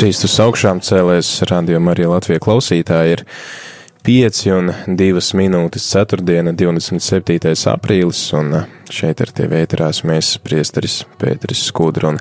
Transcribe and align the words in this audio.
Kristus 0.00 0.38
augšām 0.40 0.78
cēlēs 0.80 1.28
radījuma 1.44 1.92
arī 1.92 2.06
Latvijas 2.08 2.40
klausītāji 2.40 3.10
ir 3.18 3.22
5 4.06 4.38
un 4.54 4.70
2 4.96 5.22
minūtes 5.36 5.88
4. 5.92 6.54
27. 6.56 7.50
aprīlis, 7.68 8.22
un 8.32 8.62
šeit 8.88 9.20
ar 9.20 9.32
tie 9.36 9.50
vēterās 9.50 10.00
mēs 10.08 10.30
priesteris 10.40 11.02
Pēteris 11.20 11.66
Skudru, 11.68 12.14
un 12.14 12.20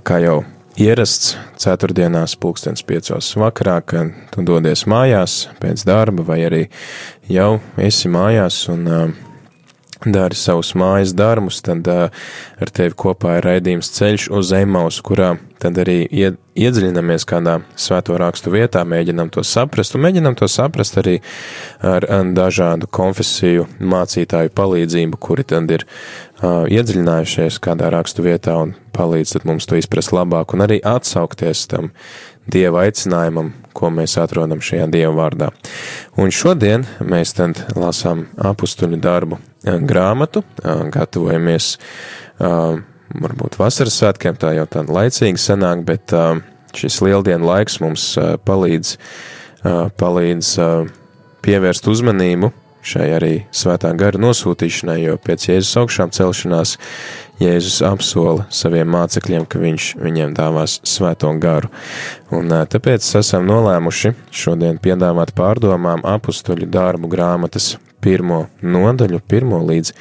kā 0.00 0.22
jau 0.24 0.38
ierasts 0.80 1.34
ceturtdienās 1.60 2.38
pulkstens 2.40 2.80
piecos 2.88 3.34
vakarā, 3.36 3.82
kad 3.84 4.16
tu 4.32 4.46
dodies 4.48 4.86
mājās 4.88 5.42
pēc 5.60 5.84
darba, 5.84 6.24
vai 6.24 6.40
arī 6.48 6.62
jau 7.28 7.58
esi 7.76 8.08
mājās 8.08 8.62
un 8.72 8.88
dari 10.04 10.36
savus 10.38 10.74
mājas 10.78 11.14
darbus, 11.16 11.62
tad 11.64 11.88
uh, 11.90 12.08
ar 12.60 12.72
tevi 12.74 12.96
kopā 12.98 13.38
ir 13.38 13.48
raidījums 13.48 13.92
ceļš 13.96 14.28
uz 14.34 14.52
Emaus, 14.56 15.00
kurā 15.04 15.34
tad 15.62 15.78
arī 15.80 16.04
iedziļinamies 16.12 17.24
kādā 17.28 17.56
svēto 17.80 18.18
rakstu 18.20 18.52
vietā, 18.52 18.82
mēģinam 18.84 19.30
to 19.32 19.44
saprast, 19.46 19.96
un 19.96 20.04
mēģinam 20.04 20.36
to 20.38 20.48
saprast 20.50 20.98
arī 21.00 21.16
ar, 21.80 22.04
ar 22.04 22.32
dažādu 22.36 22.90
konfesiju 22.92 23.66
mācītāju 23.80 24.52
palīdzību, 24.54 25.20
kuri 25.20 25.46
tad 25.54 25.72
ir 25.72 25.86
uh, 25.86 26.66
iedziļinājušies 26.68 27.60
kādā 27.64 27.88
rakstu 27.94 28.26
vietā 28.26 28.58
un 28.60 28.76
palīdz 28.94 29.40
mums 29.48 29.66
to 29.66 29.80
izprast 29.80 30.12
labāk, 30.14 30.54
un 30.54 30.66
arī 30.66 30.80
atsaukties 30.84 31.66
tam 31.72 31.94
Dieva 32.50 32.84
aicinājumam, 32.84 33.52
ko 33.74 33.90
mēs 33.94 34.16
atrodam 34.20 34.60
šajā 34.64 34.88
Dieva 34.92 35.12
vārdā. 35.16 35.50
Un 36.20 36.32
šodien 36.34 36.84
mēs 37.00 37.34
tad 37.38 37.62
lasām 37.76 38.26
apustuļu 38.36 39.00
darbu 39.02 39.40
grāmatu, 39.64 40.44
gatavojamies 40.64 41.74
varbūt 43.14 43.56
vasaras 43.60 43.96
svētkiem, 44.00 44.36
tā 44.40 44.54
jau 44.58 44.66
tāda 44.70 44.98
laicīga 44.98 45.40
sanāk, 45.40 45.86
bet 45.88 46.14
šis 46.74 47.00
lieldienu 47.06 47.48
laiks 47.48 47.80
mums 47.82 48.10
palīdz, 48.44 48.96
palīdz 50.00 50.52
pievērst 51.44 51.88
uzmanību 51.92 52.52
šai 52.84 53.06
arī 53.16 53.34
svētā 53.54 53.94
gara 53.96 54.20
nosūtīšanai, 54.20 54.98
jo 55.06 55.16
pēc 55.24 55.48
Jēzus 55.48 55.78
augšām 55.80 56.12
celšanās 56.12 56.76
Jēzus 57.42 57.80
apsola 57.82 58.44
saviem 58.54 58.92
mācekļiem, 58.94 59.46
ka 59.50 59.58
viņš 59.58 59.88
viņiem 59.98 60.34
dāvās 60.36 60.76
svēto 60.86 61.32
garu. 61.42 61.70
Un 62.34 62.52
tāpēc 62.70 63.08
esam 63.18 63.48
nolēmuši 63.48 64.14
šodien 64.30 64.78
piedāvāt 64.82 65.34
pārdomām 65.34 66.06
apustuļu 66.06 66.70
darbu 66.70 67.10
grāmatas 67.10 67.74
pirmo 68.04 68.44
nodaļu, 68.62 69.18
pirmo 69.26 69.58
līdz 69.66 69.92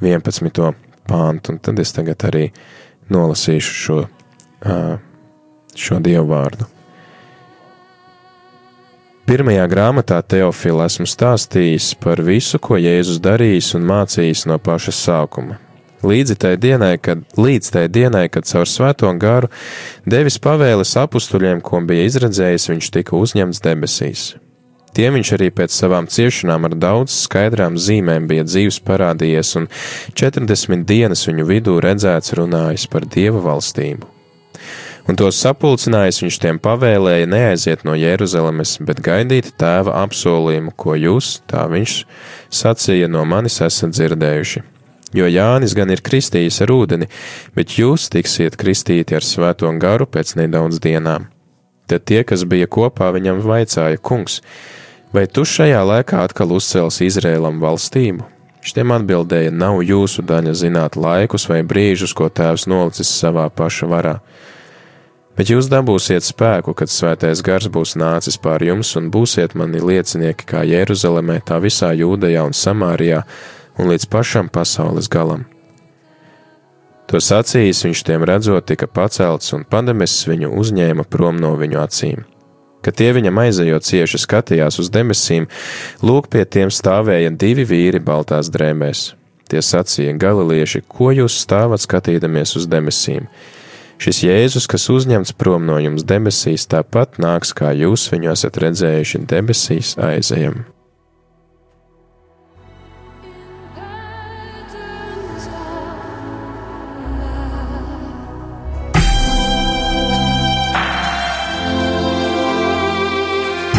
11. 0.00 0.72
pāntu, 1.10 1.52
un 1.52 1.60
tad 1.60 1.80
es 1.82 1.92
tagad 1.92 2.24
arī 2.30 2.48
nolasīšu 3.12 3.78
šo, 3.84 4.02
šo 5.76 6.02
dievu 6.04 6.28
vārdu. 6.32 6.68
Pirmajā 9.30 9.66
grāmatā 9.70 10.16
Teofila 10.26 10.88
esmu 10.90 11.04
stāstījis 11.06 11.92
par 12.02 12.18
visu, 12.26 12.58
ko 12.58 12.80
Jēzus 12.80 13.20
darījis 13.22 13.76
un 13.78 13.84
mācījis 13.86 14.48
no 14.50 14.56
paša 14.58 14.96
sākuma. 14.96 15.60
Līdz 16.00 16.36
tai 16.40 16.54
dienai, 16.56 16.94
kad, 17.02 17.24
līdz 17.36 17.72
tai 17.74 17.86
dienai, 17.92 18.28
kad 18.32 18.48
caur 18.48 18.68
svēto 18.68 19.10
garu 19.20 19.50
devis 20.08 20.38
pavēles 20.40 20.94
apstuļiem, 20.96 21.60
ko 21.60 21.82
bija 21.84 22.06
izredzējis, 22.08 22.70
viņš 22.72 22.92
tika 22.94 23.18
uzņemts 23.18 23.60
debesīs. 23.64 24.22
Tiem 24.96 25.14
viņš 25.18 25.32
arī 25.36 25.50
pēc 25.54 25.74
savām 25.74 26.08
ciešanām 26.10 26.66
ar 26.66 26.78
daudz 26.80 27.14
skaidrām 27.26 27.76
zīmēm 27.78 28.26
bija 28.30 28.46
dzīves 28.48 28.80
parādījies, 28.86 29.52
un 29.60 29.68
40 30.18 30.88
dienas 30.88 31.26
viņu 31.28 31.46
vidū 31.52 31.76
redzēts 31.84 32.34
runājis 32.40 32.88
par 32.90 33.06
Dieva 33.06 33.44
valstību 33.44 34.16
un 35.10 35.18
tos 35.18 35.38
sapulcinājis 35.42 36.20
viņš 36.22 36.36
tiem 36.42 36.58
pavēlēja 36.62 37.28
neaiziet 37.30 37.84
no 37.86 37.96
Jeruzalemes, 37.98 38.76
bet 38.86 39.02
gaidīt 39.04 39.52
tēva 39.60 39.96
apsolījumu, 40.04 40.74
ko 40.78 40.94
jūs, 40.98 41.40
tā 41.50 41.64
viņš 41.70 41.96
sacīja, 42.60 43.10
no 43.10 43.24
manis 43.26 43.58
esat 43.64 43.96
dzirdējuši. 43.96 44.62
Jo 45.16 45.26
Jānis 45.26 45.74
gan 45.74 45.90
ir 45.90 46.02
kristījis 46.06 46.60
ar 46.64 46.70
ūdeni, 46.74 47.08
bet 47.56 47.74
jūs 47.78 48.08
tiksiet 48.12 48.58
kristīti 48.60 49.16
ar 49.18 49.26
svēto 49.26 49.70
garu 49.82 50.06
pēc 50.06 50.36
nedaudz 50.38 50.78
dienām. 50.82 51.26
Tad 51.90 52.06
tie, 52.06 52.22
kas 52.22 52.46
bija 52.46 52.68
kopā, 52.70 53.10
viņam 53.16 53.42
vaicāja, 53.42 53.98
kungs, 53.98 54.38
vai 55.10 55.26
tu 55.26 55.42
šajā 55.42 55.80
laikā 55.82 56.22
atkal 56.28 56.54
uzcels 56.54 57.00
Izrēlam 57.02 57.58
valstību? 57.62 58.28
Šiem 58.62 58.92
atbildēja, 58.94 59.50
nav 59.50 59.80
jūsu 59.82 60.22
daļa 60.22 60.54
zināt 60.54 60.96
laikus 61.00 61.48
vai 61.50 61.64
brīžus, 61.66 62.14
ko 62.14 62.28
tēvs 62.28 62.68
nolicis 62.70 63.10
savā 63.10 63.48
paša 63.50 63.88
varā 63.90 64.18
bet 65.40 65.48
jūs 65.48 65.70
dabūsiet 65.72 66.20
spēku, 66.20 66.74
kad 66.76 66.90
svētais 66.92 67.40
gars 67.40 67.70
būs 67.72 67.94
nācis 67.96 68.36
pār 68.36 68.60
jums 68.60 68.90
un 69.00 69.06
būsiet 69.08 69.54
mani 69.56 69.80
liecinieki 69.80 70.44
kā 70.44 70.66
Jeruzalemē, 70.68 71.38
tā 71.48 71.56
visā 71.64 71.94
Jūdejā 71.96 72.42
un 72.44 72.52
Samārijā 72.52 73.22
un 73.80 73.88
līdz 73.90 74.06
pašam 74.12 74.50
pasaules 74.52 75.08
galam. 75.10 75.46
To 77.10 77.18
sacījis 77.18 77.82
viņš 77.88 78.02
tiem 78.06 78.24
redzot, 78.28 78.68
tika 78.68 78.86
pacelts 78.86 79.50
un 79.56 79.64
pademesis 79.66 80.28
viņu 80.30 80.52
uzņēma 80.60 81.08
prom 81.10 81.40
no 81.42 81.56
viņu 81.58 81.80
acīm. 81.82 82.20
Kad 82.84 82.96
tie 82.96 83.10
viņam 83.12 83.40
aizejot 83.42 83.84
cieši 83.84 84.20
skatījās 84.22 84.78
uz 84.80 84.88
debesīm, 84.94 85.48
lūk, 86.06 86.30
pie 86.32 86.46
tiem 86.46 86.70
stāvēja 86.72 87.32
divi 87.34 87.66
vīri 87.68 88.00
baltās 88.00 88.48
drēmēs. 88.52 89.10
Tie 89.50 89.60
sacīja: 89.60 90.14
Galilieši, 90.14 90.84
ko 90.88 91.10
jūs 91.12 91.40
stāvat 91.42 91.82
skatīdamies 91.82 92.54
uz 92.56 92.70
debesīm? 92.70 93.26
Šis 94.00 94.22
Jēzus, 94.24 94.70
kas 94.70 94.86
uzņemts 94.88 95.34
prom 95.36 95.66
no 95.68 95.76
jums 95.82 96.06
debesīs, 96.08 96.64
tāpat 96.70 97.18
nāks, 97.20 97.50
kā 97.52 97.74
jūs 97.76 98.06
viņu 98.14 98.30
esat 98.32 98.62
redzējuši 98.62 99.26
debesīs 99.28 99.96
aizejam. 100.00 100.62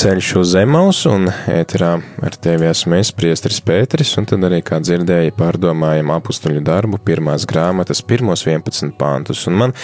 Ceļš 0.00 0.28
uz 0.40 0.52
zemes, 0.54 0.98
un 1.10 1.26
ēterā 1.28 1.90
ar 2.24 2.36
tevi 2.40 2.64
esmu 2.70 2.96
es, 2.96 3.10
Priesteris 3.12 3.58
Pēteris, 3.60 4.14
un 4.16 4.24
tad 4.30 4.46
arī, 4.48 4.62
kā 4.64 4.78
dzirdēji, 4.80 5.34
pārdomājam 5.36 6.08
apakstuļu 6.14 6.62
darbu, 6.64 6.96
pirmās 7.04 7.44
grāmatas, 7.48 8.00
pirmos 8.08 8.46
11 8.46 8.94
pāntus. 8.96 9.42
Un 9.50 9.58
man 9.60 9.74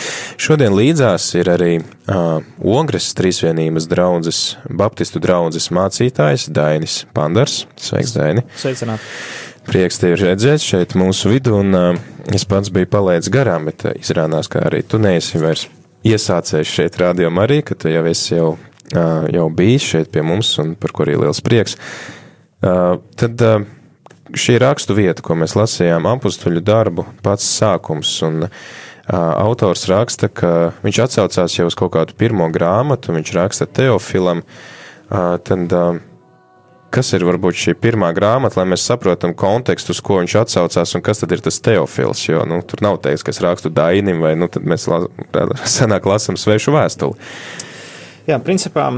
šodien 0.41 0.73
līdzās 0.73 1.27
ir 1.37 1.51
arī 1.53 1.75
uh, 1.83 2.39
Ogres 2.65 3.11
Trīsvienības 3.19 3.91
draudzes, 3.91 4.39
Baptistu 4.73 5.21
draudzes 5.21 5.69
mācītājs 5.77 6.47
Dainis 6.49 7.03
Pandars. 7.13 7.67
Sveiks, 7.77 8.15
Daini! 8.17 8.47
Sveicināt! 8.57 9.05
Prieks 9.69 10.01
tevi 10.01 10.17
redzēt 10.23 10.65
šeit 10.65 10.95
mūsu 10.97 11.35
vidū, 11.35 11.59
un 11.61 11.77
uh, 11.77 12.07
es 12.33 12.49
pats 12.49 12.73
biju 12.73 12.89
palaidis 12.95 13.29
garām, 13.37 13.69
bet 13.69 13.85
uh, 13.85 13.93
izrādās, 14.01 14.49
ka 14.49 14.65
arī 14.71 14.81
tu 14.81 14.97
neesi 14.97 15.45
vairs 15.45 15.67
iesācējis 16.09 16.73
šeit 16.79 16.97
rādījumā 17.05 17.45
arī, 17.45 17.61
ka 17.69 17.77
tu 17.77 17.93
jau 17.93 18.07
esi 18.09 18.39
jau 18.39 18.55
jau 18.93 19.47
bijis 19.51 19.87
šeit 19.91 20.13
pie 20.15 20.23
mums, 20.27 20.53
un 20.63 20.75
par 20.79 20.95
ko 20.95 21.07
arī 21.07 21.17
liels 21.21 21.43
prieks. 21.45 21.79
Tad 22.63 23.45
šī 24.37 24.59
rakstu 24.63 24.97
vieta, 24.97 25.23
ko 25.23 25.37
mēs 25.39 25.57
lasījām, 25.59 26.09
apstuļu 26.11 26.63
darbu, 26.67 27.07
pats 27.25 27.47
sākums, 27.59 28.15
un 28.27 28.49
autors 29.07 29.87
raksta, 29.91 30.31
ka 30.33 30.53
viņš 30.83 31.03
atsaucās 31.05 31.59
jau 31.59 31.69
uz 31.71 31.79
kaut 31.79 31.95
kādu 31.95 32.17
pirmo 32.19 32.49
grāmatu, 32.55 33.15
viņš 33.15 33.35
raksta 33.37 33.69
Teofilam, 33.71 34.43
tad 35.09 35.75
kas 36.97 37.13
ir 37.17 37.27
varbūt 37.27 37.59
šī 37.61 37.75
pirmā 37.79 38.09
grāmata, 38.17 38.61
lai 38.61 38.71
mēs 38.73 38.87
saprotam 38.89 39.35
kontekstu, 39.37 39.93
uz 39.93 40.01
ko 40.05 40.21
viņš 40.23 40.37
atsaucās, 40.43 40.95
un 40.97 41.05
kas 41.05 41.21
tad 41.23 41.35
ir 41.35 41.43
tas 41.45 41.59
teofils. 41.61 42.23
Jo 42.29 42.45
nu, 42.49 42.63
tur 42.65 42.83
nav 42.87 43.01
teikts, 43.05 43.25
ka 43.27 43.35
es 43.35 43.43
rakstu 43.45 43.73
Dainim, 43.75 44.23
vai 44.25 44.33
nu, 44.39 44.49
mēs 44.49 44.87
la, 44.91 45.03
senāk 45.77 46.09
lasām 46.09 46.39
svešu 46.41 46.75
vēstuli. 46.77 47.19
Jā, 48.27 48.41
principā 48.43 48.89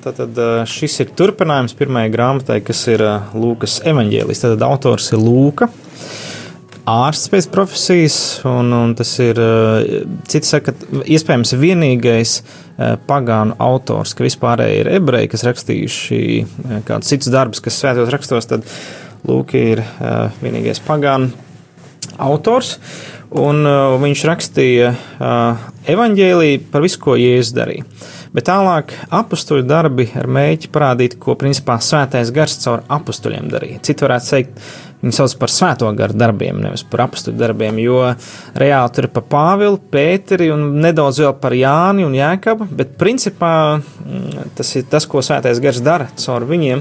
tātad, 0.00 0.38
šis 0.72 0.94
ir 1.04 1.10
turpinājums 1.12 1.74
pirmajai 1.76 2.12
grāmatai, 2.14 2.62
kas 2.64 2.78
ir 2.88 3.02
Lūkas 3.36 3.82
evanģēlis. 3.84 4.40
Tad 4.40 4.64
autors 4.64 5.10
ir 5.12 5.20
Lūka 5.20 5.68
ārsts 6.88 7.28
pēc 7.32 7.48
profesijas, 7.52 8.16
un, 8.48 8.72
un 8.72 8.94
tas 8.96 9.10
ir, 9.20 9.40
citi 10.28 10.48
saka, 10.48 10.74
iespējams 11.04 11.54
vienīgais 11.60 12.34
pagānu 13.08 13.56
autors, 13.60 14.16
ka 14.16 14.24
vispārēji 14.24 14.82
ir 14.82 14.92
ebreji, 14.96 15.30
kas 15.32 15.44
rakstījuši 15.48 16.20
kādus 16.88 17.12
citus 17.12 17.32
darbus, 17.36 17.60
kas 17.64 17.80
svētos 17.80 18.12
rakstos, 18.12 18.48
tad 18.48 18.64
Lūk 19.28 19.54
ir 19.56 19.80
vienīgais 20.40 20.80
pagānu 20.84 21.30
autors, 22.20 22.78
un 23.32 23.64
viņš 24.00 24.24
rakstīja 24.28 24.90
evaņģēlī 25.92 26.50
par 26.72 26.84
visu, 26.84 27.00
ko 27.04 27.16
Jēzus 27.20 27.56
darīja. 27.56 27.88
Bet 28.34 28.48
tālāk 28.48 28.90
apstuļu 29.14 29.62
darbi 29.68 30.08
ar 30.18 30.26
mēģi 30.26 30.72
parādīt, 30.74 31.18
ko 31.22 31.36
principā 31.38 31.78
svētais 31.78 32.32
gars 32.34 32.58
caur 32.64 32.82
apstuļiem 32.90 33.46
darīja. 33.52 33.82
Citu 33.86 34.08
varētu 34.08 34.32
teikt, 34.32 34.64
Viņi 35.04 35.12
sauc 35.18 35.34
par 35.36 35.50
svēto 35.52 35.88
garu 35.92 36.16
darbiem, 36.16 36.62
nevis 36.64 36.80
par 36.88 37.02
apstuļu 37.04 37.36
darbiem, 37.36 37.76
jo 37.82 37.98
reāli 38.56 38.92
tur 38.96 39.04
ir 39.04 39.10
pa 39.12 39.20
Pāvilu, 39.34 39.76
Pēteri 39.92 40.46
un 40.54 40.78
nedaudz 40.80 41.18
vēl 41.20 41.34
par 41.42 41.52
Jāni 41.52 42.06
un 42.06 42.14
Jēkabu, 42.16 42.70
bet 42.72 42.94
principā 42.96 43.50
mm, 43.76 44.54
tas 44.56 44.70
ir 44.80 44.86
tas, 44.88 45.04
ko 45.04 45.20
svētais 45.20 45.60
gars 45.60 45.82
dara 45.84 46.08
caur 46.22 46.48
viņiem. 46.48 46.80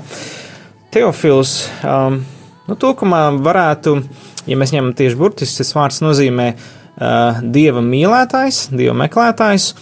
Teofils, 0.96 1.58
um, 1.84 2.22
nu, 2.70 2.80
tūkumā 2.80 3.26
varētu, 3.44 3.98
ja 4.48 4.60
mēs 4.62 4.72
ņemam 4.72 4.96
tieši 4.96 5.20
burtiski, 5.20 5.60
tas 5.60 5.76
vārds 5.76 6.00
nozīmē 6.06 6.50
uh, 6.56 7.44
dieva 7.44 7.84
mīlētājs, 7.84 8.70
dieva 8.72 8.96
meklētājs. 9.04 9.74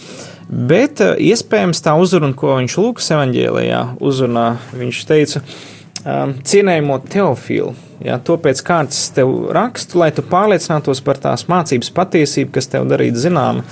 Bet 0.52 1.00
uh, 1.00 1.14
iespējams 1.16 1.80
tā 1.84 1.96
uzruna, 2.00 2.34
ko 2.36 2.58
viņš 2.58 2.76
Lūkas 2.80 3.14
evanģēlijā 3.16 3.86
uzrunā, 4.04 4.48
viņš 4.76 5.06
teica, 5.08 5.44
um, 6.04 6.36
cienējamo 6.44 7.00
Teofilu 7.08 7.72
Ja, 8.02 8.18
to 8.18 8.36
pēc 8.40 8.62
kārtas 8.66 9.04
tev 9.14 9.30
rakstu, 9.54 10.00
lai 10.00 10.10
tu 10.14 10.24
pārliecinātos 10.26 11.02
par 11.06 11.20
tās 11.22 11.46
mācības 11.50 11.92
patiesību, 11.94 12.50
kas 12.56 12.70
tev 12.72 12.88
darīta 12.90 13.20
zināma. 13.22 13.62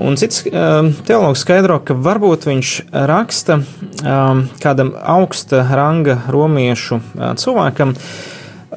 Un 0.00 0.16
cits 0.16 0.46
um, 0.48 0.94
teologs 1.04 1.42
skaidro, 1.44 1.76
ka 1.84 1.92
varbūt 1.92 2.46
viņš 2.48 2.70
raksta 3.10 3.58
um, 3.60 4.46
kādam 4.62 4.94
augsta 4.96 5.66
ranga 5.76 6.16
romiešu 6.32 7.00
uh, 7.02 7.34
cilvēkam, 7.40 7.92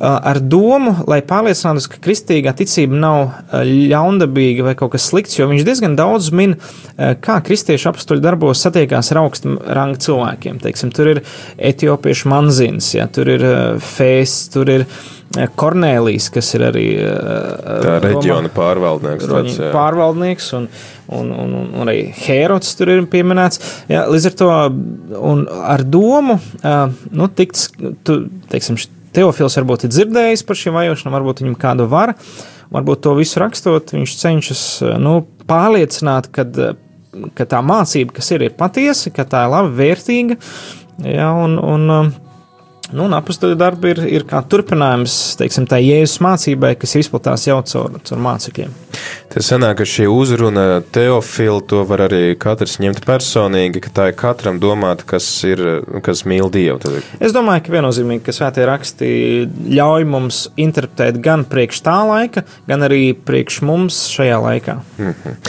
ar 0.03 0.39
domu, 0.39 0.95
lai 1.07 1.21
pārliecinātos, 1.25 1.87
ka 1.91 2.01
kristīgā 2.03 2.53
ticība 2.57 2.97
nav 2.99 3.21
ļaundabīga 3.69 4.67
vai 4.67 4.75
kaut 4.79 4.93
kas 4.95 5.07
slikts, 5.11 5.37
jo 5.39 5.47
viņš 5.51 5.65
diezgan 5.67 5.97
daudz 5.99 6.29
min, 6.35 6.57
kā 6.97 7.39
kristiešu 7.45 7.91
apstuļu 7.93 8.23
darbos 8.23 8.63
satiekās 8.65 9.13
ar 9.13 9.23
augstu 9.23 9.55
rangu 9.63 10.01
cilvēkiem. 10.03 10.59
Teiksim, 10.63 10.91
tur 10.95 11.13
ir 11.15 11.23
etiopiešu 11.57 12.31
manzins, 12.31 12.93
ja, 12.97 13.07
tur 13.11 13.31
ir 13.31 13.45
fēsts, 13.79 14.49
tur 14.53 14.71
ir 14.73 14.87
Kornēlijs, 15.33 16.27
kas 16.29 16.51
ir 16.53 16.67
arī 16.67 16.87
tā 17.01 17.95
reģiona 18.03 18.51
pārvaldnieks. 18.53 19.29
Tāds, 19.31 19.55
pārvaldnieks 19.73 20.49
un, 20.59 20.67
un, 21.09 21.31
un, 21.33 21.55
un 21.73 21.87
arī 21.87 22.03
Hērods 22.13 22.75
tur 22.77 22.91
ir 22.93 23.07
pieminēts. 23.09 23.61
Jā, 23.89 24.03
līdz 24.13 24.27
ar 24.29 24.35
to 24.43 24.51
un 25.31 25.47
ar 25.49 25.85
domu, 25.89 26.37
nu, 26.61 27.29
tikt, 27.33 27.65
tu, 28.05 28.19
teiksim, 28.51 28.77
Teofils 29.13 29.57
varbūt 29.59 29.87
ir 29.87 29.93
dzirdējis 29.93 30.45
par 30.47 30.59
šīm 30.59 30.77
vajošanām, 30.79 31.17
varbūt 31.19 31.43
viņam 31.43 31.59
kādu 31.61 31.87
var, 31.91 32.15
varbūt 32.73 33.03
to 33.05 33.13
visu 33.19 33.41
rakstot, 33.43 33.93
viņš 33.93 34.17
cenšas 34.19 34.63
nu, 35.01 35.19
pārliecināt, 35.49 36.31
ka, 36.33 36.47
ka 37.37 37.47
tā 37.49 37.61
mācība, 37.65 38.17
kas 38.17 38.33
ir, 38.33 38.47
ir 38.49 38.57
patiesa, 38.57 39.13
ka 39.13 39.27
tā 39.29 39.45
ir 39.45 39.53
labi 39.53 39.73
vērtīga. 39.83 40.39
Ja, 41.05 41.31
un, 41.45 41.57
un, 41.61 42.13
Nu, 42.93 43.07
apakstoļu 43.15 43.55
darbi 43.57 43.89
ir, 43.93 43.99
ir 44.19 44.25
kā 44.29 44.43
turpinājums, 44.45 45.13
teiksim, 45.39 45.65
tā 45.69 45.79
jēzus 45.81 46.19
mācībai, 46.21 46.75
kas 46.77 46.93
izplatās 46.99 47.47
jau 47.47 47.55
caur, 47.65 47.95
caur 48.05 48.19
mācekļiem. 48.21 48.73
Tas 49.33 49.47
sanāk, 49.49 49.79
ka 49.79 49.85
šī 49.89 50.05
uzruna 50.11 50.81
teofila 50.93 51.61
to 51.65 51.81
var 51.89 52.03
arī 52.05 52.35
katrs 52.37 52.75
ņemt 52.83 53.01
personīgi, 53.07 53.81
ka 53.81 53.89
tā 53.89 54.07
ir 54.11 54.17
katram 54.19 54.59
domāta, 54.61 55.07
kas 55.09 55.25
ir, 55.47 55.63
kas 56.05 56.21
mīl 56.29 56.51
Dievu. 56.53 56.77
Tad... 56.83 56.99
Es 57.23 57.33
domāju, 57.33 57.63
ka 57.65 57.73
viennozīmīgi, 57.73 58.21
ka 58.27 58.35
svētie 58.35 58.67
raksti 58.69 59.09
ļauj 59.73 60.05
mums 60.09 60.43
interpretēt 60.61 61.17
gan 61.23 61.47
priekš 61.49 61.81
tā 61.85 61.95
laika, 62.05 62.45
gan 62.69 62.85
arī 62.85 63.01
priekš 63.17 63.61
mums 63.65 64.03
šajā 64.13 64.37
laikā. 64.43 64.77
Mm 64.99 65.15
-hmm. 65.23 65.39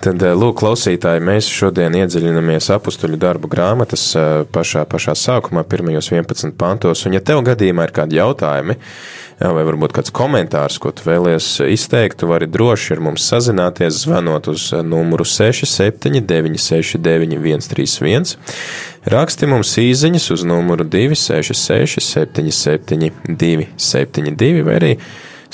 Tad, 0.00 0.22
eh, 0.22 0.32
lūk, 0.32 0.56
klausītāji, 0.62 1.20
mēs 1.20 1.50
šodien 1.52 1.94
iedziļinamies 2.00 2.70
apakstoļu 2.78 3.20
darbu 3.20 3.48
grāmatas 3.48 4.06
eh, 4.16 4.44
pašā, 4.52 4.84
pašā 4.84 5.12
sākumā, 5.12 5.64
pirmajos 5.64 6.10
11 6.12 6.56
pantos 6.56 7.06
un 7.06 7.12
ja 7.12 7.20
tev 7.20 7.44
gadījumā 7.44 7.84
ir 7.84 7.92
kādi 7.92 8.16
jautājumi, 8.16 8.76
jā, 9.40 9.50
vai 9.56 9.64
varbūt 9.66 9.94
kāds 9.96 10.12
komentārs, 10.14 10.78
ko 10.82 10.92
tu 10.94 11.06
vēlies 11.08 11.48
izteikt, 11.66 12.18
tu 12.20 12.28
vari 12.30 12.48
droši 12.50 12.96
ar 12.96 13.02
mums 13.08 13.26
sazināties, 13.30 14.02
zvanot 14.04 14.48
uz 14.52 14.70
numuru 14.84 15.26
679 15.28 16.60
691 16.60 17.64
131, 17.64 18.36
raksti 19.14 19.50
mums 19.50 19.74
īziņas 19.80 20.30
uz 20.34 20.44
numuru 20.48 20.86
266 20.88 22.04
77 22.04 23.10
272 23.28 24.66
vai 24.66 24.76
arī 24.80 24.92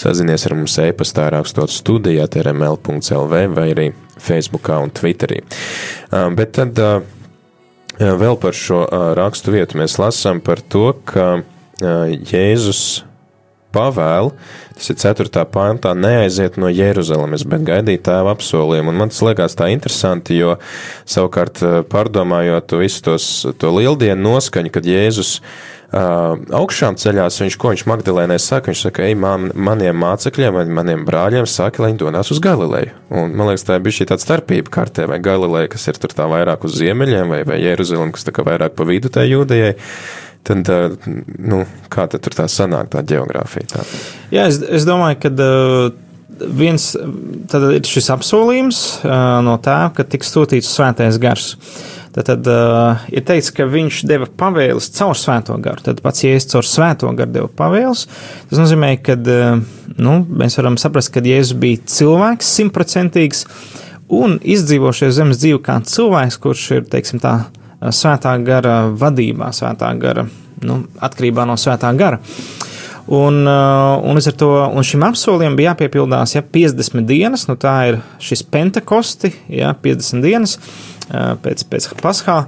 sazinies 0.00 0.46
ar 0.48 0.56
mums 0.56 0.78
e-pastā 0.80 1.28
rakstot 1.34 1.72
studijā 1.72 2.26
trml.lv 2.32 3.46
vai 3.56 3.70
arī 3.74 3.88
Facebookā 4.20 4.78
un 4.80 4.92
Twitterī. 4.94 5.42
Bet 6.10 6.54
tad 6.58 6.78
Vēl 8.00 8.38
par 8.40 8.56
šo 8.56 8.86
rakstu 9.18 9.52
vietu 9.52 9.76
mēs 9.76 9.98
lasām 10.00 10.38
par 10.40 10.62
to, 10.72 10.94
ka 11.04 11.42
Jēzus 11.80 13.02
pavēl, 13.74 14.32
tas 14.76 14.92
ir 14.92 15.00
4. 15.00 15.44
pāntā, 15.52 15.94
neaiziet 15.96 16.58
no 16.60 16.70
Jeruzalemes, 16.72 17.46
bet 17.48 17.66
gaidīt 17.66 18.04
tēva 18.08 18.34
apsolījumu. 18.36 18.92
Un 18.92 19.02
man 19.02 19.12
tas 19.12 19.22
liekas 19.26 19.58
tā 19.58 19.70
interesanti, 19.74 20.38
jo 20.40 20.56
savukārt 21.08 21.62
pārdomājot 21.90 22.78
visu 22.80 23.04
tos, 23.10 23.28
to 23.60 23.74
lieldienu 23.76 24.22
noskaņu, 24.30 24.72
kad 24.74 24.88
Jēzus 24.88 25.38
uh, 25.40 26.38
augšām 26.54 26.96
ceļās, 27.00 27.40
viņš, 27.42 27.56
ko 27.60 27.72
viņš 27.72 27.84
Magdalēnai 27.90 28.38
saka, 28.42 28.70
viņš 28.70 28.84
saka, 28.86 29.04
ej, 29.08 29.16
man, 29.18 29.50
maniem 29.54 29.98
mācekļiem 30.00 30.60
maniem 30.70 31.04
brāļiem 31.08 31.48
saka, 31.50 31.82
lai 31.82 31.92
viņi 31.92 32.02
dodas 32.04 32.30
uz 32.30 32.42
Galileju. 32.42 32.94
Un 33.10 33.34
man 33.34 33.50
liekas, 33.50 33.66
tā 33.66 33.78
ir 33.78 33.84
bijusi 33.86 34.08
tāda 34.08 34.22
starpība 34.22 34.72
kartē, 34.80 35.08
vai 35.10 35.20
Galileja, 35.22 35.72
kas 35.74 35.88
ir 35.90 36.00
tur 36.00 36.14
tā 36.14 36.28
vairāk 36.30 36.66
uz 36.68 36.78
ziemeļiem, 36.78 37.34
vai, 37.34 37.42
vai 37.48 37.60
Jeruzalem, 37.62 38.14
kas 38.14 38.26
tā 38.26 38.34
kā 38.34 38.46
vairāk 38.46 38.76
pa 38.78 38.86
vidu 38.88 39.10
tai 39.12 39.28
jūdejai 39.32 39.74
tad 40.46 41.08
nu, 41.38 41.64
kā 41.92 42.06
tad 42.10 42.24
tur 42.24 42.36
tā 42.36 42.46
sanāk, 42.50 42.90
tā 42.92 43.04
geogrāfija? 43.06 43.72
Tā? 43.74 43.86
Jā, 44.34 44.46
es, 44.50 44.62
es 44.80 44.88
domāju, 44.88 45.20
ka. 45.26 45.34
Viens 46.40 46.94
ir 46.96 47.84
šis 47.84 48.06
apsolījums 48.14 48.78
no 49.44 49.58
tēva, 49.60 49.90
ka 49.92 50.06
tiks 50.08 50.30
sūtīts 50.32 50.70
svētais 50.72 51.18
gars. 51.20 51.50
Tad, 52.10 52.26
tad 52.26 52.46
uh, 52.50 53.02
ir 53.14 53.22
teikts, 53.22 53.52
ka 53.54 53.68
viņš 53.70 54.00
deva 54.10 54.26
pavēles 54.40 54.88
caur 54.96 55.14
svēto 55.18 55.54
garu. 55.62 55.82
Tad 55.86 56.00
pats 56.02 56.24
Jēzus 56.24 56.48
caur 56.50 56.66
svēto 56.66 57.12
garu 57.14 57.34
deva 57.36 57.50
pavēles. 57.60 58.06
Tas 58.50 58.58
nozīmē, 58.58 58.96
ka 59.04 59.14
uh, 59.14 59.60
nu, 59.94 60.16
mēs 60.26 60.58
varam 60.58 60.78
saprast, 60.80 61.12
ka 61.14 61.22
Jēzus 61.22 61.54
bija 61.62 61.84
cilvēks 61.94 62.50
simtprocentīgs 62.58 63.44
un 64.10 64.40
izdzīvošais 64.42 65.14
zemes 65.20 65.38
dzīvi 65.38 65.62
kā 65.62 65.78
cilvēks, 65.86 66.40
kurš 66.42 66.66
ir, 66.80 66.88
teiksim 66.90 67.22
tā, 67.22 67.36
svētā 67.88 68.34
gara 68.44 68.82
vadībā, 68.92 69.50
svētā 69.56 69.90
gara, 70.00 70.26
nu, 70.66 70.82
atkarībā 71.00 71.46
no 71.48 71.56
svētā 71.60 71.92
gara. 71.96 72.20
Un, 73.10 73.40
uh, 73.48 73.96
un, 74.06 74.20
to, 74.38 74.50
un 74.70 74.86
šim 74.86 75.02
apsolījumam 75.08 75.56
bija 75.58 75.72
jāpiepildās 75.72 76.36
ja, 76.36 76.44
50 76.46 77.08
dienas, 77.08 77.48
nu 77.48 77.56
tā 77.58 77.74
ir 77.90 77.98
šis 78.22 78.44
pentekosti, 78.46 79.32
ja, 79.50 79.72
50 79.82 80.22
dienas 80.22 80.58
pēc, 81.44 81.66
pēc 81.70 81.90
Paskā. 82.00 82.44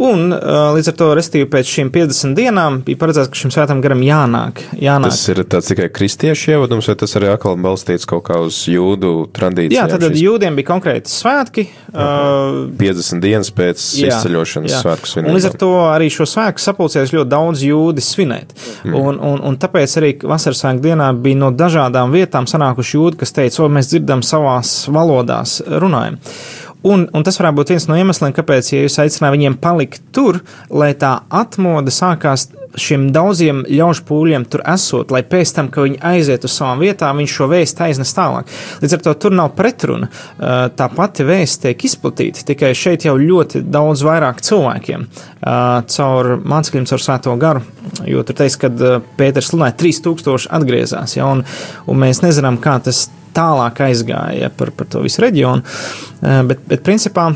Un 0.00 0.30
līdz 0.32 0.88
ar 0.88 0.94
to, 0.96 1.06
restīvi 1.18 1.46
pēc 1.52 1.68
šīm 1.68 1.90
50 1.92 2.32
dienām, 2.36 2.78
bija 2.86 2.96
paredzēts, 2.96 3.28
ka 3.28 3.36
šim 3.36 3.50
svētam 3.52 3.82
garam 3.84 4.00
jānāk. 4.00 4.62
jānāk. 4.80 5.12
Tas 5.12 5.26
ir 5.28 5.42
tāds 5.52 5.68
tikai 5.68 5.90
kristiešu 5.92 6.54
ievadums, 6.54 6.88
vai 6.88 6.96
tas 7.02 7.12
arī 7.20 7.28
atkal 7.28 7.58
balstīts 7.60 8.08
kaut 8.08 8.24
kā 8.30 8.38
uz 8.40 8.62
jūdu 8.72 9.26
tradīcijām? 9.36 9.76
Jā, 9.76 9.84
tad 9.92 10.06
šis... 10.08 10.22
jūdiem 10.24 10.56
bija 10.56 10.70
konkrēti 10.70 11.12
svētki. 11.12 11.66
Uh, 11.92 12.72
50 12.80 13.20
dienas 13.20 13.52
pēc 13.52 13.84
jā, 14.00 14.14
izceļošanas 14.14 14.72
jā. 14.72 14.80
svētku 14.80 15.12
svinībām. 15.12 15.34
Un 15.34 15.38
līdz 15.38 15.50
ar 15.50 15.60
to 15.60 15.70
arī 15.90 16.08
šo 16.16 16.28
svētku 16.30 16.64
sapulcējās 16.64 17.12
ļoti 17.18 17.32
daudz 17.36 17.66
jūdi 17.68 18.06
svinēt. 18.08 18.56
Mm. 18.88 18.96
Un, 18.96 19.20
un, 19.20 19.44
un 19.52 19.60
tāpēc 19.60 19.98
arī 20.00 20.14
vasaras 20.24 20.64
svētku 20.64 20.86
dienā 20.88 21.12
bija 21.20 21.42
no 21.44 21.52
dažādām 21.52 22.16
vietām 22.16 22.48
sanākuši 22.48 22.96
jūdi, 22.96 23.20
kas 23.20 23.36
teica, 23.36 23.66
o, 23.66 23.70
mēs 23.76 23.92
dzirdam 23.92 24.24
savās 24.24 24.78
valodās 24.88 25.60
runājumu. 25.68 26.32
Un, 26.82 27.06
un 27.14 27.22
tas 27.22 27.38
varētu 27.38 27.60
būt 27.60 27.74
viens 27.74 27.86
no 27.86 27.98
iemesliem, 27.98 28.32
kāpēc 28.34 28.72
ja 28.72 28.82
jūs 28.82 28.98
aicināt 29.02 29.34
viņiem 29.36 29.58
palikt 29.62 30.02
tur, 30.14 30.40
lai 30.70 30.92
tā 30.98 31.20
atmoda 31.30 31.94
sākās 31.94 32.48
šiem 32.78 33.08
daudziem 33.14 33.62
ļaužu 33.68 34.04
pūļiem 34.08 34.46
tur 34.50 34.62
esot, 34.72 35.12
lai 35.14 35.22
pēc 35.26 35.52
tam, 35.56 35.68
ka 35.72 35.84
viņi 35.84 36.00
aiziet 36.12 36.46
uz 36.46 36.54
savām 36.56 36.82
vietām, 36.82 37.20
viņš 37.20 37.36
šo 37.38 37.48
vēstu 37.52 37.84
aiznes 37.86 38.14
tālāk. 38.16 38.50
Līdz 38.82 38.96
ar 38.96 39.04
to 39.06 39.14
tur 39.24 39.36
nav 39.36 39.52
pretruna. 39.58 40.08
Uh, 40.08 40.66
tā 40.76 40.88
pati 40.92 41.26
vēsts 41.28 41.62
tiek 41.64 41.86
izplatīta, 41.88 42.44
tikai 42.48 42.72
šeit 42.78 43.06
jau 43.08 43.16
ļoti 43.20 43.64
daudz 43.72 44.04
vairāk 44.06 44.42
cilvēkiem 44.44 45.06
uh, 45.06 45.82
caur 45.94 46.32
mācekļiem, 46.40 46.88
caur 46.90 47.04
svēto 47.06 47.36
garu. 47.40 47.64
Jo 48.08 48.24
tur 48.26 48.38
teiks, 48.42 48.58
ka 48.60 48.72
uh, 48.72 48.98
Pēters 49.18 49.52
sludināja 49.52 49.78
3000 49.84 50.50
atgriezās, 50.58 51.16
ja, 51.18 51.28
un, 51.28 51.44
un 51.86 52.02
mēs 52.02 52.24
nezinām, 52.24 52.60
kā 52.62 52.78
tas 52.84 53.06
tālāk 53.32 53.80
aizgāja 53.86 54.50
par, 54.56 54.74
par 54.76 54.88
to 54.92 55.00
visu 55.04 55.22
reģionu. 55.24 55.64
Bet, 56.20 56.60
bet 56.68 56.82
principā 56.84 57.30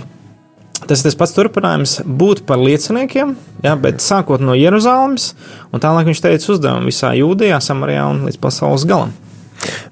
Tas 0.84 1.00
ir 1.00 1.08
tas 1.08 1.16
pats 1.16 1.32
turpinājums 1.32 1.94
būt 2.04 2.44
par 2.46 2.60
lieciniekiem, 2.60 3.32
ja, 3.64 3.72
bet 3.80 4.04
sākot 4.04 4.42
no 4.44 4.54
Jeruzalemes, 4.56 5.30
un 5.72 5.82
tālāk 5.82 6.10
viņš 6.10 6.20
teica 6.26 6.52
uzdevumu 6.52 6.90
visā 6.90 7.14
Jūdijā, 7.16 7.62
Samarijā 7.64 8.04
un 8.12 8.26
līdz 8.28 8.38
pasaules 8.42 8.84
galam. 8.88 9.14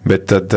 Bet 0.05 0.29
tad, 0.29 0.53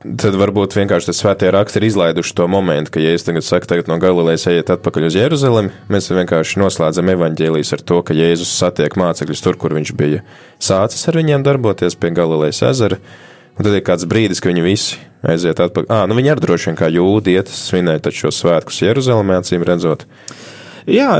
tad 0.00 0.36
varbūt 0.42 0.74
vienkārši 0.80 1.10
tas 1.12 1.22
svētie 1.22 1.52
raksti 1.54 1.80
ir 1.80 1.86
izlaiduši 1.90 2.34
to 2.36 2.48
momentu, 2.50 2.96
ka, 2.96 3.02
ja 3.04 3.14
es 3.14 3.24
tagad 3.26 3.46
saku, 3.46 3.70
tagad 3.70 3.88
no 3.90 4.00
Galilejas 4.02 4.48
ejiet 4.50 4.74
atpakaļ 4.74 5.06
uz 5.06 5.18
Jeruzalemi, 5.20 5.72
mēs 5.92 6.10
vienkārši 6.10 6.60
noslēdzam 6.64 7.14
evaņģēlijas 7.14 7.74
ar 7.78 7.86
to, 7.86 8.02
ka 8.02 8.16
Jēzus 8.18 8.52
satiek 8.58 8.98
mācekļus 9.00 9.44
tur, 9.46 9.58
kur 9.60 9.78
viņš 9.78 9.94
bija 9.96 10.24
sācis 10.58 11.06
ar 11.06 11.20
viņiem 11.22 11.46
darboties 11.46 11.98
pie 12.00 12.10
Galilejas 12.16 12.64
ezera. 12.72 12.98
Un 13.60 13.66
tad 13.66 13.74
ir 13.76 13.82
kāds 13.84 14.06
brīdis, 14.08 14.38
ka 14.40 14.48
viņi 14.48 14.62
visi 14.64 14.96
aiziet 15.20 15.58
atpakaļ. 15.60 15.90
Ah, 15.92 16.06
nu 16.08 16.14
viņi 16.16 16.30
arī 16.32 16.40
droši 16.46 16.70
vien 16.70 16.78
kā 16.78 16.86
jūdi 16.88 17.34
iet 17.36 17.50
svinēt 17.52 18.06
šo 18.16 18.30
svētkus 18.32 18.78
Jeruzalemē, 18.80 19.36
acīm 19.42 19.66
redzot. 19.68 20.06
Jā, 20.88 21.10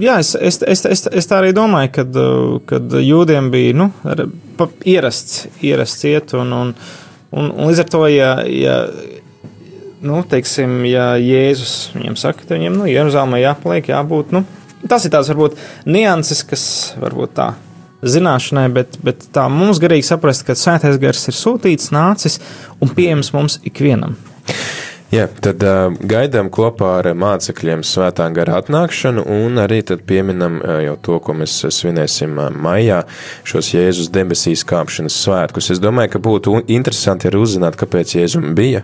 jā 0.00 0.14
es, 0.22 0.30
es, 0.40 0.62
es, 0.64 0.84
es, 0.88 1.04
es 1.20 1.28
tā 1.28 1.42
arī 1.42 1.50
domāju, 1.52 1.90
kad, 1.98 2.16
kad 2.70 2.96
jūdiem 2.96 3.50
bija 3.52 3.74
nu, 3.76 3.90
ierasts, 4.88 5.50
ierasts 5.60 6.08
iet, 6.08 6.32
un, 6.40 6.56
un, 6.56 6.72
un, 7.36 7.52
un 7.52 7.68
līdz 7.68 7.84
ar 7.84 7.92
to, 7.92 8.02
ja, 8.08 8.32
ja, 8.48 8.78
nu, 10.00 10.22
teiksim, 10.32 10.78
ja 10.88 11.10
Jēzus 11.20 11.76
viņiem 11.92 12.16
saka, 12.24 12.48
tad 12.48 12.56
viņiem, 12.56 12.80
nu, 12.80 12.88
Jeruzalemē 12.88 13.44
jāpaliek, 13.44 13.92
jābūt, 13.92 14.32
nu, 14.32 14.46
tas 14.88 15.04
ir 15.04 15.12
tās 15.12 15.28
varbūt 15.34 15.60
nianses, 15.92 16.40
kas 16.48 16.66
varbūt 17.04 17.36
tā 17.36 17.52
zināšanai, 18.04 18.66
bet, 18.74 18.98
bet 19.04 19.28
tā 19.34 19.46
mums 19.52 19.80
garīgi 19.82 20.08
saprast, 20.08 20.46
ka 20.46 20.56
svētais 20.58 20.98
gars 21.02 21.28
ir 21.30 21.36
sūtīts, 21.36 21.92
nācis 21.94 22.40
un 22.80 22.92
pieejams 22.96 23.32
mums 23.36 23.60
ikvienam. 23.66 24.16
Jā, 25.14 25.28
tad 25.38 25.62
uh, 25.62 25.92
gaidām 26.02 26.48
kopā 26.50 26.96
ar 26.98 27.06
mācekļiem 27.14 27.84
svētā 27.86 28.26
gara 28.34 28.56
atnākšanu 28.58 29.22
un 29.30 29.60
arī 29.62 29.78
tad 29.86 30.02
pieminam 30.08 30.58
uh, 30.58 30.80
jau 30.82 30.96
to, 31.08 31.18
ko 31.22 31.36
mēs 31.38 31.54
svinēsim 31.76 32.34
uh, 32.42 32.48
maijā, 32.50 33.04
šos 33.46 33.70
Jēzus 33.76 34.10
debesīs 34.10 34.66
kāpšanas 34.66 35.20
svētkus. 35.22 35.70
Es 35.76 35.82
domāju, 35.82 36.16
ka 36.16 36.22
būtu 36.26 36.56
interesanti 36.66 37.30
arī 37.30 37.38
uzzināt, 37.44 37.78
kāpēc 37.78 38.16
Jēzum 38.18 38.50
bija 38.58 38.82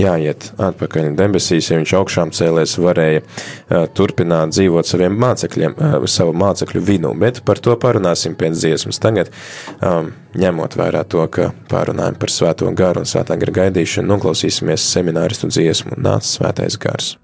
jāiet 0.00 0.50
atpakaļ 0.62 1.12
debesīs, 1.18 1.70
ja 1.70 1.80
viņš 1.80 1.94
augšām 1.98 2.32
cēlēs 2.36 2.76
varēja 2.82 3.22
uh, 3.22 3.86
turpināt 3.96 4.54
dzīvot 4.54 4.88
saviem 4.88 5.18
mācekļiem, 5.22 5.76
uh, 5.76 5.98
savu 6.10 6.36
mācekļu 6.36 6.84
vidū, 6.86 7.12
bet 7.20 7.42
par 7.48 7.60
to 7.62 7.76
parunāsim 7.80 8.36
pēc 8.38 8.56
dziesmas. 8.60 9.02
Tagad, 9.02 9.32
um, 9.80 10.12
ņemot 10.36 10.78
vērā 10.78 11.04
to, 11.08 11.26
ka 11.32 11.52
pārunājam 11.72 12.18
par 12.20 12.32
svēto 12.32 12.72
garu 12.76 13.04
un 13.04 13.10
svētā 13.10 13.38
gara 13.40 13.60
gaidīšanu, 13.62 14.10
noklausīsimies 14.14 14.90
semināristu 14.94 15.52
dziesmu 15.52 15.96
un 15.96 16.10
nāca 16.10 16.36
svētais 16.36 16.80
gars. 16.80 17.16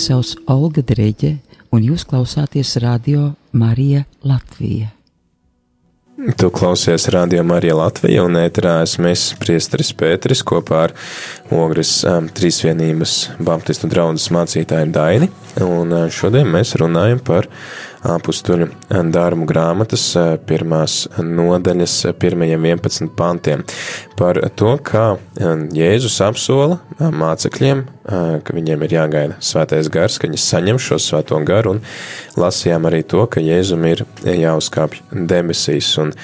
Mani 0.00 0.22
sauc 0.22 0.48
Olga 0.48 0.80
Dreģe, 0.80 1.34
un 1.76 1.82
jūs 1.84 2.06
klausāties 2.08 2.70
Radio 2.80 3.34
Marija 3.52 4.06
Latvija. 4.24 4.86
Tu 6.40 6.48
klausies 6.56 7.04
Radio 7.12 7.42
Marija 7.44 7.76
Latvija 7.76 8.24
un 8.24 8.38
ēterā 8.40 8.78
esmu 8.86 9.10
es, 9.10 9.26
priesteris 9.36 9.92
Pēteris, 9.92 10.40
kopā 10.40 10.86
ar 10.86 10.94
Ogres 11.52 11.92
um, 12.08 12.30
Trīsvienības 12.32 13.16
Baptistu 13.44 13.90
draudzes 13.92 14.30
mācītāju 14.32 14.88
Daini, 14.96 15.28
un 15.68 15.92
uh, 15.92 16.08
šodien 16.08 16.48
mēs 16.48 16.72
runājam 16.80 17.20
par 17.20 17.50
apstuļu 18.06 18.68
darbu 19.12 19.46
grāmatas 19.48 20.04
pirmās 20.48 21.04
nodaļas 21.20 21.96
pirmajiem 22.20 22.68
11 22.72 23.10
pantiem. 23.16 23.64
Par 24.16 24.40
to, 24.56 24.74
kā 24.84 25.04
Jēzus 25.76 26.18
apsola 26.24 26.78
mācekļiem, 26.98 27.82
ka 28.44 28.56
viņiem 28.56 28.84
ir 28.84 28.94
jāgaida 28.96 29.38
svētais 29.44 29.88
gars, 29.92 30.18
ka 30.18 30.28
viņi 30.28 30.40
saņem 30.42 30.80
šo 30.82 31.00
svēto 31.00 31.40
garu, 31.46 31.76
un 31.76 32.40
lasījām 32.40 32.88
arī 32.90 33.02
to, 33.08 33.24
ka 33.30 33.42
Jēzum 33.44 33.86
ir 33.88 34.04
jāuzkāpj 34.24 35.04
debesīs, 35.30 35.92
un 36.02 36.14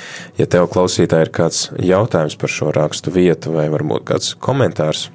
ja 0.40 0.48
tev 0.50 0.68
klausītāji 0.72 1.28
ir 1.28 1.34
kāds 1.40 1.66
jautājums 1.80 2.38
par 2.40 2.52
šo 2.52 2.72
rakstu 2.76 3.14
vietu 3.14 3.56
vai 3.56 3.68
varbūt 3.72 4.08
kāds 4.12 4.34
komentārs, 4.40 5.08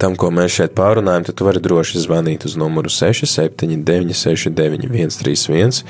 tam, 0.00 0.16
ko 0.18 0.30
mēs 0.34 0.54
šeit 0.58 0.74
pārunājam, 0.76 1.24
tad 1.28 1.42
vari 1.46 1.60
droši 1.62 2.02
zvanīt 2.04 2.46
uz 2.48 2.56
numuru 2.60 2.90
679, 2.92 4.14
691, 4.16 5.12
131, 5.14 5.84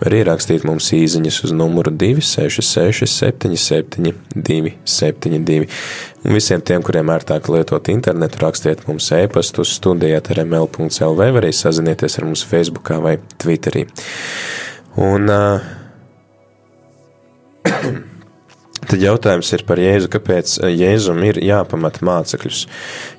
vai 0.00 0.08
arī 0.10 0.20
rakstīt 0.28 0.66
mums 0.68 0.90
īsiņas 0.96 1.40
uz 1.48 1.52
numuru 1.56 1.92
266, 1.94 3.06
77, 3.10 4.14
272. 4.36 5.68
Un 6.24 6.38
visiem 6.38 6.60
tiem, 6.64 6.80
kuriem 6.84 7.12
ērtāk 7.12 7.50
lietot 7.52 7.90
internetu, 7.92 8.40
rakstiet 8.44 8.86
mums 8.88 9.10
e-pastu 9.16 9.64
uz 9.64 9.74
studijāt 9.76 10.30
ar 10.32 10.44
ml.lv, 10.46 11.18
vai 11.20 11.30
arī 11.42 11.52
sazinieties 11.52 12.18
ar 12.20 12.28
mums 12.30 12.46
Facebookā 12.48 12.96
vai 13.04 13.18
Twitterī. 13.42 13.82
Un, 15.04 15.28
uh, 15.28 15.60
Tad 18.84 19.00
jautājums 19.00 19.48
ir 19.56 19.62
par 19.64 19.80
Jēzu, 19.80 20.10
kāpēc 20.12 20.58
eh, 20.58 20.74
Jēzum 20.74 21.22
ir 21.24 21.38
jāpamat 21.44 22.02
mācekļus. 22.04 22.64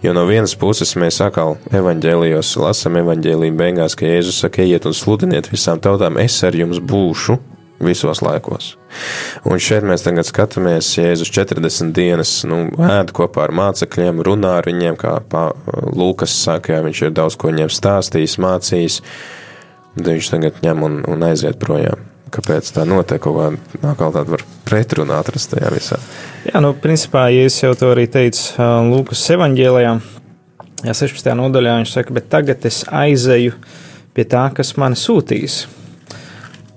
Jo 0.05 0.13
no 0.13 0.25
vienas 0.29 0.53
puses 0.59 0.93
mēs 0.99 1.21
atkal 1.23 1.55
evaņģēlijos 1.73 2.53
lasam 2.61 2.99
evaņģēlīju 3.01 3.57
beigās, 3.57 3.97
ka 3.97 4.07
Jēzus 4.09 4.43
saka, 4.43 4.63
ejiet 4.65 4.85
un 4.85 4.95
sludiniet 4.97 5.49
visām 5.51 5.81
tautām, 5.81 6.19
es 6.21 6.37
ar 6.45 6.57
jums 6.57 6.81
būšu 6.83 7.39
visos 7.85 8.21
laikos. 8.23 8.75
Un 9.47 9.59
šeit 9.59 9.83
mēs 9.87 10.05
tagad 10.05 10.27
skatāmies, 10.29 10.93
Jēzus 10.99 11.33
40 11.33 11.93
dienas 11.95 12.37
nu, 12.47 12.65
ēd 12.85 13.11
kopā 13.15 13.47
ar 13.47 13.55
mācekļiem, 13.57 14.23
runā 14.25 14.57
ar 14.61 14.69
viņiem, 14.69 14.99
kā 15.01 15.17
pā, 15.31 15.49
Lūkas 15.97 16.35
saka, 16.45 16.77
jā, 16.77 16.83
viņš 16.85 17.05
ir 17.07 17.15
daudz 17.17 17.39
ko 17.39 17.51
viņiem 17.51 17.73
stāstījis, 17.73 18.39
mācījis, 18.45 18.99
un 19.95 20.11
viņš 20.11 20.35
tagad 20.35 20.61
ņem 20.65 20.89
un, 20.89 21.01
un 21.09 21.31
aiziet 21.31 21.59
projām 21.61 22.11
kāpēc 22.35 22.69
tā 22.75 22.83
notiek, 22.87 23.21
kaut 23.23 23.37
kā 23.37 23.91
atkal 23.91 24.13
tāda 24.13 24.35
var 24.35 24.43
pretrunā 24.67 25.19
atrast 25.21 25.53
tajā 25.53 25.71
visā. 25.73 25.99
Jā, 26.45 26.61
nu, 26.63 26.73
principā, 26.81 27.27
ja 27.33 27.47
es 27.47 27.57
jau 27.61 27.73
to 27.77 27.93
arī 27.93 28.05
teicu 28.11 28.67
Lūkas 28.91 29.23
evaņģēlijā, 29.35 29.95
jā, 30.85 30.95
16. 31.01 31.31
nodaļā 31.39 31.79
viņš 31.81 31.95
saka, 31.97 32.15
bet 32.17 32.29
tagad 32.33 32.67
es 32.67 32.83
aizeju 32.91 33.55
pie 34.15 34.27
tā, 34.31 34.47
kas 34.55 34.75
mani 34.81 34.99
sūtīs. 34.99 35.65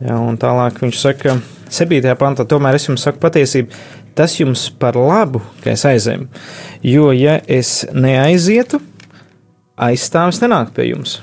Jā, 0.03 0.17
un 0.17 0.39
tālāk 0.41 0.83
viņš 0.83 1.01
saka, 1.03 1.39
7. 1.75 2.15
pantā, 2.19 2.47
tomēr 2.49 2.79
es 2.79 2.89
jums 2.89 3.05
saku 3.05 3.21
patiesību, 3.23 3.75
tas 4.19 4.39
jums 4.39 4.69
par 4.81 4.97
labu, 4.99 5.43
ka 5.63 5.75
es 5.75 5.85
aizēju, 5.87 6.29
jo 6.87 7.11
ja 7.15 7.39
es 7.47 7.83
neaizietu, 7.93 8.81
aizstāvis 9.79 10.41
nenāk 10.43 10.73
pie 10.75 10.91
jums 10.93 11.19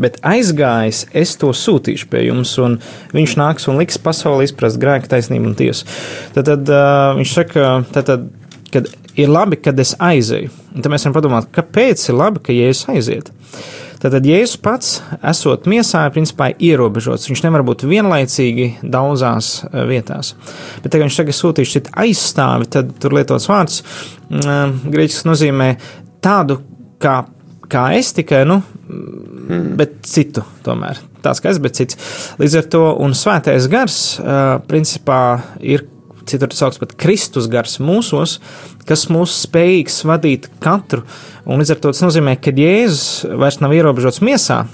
bet 0.00 0.18
aizgājis, 0.26 1.04
es 1.16 1.34
to 1.40 1.52
sūtīšu 1.56 2.10
pie 2.12 2.26
jums, 2.26 2.52
un 2.62 2.78
viņš 3.16 3.36
nāks 3.40 3.68
un 3.70 3.80
liks 3.80 4.00
pasauli 4.02 4.46
izprast 4.48 4.80
grēku, 4.82 5.10
taisnību 5.12 5.52
un 5.52 5.56
tiesu. 5.58 5.88
Tad, 6.36 6.50
tad 6.50 6.72
uh, 6.72 7.14
viņš 7.18 7.32
saka, 7.38 7.70
tad, 7.94 8.10
tad, 8.10 8.28
kad 8.74 8.90
ir 9.16 9.32
labi, 9.32 9.58
kad 9.60 9.78
es 9.80 9.94
aizēju. 10.02 10.52
Un 10.74 10.84
tad 10.84 10.92
mēs 10.92 11.06
varam 11.06 11.16
padomāt, 11.16 11.50
kāpēc 11.54 12.04
ir 12.10 12.20
labi, 12.20 12.44
ka 12.44 12.56
Jēzus 12.56 12.88
aiziet. 12.92 13.32
Tātad 13.96 14.26
Jēzus 14.28 14.58
pats, 14.60 14.90
esot 15.24 15.64
miesā, 15.72 16.02
principā 16.12 16.50
ir 16.52 16.74
ierobežots. 16.74 17.30
Viņš 17.30 17.42
nevar 17.46 17.64
būt 17.66 17.86
vienlaicīgi 17.88 18.66
daudzās 18.84 19.62
vietās. 19.88 20.34
Bet, 20.84 20.92
ja 20.92 21.00
viņš 21.00 21.16
tagad 21.22 21.38
sūtīs 21.38 21.72
šit 21.72 21.88
aizstāvi, 22.04 22.68
tad 22.76 22.92
tur 23.00 23.16
lietots 23.16 23.48
vārds 23.48 23.80
grieķiski 24.28 25.30
nozīmē 25.30 25.70
tādu 26.24 26.60
kā 27.00 27.22
kā 27.70 27.86
es, 27.96 28.12
tikai, 28.16 28.44
nu, 28.48 28.60
mm. 29.46 29.74
bet 29.78 29.98
citu 30.06 30.44
tomēr. 30.66 31.00
Tāds 31.24 31.42
kā 31.42 31.50
es, 31.50 31.60
bet 31.62 31.78
cits. 31.78 31.98
Līdz 32.40 32.60
ar 32.60 32.70
to, 32.72 32.82
un 33.02 33.16
svētais 33.18 33.68
gars, 33.72 33.98
uh, 34.22 34.56
principā, 34.68 35.20
ir 35.58 35.86
citur 36.26 36.52
sauc 36.54 36.78
par 36.82 36.94
Kristus 36.98 37.48
gars 37.50 37.78
mūsos, 37.82 38.38
kas 38.86 39.06
mūs 39.12 39.34
spējīgs 39.46 40.02
vadīt 40.06 40.50
katru. 40.62 41.04
Un 41.46 41.62
līdz 41.62 41.74
ar 41.74 41.82
to 41.82 41.94
tas 41.94 42.02
nozīmē, 42.04 42.36
ka 42.42 42.54
Jēzus 42.54 43.26
vairs 43.38 43.60
nav 43.62 43.74
ierobežots 43.76 44.22
miesā, 44.26 44.64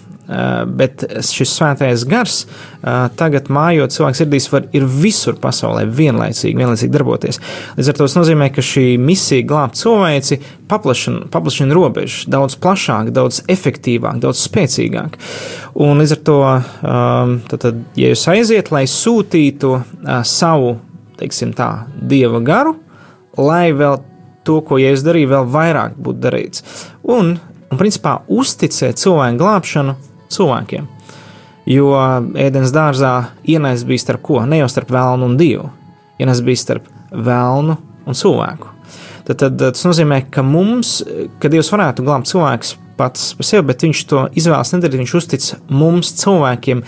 bet 0.67 1.03
šis 1.27 1.51
svētais 1.57 2.05
gars 2.07 2.45
eh, 2.45 3.09
tagad 3.19 3.49
mājot 3.53 3.95
cilvēku 3.95 4.21
sirdīs 4.21 4.47
var 4.53 4.69
ir 4.77 4.85
visur 4.87 5.35
pasaulē 5.43 5.83
vienlaicīgi, 5.91 6.55
vienlaicīgi 6.59 6.95
darboties. 6.95 7.41
Līdz 7.79 7.91
ar 7.91 7.99
to 7.99 8.07
tas 8.07 8.15
nozīmē, 8.21 8.49
ka 8.55 8.63
šī 8.65 8.85
misija 9.03 9.47
glābt 9.49 9.81
cilvēci 9.81 10.39
paplašina, 10.71 11.27
paplašina 11.33 11.75
robežas 11.75 12.29
daudz 12.31 12.55
plašāk, 12.63 13.11
daudz 13.15 13.43
efektīvāk, 13.51 14.21
daudz 14.23 14.45
spēcīgāk. 14.47 15.19
Un 15.83 16.01
līdz 16.03 16.15
ar 16.17 16.23
to, 16.29 16.39
um, 16.53 17.35
tad, 17.51 17.59
tad, 17.67 17.83
ja 17.99 18.13
jūs 18.13 18.23
aiziet, 18.31 18.71
lai 18.75 18.85
sūtītu 18.91 19.73
uh, 19.75 20.15
savu, 20.29 20.77
teiksim 21.19 21.51
tā, 21.57 21.89
dieva 21.99 22.39
garu, 22.47 22.77
lai 23.43 23.73
vēl 23.75 23.99
to, 24.47 24.61
ko 24.67 24.79
Jēzus 24.81 25.05
darīja, 25.07 25.35
vēl 25.35 25.51
vairāk 25.51 25.99
būtu 25.99 26.23
darīts. 26.23 26.65
Un, 27.11 27.35
un 27.67 27.81
principā 27.81 28.21
uzticēt 28.31 29.03
cilvēku 29.03 29.43
glābšanu 29.43 29.99
cilvēkiem. 30.35 30.89
Jo 31.71 31.93
ēdienas 32.43 32.75
dārzā 32.75 33.13
ienaidnieks 33.47 33.87
bija 33.87 34.03
starp 34.03 34.25
ko? 34.27 34.41
Ne 34.49 34.63
jau 34.63 34.69
starp 34.73 34.91
vēlnu 34.93 35.31
un 35.31 35.39
dievu. 35.39 35.69
Ienaidnieks 36.19 36.47
bija 36.47 36.63
starp 36.65 36.89
vēlnu 37.13 37.79
un 38.07 38.19
cilvēku. 38.19 38.73
Tad, 39.23 39.39
tad 39.39 39.61
tas 39.61 39.85
nozīmē, 39.87 40.25
ka 40.35 40.43
mums, 40.43 40.97
ka 41.39 41.51
Dievs 41.53 41.71
varētu 41.71 42.03
glābt 42.03 42.27
cilvēkus 42.31 42.75
pats 42.99 43.29
par 43.39 43.47
sevi, 43.47 43.67
bet 43.71 43.85
viņš 43.87 44.01
to 44.11 44.25
izvēlas 44.39 44.75
nedarīt. 44.75 45.05
Viņš 45.05 45.15
uztic 45.21 45.47
mums, 45.71 46.11
cilvēkiem, 46.19 46.83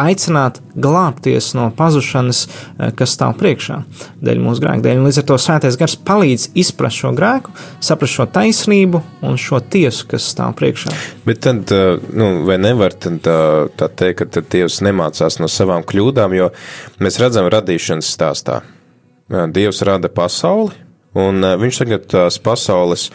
aicināt 0.00 0.60
glābties 0.74 1.52
no 1.56 1.68
pazušanas, 1.76 2.46
eh, 2.46 2.90
kas 2.96 3.16
stāv 3.16 3.36
priekšā, 3.40 3.82
dēļ 4.24 4.40
mūsu 4.40 4.64
grēka 4.64 4.84
dēļ. 4.86 5.02
Līdz 5.06 5.18
ar 5.18 5.26
to 5.28 5.38
svētais 5.40 5.78
gars 5.78 5.96
palīdz 5.96 6.48
izprast 6.54 7.02
šo 7.02 7.12
grēku, 7.16 7.52
saprast 7.80 8.16
šo 8.16 8.26
taisnību 8.26 9.02
un 9.22 9.36
šo 9.36 9.60
tiesu, 9.60 10.06
kas 10.08 10.34
stāv 10.34 10.54
priekšā. 10.56 10.92
Bet 11.24 11.40
tad, 11.40 11.70
eh, 11.72 11.98
nu, 12.12 12.44
vai 12.44 12.58
nevar 12.58 12.92
tad, 12.92 13.20
tā, 13.22 13.68
tā 13.76 13.88
teikt, 13.88 14.30
ka 14.32 14.40
Dievs 14.40 14.80
nemācās 14.80 15.38
no 15.40 15.46
savām 15.46 15.84
kļūdām, 15.84 16.34
jo 16.36 16.50
mēs 17.00 17.18
redzam 17.18 17.48
radīšanas 17.48 18.08
stāstā. 18.16 18.62
Dievs 19.28 19.80
rada 19.82 20.08
pasauli, 20.08 20.72
un 21.14 21.44
eh, 21.44 21.56
viņš 21.56 21.78
tagad 21.78 22.06
tās 22.06 22.38
pasaules 22.38 23.10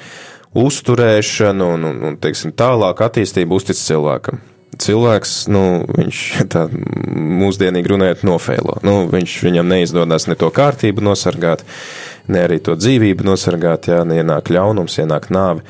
uzturēšanu 0.58 1.74
un, 1.74 1.84
un, 1.84 2.04
un 2.04 2.18
teiksim, 2.18 2.52
tālāk 2.52 3.02
attīstību 3.02 3.60
uztic 3.60 3.76
cilvēkam 3.76 4.40
cilvēks, 4.82 5.34
nu, 5.54 5.64
viņš 5.98 6.24
tā 6.54 6.66
mūsdienīgi 6.72 7.94
runājot, 7.94 8.26
nofēlo. 8.28 8.80
Nu, 8.88 9.00
viņš, 9.12 9.38
viņam 9.48 9.72
neizdodas 9.74 10.28
ne 10.30 10.38
to 10.40 10.50
kārtību 10.54 11.04
nosargāt, 11.06 11.64
ne 12.32 12.44
arī 12.48 12.60
to 12.64 12.76
dzīvību 12.80 13.28
nosargāt, 13.28 13.90
jā, 13.92 14.02
neienāk 14.08 14.52
ļaunums, 14.54 15.00
ienāk 15.04 15.30
nāvi. 15.34 15.64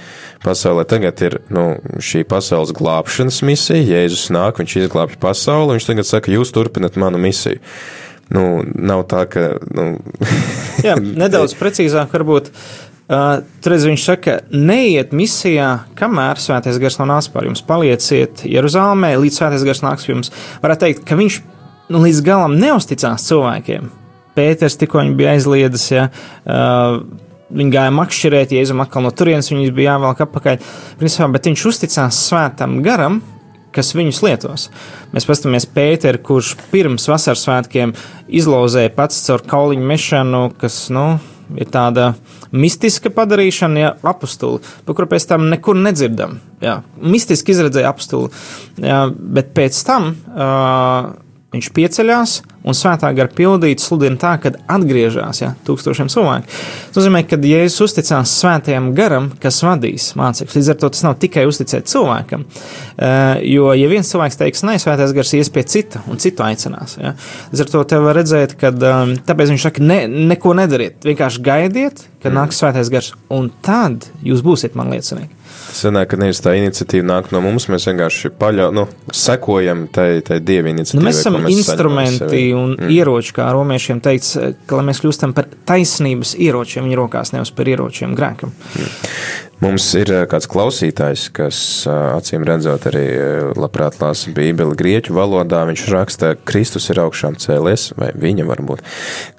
Pasaulē 0.45 0.85
tagad 0.89 1.21
ir 1.25 1.39
nu, 1.53 1.69
šī 2.03 2.23
pasaules 2.29 2.73
glābšanas 2.77 3.41
misija. 3.47 3.83
Jēzus 3.97 4.29
nāk, 4.33 4.61
viņš 4.61 4.79
izglābj 4.83 5.17
pasauli, 5.21 5.77
viņš 5.77 5.87
tagad 5.91 6.09
saka, 6.09 6.33
jūs 6.33 6.53
turpinat 6.55 6.99
manu 6.99 7.21
misiju. 7.21 7.61
Nu, 8.33 8.59
nav 8.75 9.05
tā, 9.07 9.23
ka. 9.31 9.53
Nu... 9.71 9.93
jā, 10.83 10.97
nedaudz 11.23 11.55
precīzāk, 11.59 12.11
varbūt 12.11 12.51
Uh, 13.07 13.37
tur 13.63 13.77
viņš 13.79 14.03
saka, 14.03 14.33
neiet 14.51 15.13
misijā, 15.15 15.67
kamēr 15.95 16.41
svētais 16.43 16.79
gars 16.81 16.97
nav 16.99 17.07
nācis 17.13 17.31
par 17.31 17.45
jums. 17.47 17.61
Palieciet 17.63 18.43
Jeruzalemē, 18.43 19.13
līdz 19.21 19.37
svētais 19.39 19.63
gars 19.63 19.83
nāks 19.85 20.07
pie 20.07 20.11
jums. 20.11 20.33
Varētu 20.63 20.83
teikt, 20.83 21.05
ka 21.07 21.15
viņš 21.15 21.37
nu, 21.93 22.01
līdz 22.03 22.19
galam 22.25 22.57
neusticās 22.59 23.29
cilvēkiem. 23.29 23.87
Pēters 24.35 24.75
tikko 24.77 25.05
bija 25.17 25.37
aizliedzis. 25.37 25.87
Ja, 25.95 26.09
uh, 26.43 26.99
Viņi 27.47 27.71
gāja 27.71 27.91
makšķerēt, 27.95 28.51
Jēzum 28.51 28.81
atkal 28.83 29.05
no 29.05 29.11
turienes 29.15 29.47
viņus 29.47 29.69
bija 29.71 29.93
jāvelk 29.93 30.19
atpakaļ. 30.25 30.57
Principā, 30.99 31.29
bet 31.31 31.47
viņš 31.47 31.61
uzticās 31.69 32.17
svētam 32.27 32.81
garam, 32.83 33.21
kas 33.71 33.93
viņus 33.95 34.19
lietos. 34.25 34.65
Mēs 35.13 35.27
paskatāmies 35.29 35.67
Pēteru, 35.71 36.19
kurš 36.27 36.57
pirms 36.73 37.07
vasaras 37.07 37.45
svētkiem 37.45 37.93
izlauzēja 38.27 38.91
pats 38.97 39.21
caur 39.29 39.45
kauliņu 39.47 39.87
mešanu, 39.93 40.41
kas, 40.59 40.81
nu, 40.91 41.05
ir 41.55 41.71
tāda 41.71 42.09
mistiska 42.51 43.11
padarīšana, 43.13 43.81
ja 43.81 43.93
apstuli, 44.07 44.61
par 44.87 44.97
kuru 44.97 45.09
pēc 45.11 45.27
tam 45.29 45.47
nekur 45.51 45.77
nedzirdam. 45.79 46.39
Jā, 46.63 46.79
mistiski 47.01 47.53
izredzēja 47.55 47.91
apstuli, 47.91 48.31
jā, 48.81 49.05
bet 49.11 49.53
pēc 49.57 49.79
tam 49.87 50.13
uh, 50.13 51.11
viņš 51.55 51.71
pieceļās 51.75 52.37
un 52.67 52.75
svētā 52.77 53.11
gara 53.15 53.31
pildīt 53.31 53.81
sludina 53.83 54.19
tā, 54.19 54.33
ka 54.43 54.51
atgriežas 54.75 55.41
ja, 55.41 55.53
tūkstošiem 55.67 56.11
cilvēku. 56.11 56.49
Tas 56.91 56.99
nozīmē, 56.99 57.23
ka 57.27 57.39
Jēzus 57.47 57.85
uzticās 57.87 58.33
svētajam 58.41 58.91
garam, 58.97 59.29
kas 59.41 59.61
vadīs 59.63 60.09
mācekļus. 60.19 60.57
Līdz 60.57 60.71
ar 60.73 60.79
to 60.81 60.91
tas 60.95 61.05
nav 61.05 61.17
tikai 61.21 61.45
uzticēt 61.49 61.87
cilvēkam, 61.91 62.43
uh, 62.43 63.37
jo, 63.45 63.69
ja 63.77 63.91
viens 63.91 64.11
cilvēks 64.11 64.39
teiks, 64.41 64.65
nē, 64.67 64.77
svētais 64.83 65.15
gars 65.15 65.33
ies 65.37 65.51
pie 65.53 65.63
cita 65.69 66.03
un 66.11 66.19
citu 66.21 66.45
aicinās, 66.45 66.97
ja, 66.99 67.15
līdz 67.53 67.63
ar 67.63 67.73
to 67.73 67.85
te 67.93 68.01
var 68.03 68.19
redzēt, 68.19 68.57
ka 68.59 68.73
um, 68.75 69.15
tāpēc 69.27 69.53
viņš 69.53 69.69
saka, 69.69 69.87
ne, 69.87 70.01
neko 70.33 70.55
nedariet, 70.57 70.99
vienkārši 71.07 71.43
gaidiet, 71.45 72.03
kad 72.19 72.33
mm. 72.33 72.39
nāks 72.41 72.61
svētais 72.61 72.91
gars, 72.93 73.13
un 73.33 73.51
tad 73.65 74.09
jūs 74.25 74.43
būsiet 74.45 74.77
man 74.77 74.91
liecinieki. 74.93 75.36
Sanāk, 75.77 76.11
ka 76.13 76.19
nevis 76.21 76.39
tā 76.41 76.55
iniciatīva 76.57 77.05
nāk 77.05 77.31
no 77.35 77.41
mums, 77.43 77.67
mēs 77.71 77.87
vienkārši 77.89 78.31
paļau, 78.39 78.69
nu, 78.75 78.87
sekojam 79.13 79.85
tai, 79.93 80.23
tai 80.25 80.39
dievi 80.43 80.73
iniciatīvai. 80.73 81.03
Nu, 81.03 81.07
mēs 81.09 81.21
esam 81.21 81.39
mēs 81.41 81.57
instrumenti 81.57 82.43
un 82.57 82.77
mm. 82.77 82.93
ieroči, 82.97 83.35
kā 83.37 83.49
romiešiem 83.55 84.01
teikts, 84.03 84.37
ka 84.69 84.79
lai 84.79 84.87
mēs 84.89 85.03
kļūstam 85.03 85.35
par 85.37 85.49
taisnības 85.69 86.33
ieročiem 86.39 86.87
viņa 86.87 87.01
rokās, 87.01 87.33
nevis 87.35 87.53
par 87.55 87.69
ieročiem 87.73 88.15
grēkam. 88.17 88.55
Mm. 88.77 88.95
Mums 89.57 89.87
ir 89.97 90.11
eh, 90.13 90.23
kāds 90.29 90.45
klausītājs, 90.53 91.23
kas 91.33 91.59
eh, 91.89 91.95
acīm 92.13 92.43
redzot 92.45 92.83
arī 92.91 93.05
eh, 93.09 93.47
labprāt 93.57 93.97
lasa 93.97 94.29
Bībeli 94.35 94.77
grieķu 94.77 95.15
valodā. 95.17 95.63
Viņš 95.65 95.85
raksta, 95.95 96.35
Kristus 96.45 96.91
ir 96.93 97.01
augšām 97.01 97.39
cēlies, 97.41 97.89
vai 97.97 98.11
viņa 98.13 98.45
varbūt. 98.51 98.85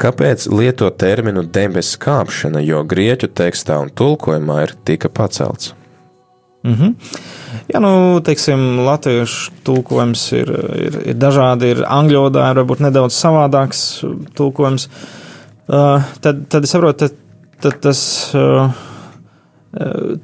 Kāpēc 0.03 0.49
lieto 0.51 0.90
terminu 0.90 1.47
debesu 1.47 2.03
kāpšana, 2.03 2.64
jo 2.66 2.83
grieķu 2.83 3.31
tekstā 3.31 3.79
un 3.85 3.94
tulkojumā 3.94 4.64
ir 4.66 4.75
tika 4.90 5.07
pacelts? 5.07 5.77
-hmm. 6.64 6.94
Jā, 7.68 7.81
nu, 7.81 8.21
teiksim, 8.25 8.81
latviešu 8.87 9.53
tulkojums 9.64 10.33
ir, 10.33 10.51
ir, 10.87 10.99
ir 11.12 11.16
dažādi, 11.16 11.73
ir 11.75 11.85
angļu 11.85 12.25
valodā, 12.25 12.51
ir 12.51 12.61
varbūt 12.62 12.81
nedaudz 12.81 13.14
savādāks 13.14 14.05
tulkojums. 14.35 14.88
Uh, 15.68 16.03
tad, 16.25 16.47
tad 16.49 16.64
es 16.64 16.71
saprotu, 16.73 17.09
tad, 17.09 17.18
tad 17.61 17.81
tas. 17.81 18.35
Uh, 18.35 18.71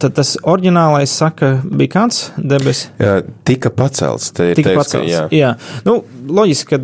Tad 0.01 0.14
tas 0.16 0.31
oriģinālais 0.40 1.12
saka, 1.12 1.51
bija 1.68 1.90
kāds 1.92 2.31
debesis? 2.38 2.87
Jā, 2.99 3.18
tika 3.44 3.68
pacelts. 3.68 4.31
Te, 4.33 4.55
tika 4.57 4.70
teiks, 4.70 4.79
pacelts. 4.81 5.05
Ka, 5.05 5.11
jā. 5.12 5.27
jā, 5.37 5.51
nu, 5.85 5.99
loģiski, 6.33 6.70
ka 6.73 6.79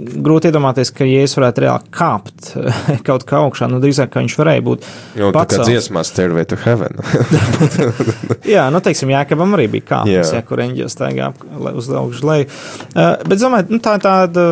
grūti 0.00 0.50
iedomāties, 0.50 0.92
ka 0.94 1.06
Jēzus 1.06 1.36
varētu 1.38 1.64
reāli 1.64 1.92
kāpt 1.94 2.50
kaut 3.08 3.26
kā 3.28 3.42
augšā. 3.44 3.68
Nu, 3.70 3.80
drīzāk, 3.82 4.12
ka 4.14 4.22
viņš 4.22 4.36
varēja 4.40 4.64
būt. 4.66 4.88
Jo, 5.20 5.30
tā 5.36 5.44
kā 5.50 5.60
dziesmā 5.66 6.02
Stairway 6.06 6.48
to 6.48 6.58
Heaven. 6.60 7.00
jā, 8.54 8.66
nu, 8.72 8.82
teiksim, 8.84 9.12
Jākabam 9.14 9.56
arī 9.58 9.68
bija 9.76 9.88
kāpnes, 9.94 10.32
ja, 10.36 10.42
kur 10.46 10.62
eņģēlis 10.64 10.96
staigā 10.96 11.30
uz 11.74 11.90
augšu 12.02 12.28
leju. 12.30 12.50
Uh, 12.94 13.16
bet, 13.26 13.36
domāju, 13.42 13.70
nu, 13.76 13.82
tā 13.84 13.96
ir 13.98 14.04
tāda, 14.06 14.46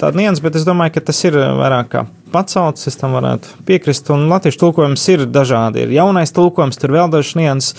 tāda 0.00 0.18
nians, 0.18 0.42
bet 0.44 0.58
es 0.58 0.66
domāju, 0.68 0.96
ka 0.98 1.06
tas 1.10 1.22
ir 1.28 1.38
vairāk 1.38 1.92
kā 1.94 2.04
pacelts, 2.32 2.88
es 2.90 2.98
tam 3.00 3.14
varētu 3.16 3.62
piekrist, 3.68 4.10
un 4.14 4.28
latviešu 4.32 4.60
tulkojums 4.60 5.06
ir 5.14 5.24
dažādi. 5.32 5.86
Ir 5.86 5.96
jaunais 5.96 6.34
tulkojums, 6.36 6.80
tur 6.80 6.94
vēl 6.96 7.10
dažs 7.12 7.34
nians. 7.38 7.72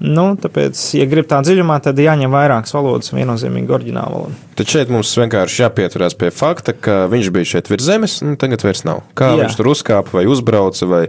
Nu, 0.00 0.30
tāpēc, 0.40 0.80
ja 0.96 1.04
grib 1.08 1.26
tā 1.28 1.42
dziļumā, 1.44 1.76
tad 1.84 1.98
jāņem 2.00 2.32
vairākas 2.32 2.72
valodas 2.72 3.12
un 3.12 3.20
viennozīmīgi 3.20 3.74
oriģināla 3.76 4.14
valoda. 4.14 4.38
Tad 4.56 4.72
šeit 4.72 4.92
mums 4.92 5.12
vienkārši 5.20 5.60
jāpieturās 5.66 6.16
pie 6.16 6.30
fakta, 6.32 6.72
ka 6.72 7.02
viņš 7.12 7.28
bija 7.34 7.50
šeit 7.52 7.68
virs 7.68 7.84
zemes, 7.84 8.16
un 8.24 8.38
tagad 8.40 8.64
vairs 8.64 8.80
nav. 8.88 9.02
Kā 9.18 9.34
Jā. 9.34 9.42
viņš 9.42 9.58
tur 9.58 9.68
uzkāpa 9.74 10.16
vai 10.16 10.24
uzbrauca 10.30 10.88
vai 10.88 11.02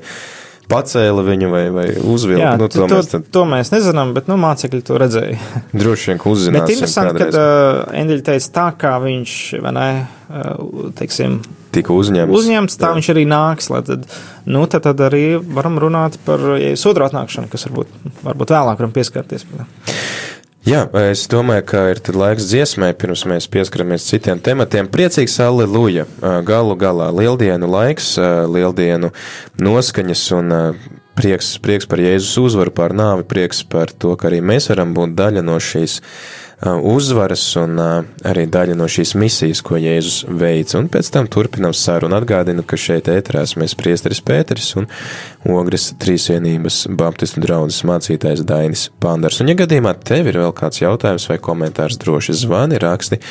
pacēla 0.72 1.24
viņu 1.24 1.52
vai, 1.52 1.64
vai 1.72 1.88
uzvilka. 2.00 2.44
Jā, 2.44 2.52
nu, 2.60 2.68
to, 2.68 2.84
to, 2.84 2.90
mēs 2.92 3.12
tad... 3.14 3.32
to 3.32 3.46
mēs 3.48 3.72
nezinām, 3.74 4.12
bet 4.18 4.28
nu, 4.32 4.36
mācekļi 4.44 4.84
to 4.88 5.00
redzēja. 5.00 5.40
Droši 5.82 6.12
vien, 6.12 6.22
ka 6.22 6.32
uzzināsim. 6.32 6.68
Bet 6.68 6.76
interesanti, 6.76 7.32
ka 7.32 7.32
uh, 7.32 7.82
Endeļa 8.02 8.28
teica 8.28 8.54
tā, 8.60 8.68
kā 8.84 8.94
viņš, 9.04 9.40
vai 9.64 9.76
ne, 9.78 9.90
uh, 10.28 10.92
teiksim, 11.00 11.40
tika 11.74 11.96
uzņemts. 11.96 12.36
Uzņemts, 12.38 12.78
tā 12.82 12.92
jā. 12.92 12.98
viņš 13.00 13.12
arī 13.14 13.26
nāks. 13.30 13.72
Tad, 13.88 14.08
nu, 14.46 14.66
tad, 14.72 14.86
tad 14.88 15.06
arī 15.08 15.26
varam 15.42 15.80
runāt 15.82 16.20
par 16.26 16.44
ja 16.62 16.74
sodru 16.80 17.08
atnākšanu, 17.08 17.52
kas 17.52 17.68
varbūt, 17.70 17.96
varbūt 18.28 18.56
vēlāk 18.56 18.82
varam 18.82 18.96
pieskarties. 18.96 19.48
Jā, 20.62 20.84
es 21.10 21.24
domāju, 21.26 21.64
ka 21.72 21.80
ir 21.90 22.00
laiks 22.14 22.46
dziesmai, 22.52 22.92
pirms 22.94 23.24
mēs 23.26 23.48
pieskaramies 23.50 24.06
citiem 24.06 24.38
tematiem. 24.46 24.92
Priecīgs 24.94 25.40
Alleluja! 25.42 26.06
Galu 26.46 26.76
galā 26.78 27.08
lieldienu 27.18 27.66
laiks, 27.66 28.14
lieldienu 28.46 29.10
noskaņas 29.58 30.26
un 30.38 30.54
prieks, 31.18 31.56
prieks 31.66 31.90
par 31.90 32.02
Jēzus 32.04 32.38
uzvaru 32.44 32.74
pār 32.78 32.94
nāvi, 32.94 33.26
prieks 33.26 33.64
par 33.66 33.90
to, 33.90 34.14
ka 34.14 34.30
arī 34.30 34.44
mēs 34.46 34.70
varam 34.72 34.94
būt 34.94 35.18
daļa 35.18 35.44
no 35.46 35.58
šīs 35.58 35.98
uzvaras 36.62 37.44
un 37.58 37.80
arī 37.82 38.46
daļa 38.52 38.76
no 38.78 38.86
šīs 38.92 39.16
misijas, 39.18 39.64
ko 39.66 39.80
Jēzus 39.82 40.26
veica. 40.30 40.78
Un 40.80 40.90
pēc 40.94 41.10
tam 41.14 41.30
turpinām 41.32 41.74
sarunu. 41.74 42.16
Atgādinu, 42.20 42.64
ka 42.68 42.78
šeit 42.78 43.10
ēterās 43.10 43.56
mēs 43.58 43.74
priesteris 43.78 44.22
Pēteris 44.26 44.76
un 44.78 44.88
Ogres 45.50 45.90
trīsvienības 46.02 46.84
baptistu 46.98 47.42
draudzes 47.42 47.82
mācītājs 47.90 48.46
Dainis 48.46 48.88
Pandars. 49.02 49.42
Un, 49.42 49.50
ja 49.50 49.58
gadījumā 49.64 49.96
tev 50.06 50.30
ir 50.30 50.38
vēl 50.44 50.54
kāds 50.58 50.84
jautājums 50.84 51.26
vai 51.32 51.40
komentārs, 51.42 51.98
droši 52.02 52.38
zvani, 52.44 52.78
raksti, 52.82 53.22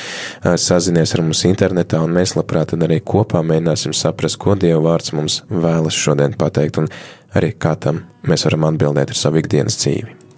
sazinies 0.43 1.15
ar 1.15 1.25
mums 1.27 1.45
internetā, 1.47 2.03
un 2.03 2.17
mēs 2.17 2.35
labprāt 2.39 2.75
arī 2.75 2.99
kopā 2.99 3.45
mēģināsim 3.47 3.95
saprast, 3.97 4.41
ko 4.43 4.59
Dieva 4.59 4.83
vārds 4.91 5.15
mums 5.15 5.43
vēlas 5.51 5.95
šodien 5.95 6.35
pateikt, 6.39 6.83
un 6.83 6.91
arī 7.39 7.55
kā 7.55 7.77
tam 7.79 8.05
mēs 8.27 8.49
varam 8.49 8.73
atbildēt 8.73 9.15
ar 9.15 9.23
savu 9.23 9.43
ikdienas 9.45 9.79
dzīvi. 9.79 10.30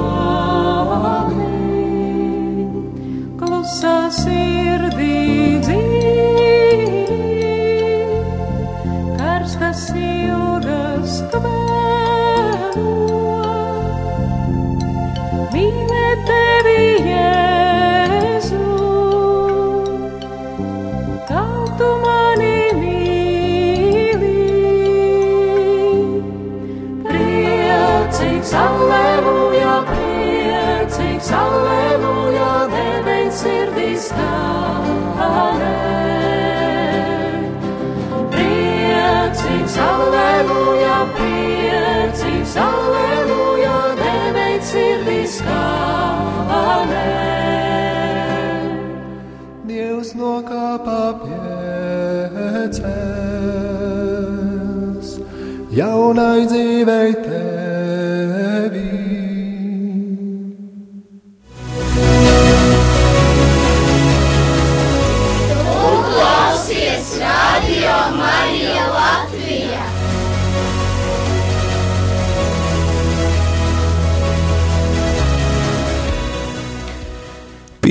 jaunai 55.77 56.47
dzīvei 56.49 57.16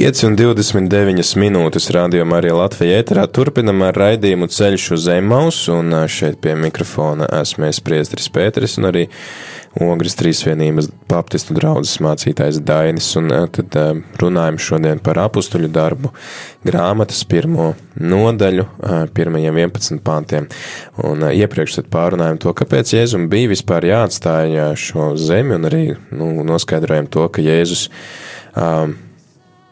5 0.06 0.20
un 0.28 0.36
29 0.38 1.32
minūtes 1.42 1.88
rādījumā 1.96 2.38
arī 2.38 2.52
Latvijā 2.54 3.00
ēterā. 3.02 3.24
Turpinam 3.34 3.80
ar 3.88 3.96
raidījumu 3.98 4.46
ceļš 4.54 4.84
uz 4.94 5.08
Emaus, 5.10 5.64
un 5.74 5.96
šeit 6.14 6.36
pie 6.44 6.52
mikrofona 6.62 7.26
esmu 7.40 7.66
es 7.72 7.80
priestris 7.82 8.28
Pēteris 8.30 8.78
un 8.78 8.86
arī 8.92 9.08
Ogres 9.82 10.14
Trīsvienības 10.20 10.92
baptistu 11.10 11.56
draudzes 11.58 11.98
mācītājs 12.06 12.60
Dainis, 12.68 13.08
un 13.18 13.34
tad 13.56 13.74
runājam 14.22 14.60
šodien 14.62 15.02
par 15.02 15.24
apustuļu 15.24 15.72
darbu 15.74 16.12
grāmatas 16.70 17.24
pirmo 17.26 17.72
nodaļu, 17.98 18.68
pirmajiem 19.18 19.58
11 19.64 20.04
pāntiem, 20.06 20.46
un 21.02 21.26
iepriekš 21.32 21.80
tad 21.80 21.90
pārunājam 21.96 22.38
to, 22.46 22.54
kāpēc 22.62 22.94
Jēzum 22.94 23.26
bija 23.34 23.50
vispār 23.56 23.90
jāatstāj 23.90 24.54
ā, 24.68 24.70
šo 24.78 25.16
zemi, 25.18 25.58
un 25.58 25.66
arī, 25.72 25.84
nu, 26.14 26.30
noskaidrojam 26.46 27.10
to, 27.10 27.26
ka 27.34 27.42
Jēzus 27.42 27.88
um, 28.54 28.94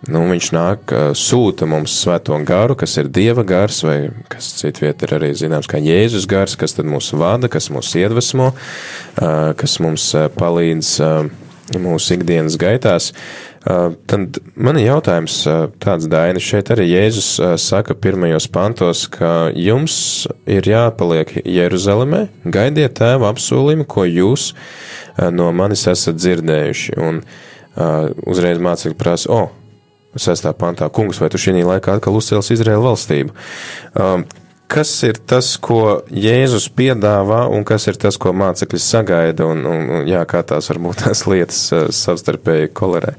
Nu, 0.03 0.25
viņš 0.27 0.47
nāk, 0.51 0.91
sūta 1.15 1.63
mums 1.69 1.93
svēto 1.95 2.35
garu, 2.43 2.75
kas 2.75 2.97
ir 2.99 3.07
dieva 3.07 3.45
gars, 3.47 3.77
vai 3.87 4.09
kas 4.27 4.49
citviet 4.57 5.05
ir 5.05 5.13
arī 5.15 5.29
zināms 5.39 5.69
kā 5.71 5.79
Jēzus 5.79 6.27
gars, 6.27 6.57
kas 6.59 6.75
tad 6.75 6.89
mūs 6.91 7.13
vada, 7.15 7.47
kas 7.47 7.69
mūs 7.71 7.93
iedvesmo, 8.01 8.49
kas 9.15 9.77
mums 9.79 10.09
palīdz 10.35 10.91
mūsu 11.79 12.17
ikdienas 12.17 12.59
gaitās. 12.59 13.13
Tad 13.63 14.41
man 14.59 14.81
ir 14.81 14.89
jautājums 14.89 15.37
tāds, 15.79 16.09
Daini, 16.11 16.43
šeit 16.43 16.73
arī 16.75 16.89
Jēzus 16.89 17.31
saka 17.63 17.95
pirmajos 17.95 18.49
pantos, 18.51 19.05
ka 19.07 19.53
jums 19.55 19.95
ir 20.43 20.67
jāpaliek 20.67 21.31
Jeruzalemē, 21.47 22.25
gaidiet 22.43 22.99
tēva 22.99 23.31
apsolījumu, 23.31 23.87
ko 23.87 24.03
jūs 24.03 24.51
no 25.31 25.47
manis 25.55 25.87
esat 25.87 26.19
dzirdējuši. 26.19 26.99
Un 26.99 27.23
uzreiz 28.27 28.59
mācekļi 28.59 28.99
prasa, 28.99 29.31
o, 29.31 29.45
oh, 29.45 29.59
6. 30.19 30.47
pantā, 30.59 30.89
kungs, 30.93 31.19
vai 31.21 31.29
tu 31.33 31.41
šī 31.41 31.63
laikā 31.63 31.97
atkal 31.97 32.17
uzcels 32.19 32.51
Izraēlu 32.53 32.85
valstību? 32.85 33.35
Um, 33.97 34.25
kas 34.73 34.91
ir 35.05 35.19
tas, 35.29 35.53
ko 35.61 36.01
Jēzus 36.09 36.69
piedāvā, 36.73 37.43
un 37.53 37.65
kas 37.67 37.87
ir 37.89 37.97
tas, 38.01 38.17
ko 38.17 38.33
mācekļi 38.37 38.81
sagaida, 38.81 39.47
un, 39.49 39.65
un, 39.69 39.91
jā, 40.09 40.23
kā 40.29 40.43
tās 40.45 40.69
varbūt 40.71 41.05
tās 41.05 41.25
lietas 41.29 41.65
uh, 41.73 41.87
savstarpēji 41.93 42.73
kolerē? 42.77 43.15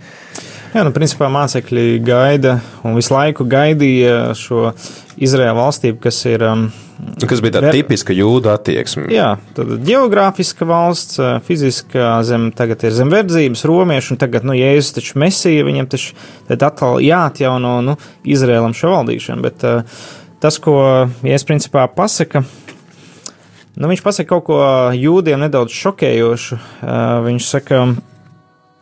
Jā, 0.75 0.83
nu, 0.83 0.91
principā 0.95 1.29
mācekļi 1.31 2.01
gaida 2.03 2.59
un 2.83 2.97
visu 2.99 3.15
laiku 3.15 3.47
gaidīja 3.47 4.33
šo 4.39 4.73
Izraēlu 5.23 5.61
valstību, 5.63 6.03
kas 6.09 6.25
ir. 6.31 6.47
Um, 6.47 6.73
Kas 7.29 7.41
bija 7.43 7.57
tā 7.57 7.63
Ver- 7.65 7.75
tipiska 7.75 8.15
jūda 8.15 8.55
attieksme? 8.59 9.09
Jā, 9.13 9.35
tad 9.57 9.73
geogrāfiska 9.87 10.67
valsts, 10.69 11.19
ā, 11.19 11.31
fiziskā 11.45 12.17
zem, 12.27 12.51
tagad 12.55 12.85
ir 12.87 12.95
zem 12.95 13.11
verdzības, 13.11 13.65
romieši, 13.67 14.15
un 14.15 14.21
tagad, 14.21 14.47
nu, 14.47 14.55
Jēzus 14.55 14.95
taču 14.99 15.19
mesija, 15.23 15.67
viņam 15.67 15.91
taču 15.91 16.15
tad 16.49 16.63
atkal 16.63 17.01
jāatjauno, 17.03 17.77
nu, 17.87 17.97
Izrēlam 18.23 18.77
šo 18.79 18.93
valdīšanu, 18.95 19.43
bet 19.45 19.67
uh, 19.67 20.05
tas, 20.43 20.61
ko 20.63 20.77
Jēzus 21.27 21.49
principā 21.51 21.89
pasaka, 21.91 22.45
nu, 23.75 23.91
viņš 23.91 24.05
pasaka 24.07 24.31
kaut 24.37 24.47
ko 24.51 24.61
jūdiem 24.95 25.43
nedaudz 25.47 25.75
šokējošu, 25.75 26.61
viņš 27.27 27.49
saka, 27.57 27.85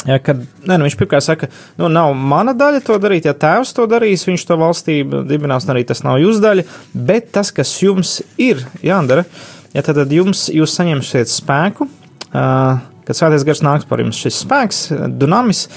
Ja, 0.07 0.19
kad, 0.19 0.41
ne, 0.67 0.77
nu 0.77 0.87
viņš 0.87 0.97
pirmkārt 0.99 1.23
saka, 1.23 1.49
nu, 1.79 1.87
nav 1.93 2.11
mana 2.19 2.57
daļa 2.59 2.81
to 2.83 2.97
darīt, 3.03 3.29
ja 3.29 3.37
tēvs 3.38 3.71
to 3.77 3.87
darīs, 3.91 4.27
viņš 4.27 4.45
to 4.49 4.59
valstību 4.59 5.23
dibinās, 5.29 5.69
un 5.69 5.77
arī 5.77 5.85
tas 5.87 6.03
nav 6.03 6.19
jūsu 6.19 6.43
daļa, 6.43 6.65
bet 7.11 7.31
tas, 7.37 7.53
kas 7.55 7.71
jums 7.79 8.17
ir 8.41 8.65
jādara, 8.83 9.23
ja 9.71 9.85
tad, 9.87 10.01
tad 10.01 10.15
jums, 10.15 10.49
jūs 10.51 10.75
saņemsiet 10.75 11.31
spēku, 11.31 11.87
uh, 11.87 12.81
kad 13.07 13.19
svētais 13.19 13.47
gars 13.47 13.62
nāks 13.62 13.87
par 13.88 14.03
jums. 14.03 14.19
Šis 14.19 14.43
spēks, 14.43 14.83
dunamis, 15.23 15.69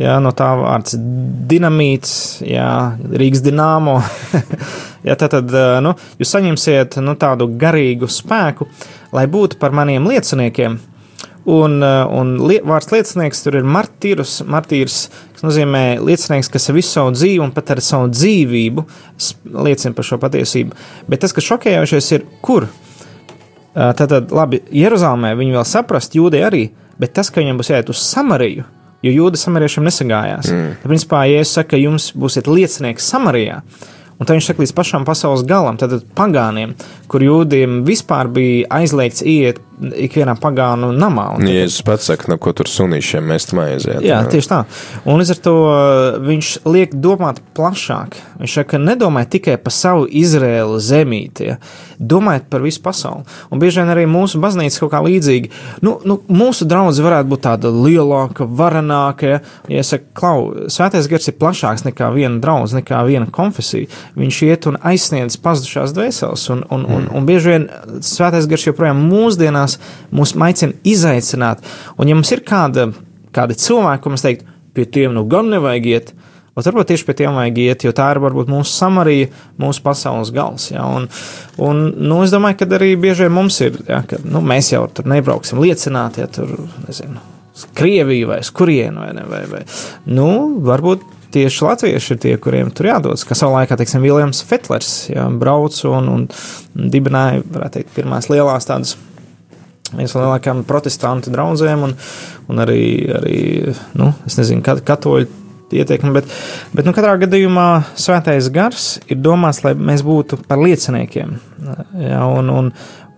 jā, 0.00 0.18
no 0.22 0.32
tā 0.36 0.50
vārds 0.60 0.96
dinamīts, 1.50 2.12
jā, 2.44 2.68
Rīgas 3.00 3.44
dināmo, 3.44 3.98
jā, 5.08 5.16
tad, 5.16 5.38
tad 5.38 5.56
nu, 5.84 5.94
jūs 6.20 6.36
saņemsiet 6.36 7.00
nu, 7.04 7.16
tādu 7.20 7.48
garīgu 7.60 8.10
spēku, 8.12 8.68
lai 9.16 9.26
būtu 9.30 9.60
par 9.60 9.72
maniem 9.76 10.08
lieciniekiem, 10.10 10.78
Un, 11.48 11.78
uh, 11.80 12.04
un 12.12 12.34
lie, 12.44 12.58
vārds 12.66 12.90
liecinieks 12.92 13.40
tur 13.46 13.56
ir 13.56 13.64
martīrs, 13.64 14.40
martīrs, 14.44 15.06
kas 15.32 15.44
nozīmē 15.46 15.84
liecinieks, 16.04 16.50
kas 16.52 16.68
ar 16.68 16.76
visu 16.76 16.92
savu 16.92 17.14
dzīvi 17.14 17.40
un 17.40 17.54
pat 17.56 17.72
ar 17.72 17.80
savu 17.84 18.10
dzīvību 18.12 18.84
liecina 19.64 19.96
par 19.96 20.06
šo 20.06 20.18
patiesību. 20.20 20.76
Bet 21.08 21.22
tas, 21.24 21.32
kas 21.36 21.46
šokējošais, 21.48 22.10
ir 22.18 22.26
kur? 22.44 22.68
Uh, 22.68 23.94
Tātad, 23.96 24.34
labi, 24.36 24.60
Jeruzalemē 24.74 25.32
viņi 25.38 25.56
vēl 25.56 25.64
saprast, 25.68 26.18
jūdei 26.18 26.44
arī, 26.44 26.66
bet 27.00 27.14
tas, 27.16 27.32
ka 27.32 27.40
viņiem 27.40 27.62
būs 27.62 27.72
jāiet 27.72 27.94
uz 27.94 28.02
Samariju, 28.04 28.66
jo 29.06 29.14
jūda 29.14 29.40
samariešiem 29.40 29.88
nesagājās. 29.88 30.52
Mm. 30.52 30.76
Tad, 30.82 30.92
principā, 30.92 31.24
ja 31.30 31.40
es 31.40 31.54
saku, 31.56 31.72
ka 31.72 31.80
jums 31.80 32.10
būsiet 32.20 32.50
liecinieki 32.50 33.06
Samarijā, 33.06 33.62
Un 34.20 34.28
tā 34.28 34.36
viņš 34.36 34.50
saka 34.50 34.60
līdz 34.60 34.74
pašam 34.76 35.04
pasaules 35.08 35.46
galam, 35.48 35.78
tad 35.80 35.94
pagāniem, 36.16 36.74
kur 37.08 37.22
jūdiem 37.24 37.80
vispār 37.86 38.28
bija 38.28 38.66
aizliegts 38.76 39.24
iet 39.24 39.62
ikvienā 39.80 40.36
pagānu 40.40 40.90
namā. 40.96 41.26
Un, 41.38 41.48
Jēzus 41.50 41.84
pats 41.86 42.10
saka, 42.10 42.28
no 42.30 42.38
ko 42.42 42.52
tur 42.56 42.68
sunīšiem 42.70 43.26
mēs 43.32 43.50
maiziet. 43.56 44.00
Jā, 44.04 44.20
tieši 44.30 44.50
tā. 44.50 44.60
Un 45.08 45.20
līdz 45.20 45.34
ar 45.34 45.40
to 45.44 45.54
uh, 45.66 46.18
viņš 46.24 46.52
liek 46.68 46.96
domāt 47.00 47.40
plašāk. 47.56 48.18
Viņš 48.40 48.56
saka, 48.60 48.80
nedomājiet 48.82 49.32
tikai 49.36 49.56
par 49.60 49.74
savu 49.74 50.06
Izraēlu 50.06 50.78
zemīti, 50.84 51.50
ja? 51.52 51.58
domājiet 52.00 52.48
par 52.52 52.64
visu 52.64 52.80
pasauli. 52.84 53.26
Un 53.52 53.60
bieži 53.60 53.82
vien 53.82 53.92
arī 53.92 54.06
mūsu 54.08 54.40
baznīca 54.40 54.84
kaut 54.84 54.92
kā 54.94 55.02
līdzīga. 55.04 55.50
Nu, 55.84 55.98
nu, 56.08 56.16
mūsu 56.32 56.68
draudz 56.68 57.00
varētu 57.04 57.32
būt 57.32 57.44
tāda 57.44 57.72
lielāka, 57.74 58.46
varenāka. 58.46 59.34
Ja, 59.34 59.40
ja 59.68 59.84
saka, 59.86 60.08
klau, 60.16 60.68
svētais 60.72 61.08
gars 61.10 61.28
ir 61.28 61.36
plašāks 61.40 61.84
nekā 61.88 62.08
viena 62.14 62.40
draudz, 62.42 62.74
nekā 62.78 63.02
viena 63.08 63.28
konfesija. 63.32 63.90
Viņš 64.16 64.40
iet 64.48 64.68
un 64.70 64.80
aizsniedz 64.80 65.36
pazudušās 65.44 65.94
dvēseles. 65.96 66.46
Un, 66.54 66.64
un, 66.72 66.86
un, 66.88 67.08
un 67.12 67.28
bieži 67.28 67.54
vien 67.54 67.68
svētais 68.04 68.48
gars 68.50 68.64
joprojām 68.70 69.04
mūsdienās 69.10 69.69
mūs 70.14 70.34
maicina 70.40 70.76
izaicināt. 70.86 71.62
Un 71.98 72.10
ja 72.10 72.16
mums 72.18 72.32
ir 72.34 72.42
kāda, 72.46 72.90
kāda 73.36 73.58
cilvēka, 73.58 74.02
ko 74.04 74.14
mēs 74.14 74.26
teiktu, 74.26 74.58
pie 74.74 74.86
tiem 74.86 75.14
nu 75.16 75.26
gan 75.30 75.50
nevajag 75.52 75.90
iet, 75.90 76.14
Bet 76.60 76.66
varbūt 76.66 76.90
tieši 76.90 77.06
pie 77.06 77.14
tiem 77.16 77.36
vajag 77.38 77.58
iet, 77.62 77.84
jo 77.86 77.92
tā 77.96 78.10
ir 78.12 78.18
varbūt 78.20 78.50
mūsu 78.50 78.74
samarija, 78.74 79.28
mūsu 79.60 79.80
pasaules 79.84 80.32
gals. 80.34 80.66
Ja? 80.72 80.82
Un, 80.84 81.06
un, 81.62 81.84
nu, 81.96 82.18
es 82.24 82.34
domāju, 82.34 82.58
ka 82.60 82.68
arī 82.76 82.90
bieži 83.00 83.24
vien 83.24 83.36
mums 83.36 83.60
ir, 83.62 83.78
ja, 83.88 84.02
ka 84.04 84.18
nu, 84.26 84.42
mēs 84.44 84.72
jau 84.74 84.82
tur 84.92 85.08
nebrauksim 85.08 85.62
liecināt, 85.62 86.18
ja 86.20 86.26
tur, 86.28 86.50
nezinu, 86.88 87.22
uz 87.54 87.64
Krieviju 87.78 88.32
vai 88.32 88.40
uz 88.44 88.50
kurienu, 88.52 89.06
vai, 89.06 89.14
ne, 89.16 89.24
vai, 89.30 89.44
vai. 89.48 89.62
Nu, 90.10 90.28
varbūt 90.66 91.06
tieši 91.32 91.64
latvieši 91.64 92.16
ir 92.16 92.22
tie, 92.26 92.34
kuriem 92.42 92.74
tur 92.74 92.90
jādodas. 92.90 93.24
Kā 93.24 93.38
savā 93.38 93.62
laikā, 93.62 93.78
teiksim, 93.78 94.02
Viljams 94.02 94.42
Fetlers 94.44 94.90
ja, 95.12 95.28
brauc 95.30 95.78
un, 95.88 96.10
un 96.12 96.90
dibināja, 96.90 97.44
varētu 97.46 97.78
teikt, 97.78 97.94
pirmās 97.94 98.28
lielās 98.32 98.66
tādas 98.68 98.98
viens 99.92 100.14
no 100.14 100.24
lielākajiem 100.24 100.64
protestantu 100.68 101.32
draugiem, 101.34 101.84
un, 101.88 101.94
un 102.50 102.62
arī, 102.62 102.82
arī 103.18 103.38
nu, 103.98 104.12
nezinu, 104.26 104.62
katoļu 104.64 105.28
ieteikumi. 105.70 106.14
Bet, 106.18 106.30
bet 106.74 106.88
nu, 106.88 106.94
katrā 106.96 107.16
gadījumā 107.20 107.68
svētais 107.98 108.50
gars 108.54 108.92
ir 109.10 109.20
domāts, 109.22 109.62
lai 109.66 109.76
mēs 109.78 110.04
būtu 110.06 110.40
par 110.48 110.62
lieciniekiem. 110.62 111.36
Ja, 112.00 112.24
un, 112.26 112.50
un, 112.50 112.70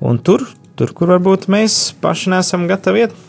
un 0.05 0.23
tur, 0.25 0.45
tur, 0.79 0.93
kur 0.97 1.15
varbūt 1.15 1.49
mēs 1.53 1.83
paši 2.03 2.35
neesam 2.35 2.69
gatavi 2.71 3.07
iet. 3.07 3.21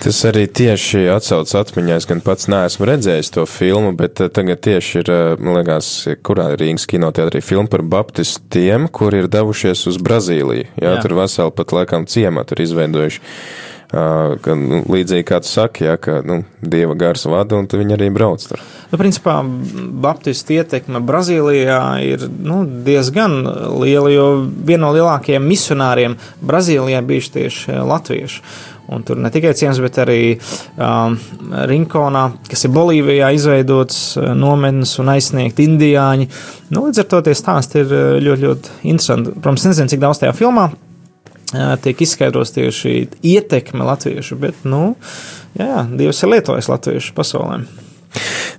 Tas 0.00 0.20
arī 0.28 0.46
tieši 0.48 1.04
atsauc 1.12 1.50
atmiņā. 1.60 1.98
Es 2.00 2.08
gan 2.08 2.22
pats 2.24 2.48
neesmu 2.50 2.88
redzējis 2.88 3.32
to 3.34 3.46
filmu, 3.50 3.92
bet 3.98 4.22
eh, 4.24 4.30
tagad 4.32 4.62
tieši 4.64 5.02
ir, 5.02 5.10
eh, 5.12 5.32
man 5.40 5.60
liekas, 5.60 5.90
kurā 6.26 6.50
Rīgas 6.60 6.88
kinoteātrī 6.90 7.42
filma 7.44 7.68
par 7.72 7.84
baptistiem, 7.96 8.88
kuri 8.88 9.24
ir 9.24 9.32
devušies 9.32 9.86
uz 9.90 10.00
Brazīliju. 10.00 10.70
Jā, 10.80 10.94
Jā. 10.96 11.02
tur 11.04 11.18
veseli 11.20 11.56
pat 11.56 11.76
laikam 11.76 12.08
ciematu 12.08 12.56
ir 12.56 12.64
izveidojuši. 12.68 13.20
Uh, 13.20 13.70
ka, 13.90 14.54
nu, 14.54 14.80
līdzīgi 14.86 15.26
kā 15.26 15.40
tu 15.42 15.50
saki, 15.50 15.84
ja, 15.88 15.96
ka 16.00 16.20
nu, 16.26 16.40
dieva 16.62 16.94
gars 16.98 17.24
vada, 17.26 17.58
un 17.58 17.66
viņi 17.66 17.96
arī 17.96 18.10
brauc 18.14 18.44
tur. 18.46 18.62
Nu, 18.92 18.98
principā, 19.00 19.40
Baptistu 20.04 20.60
ietekme 20.60 21.02
Brazīlijā 21.06 21.82
ir 22.06 22.26
nu, 22.30 22.62
diezgan 22.86 23.40
liela, 23.82 24.12
jo 24.14 24.26
viena 24.46 24.86
no 24.86 24.92
lielākajiem 24.94 25.46
misionāriem 25.46 26.18
Brazīlijā 26.46 27.02
bija 27.06 27.32
tieši 27.38 27.80
latvieši. 27.90 28.44
Un 28.90 29.04
tur 29.06 29.20
ne 29.22 29.30
tikai 29.30 29.52
ciems, 29.54 29.78
bet 29.82 30.00
arī 30.02 30.20
um, 30.34 31.16
Rinkonā, 31.70 32.24
kas 32.50 32.66
ir 32.66 32.72
Bolīvijā 32.74 33.30
izveidots 33.36 34.18
nometnes 34.18 34.96
un 35.02 35.12
aizsniegt 35.14 35.62
indiāņi. 35.62 36.26
Nu, 36.74 36.88
līdz 36.88 37.04
ar 37.04 37.10
to 37.12 37.24
tie 37.28 37.36
stāsti 37.38 37.84
ir 37.84 37.94
ļoti, 38.26 38.46
ļoti 38.46 38.78
interesanti. 38.90 39.34
Protams, 39.38 39.68
nezinu, 39.70 39.92
cik 39.94 40.02
daudz 40.02 40.22
tajā 40.24 40.34
filmā 40.36 40.70
tiek 41.82 42.02
izskaidros 42.02 42.52
tieši 42.54 42.96
ietekme 43.26 43.86
latviešu, 43.86 44.38
bet, 44.38 44.64
nu, 44.68 44.94
jā, 45.58 45.84
Dievs 45.98 46.22
ir 46.22 46.34
lietojis 46.34 46.70
latviešu 46.70 47.14
pasaulē. 47.16 47.62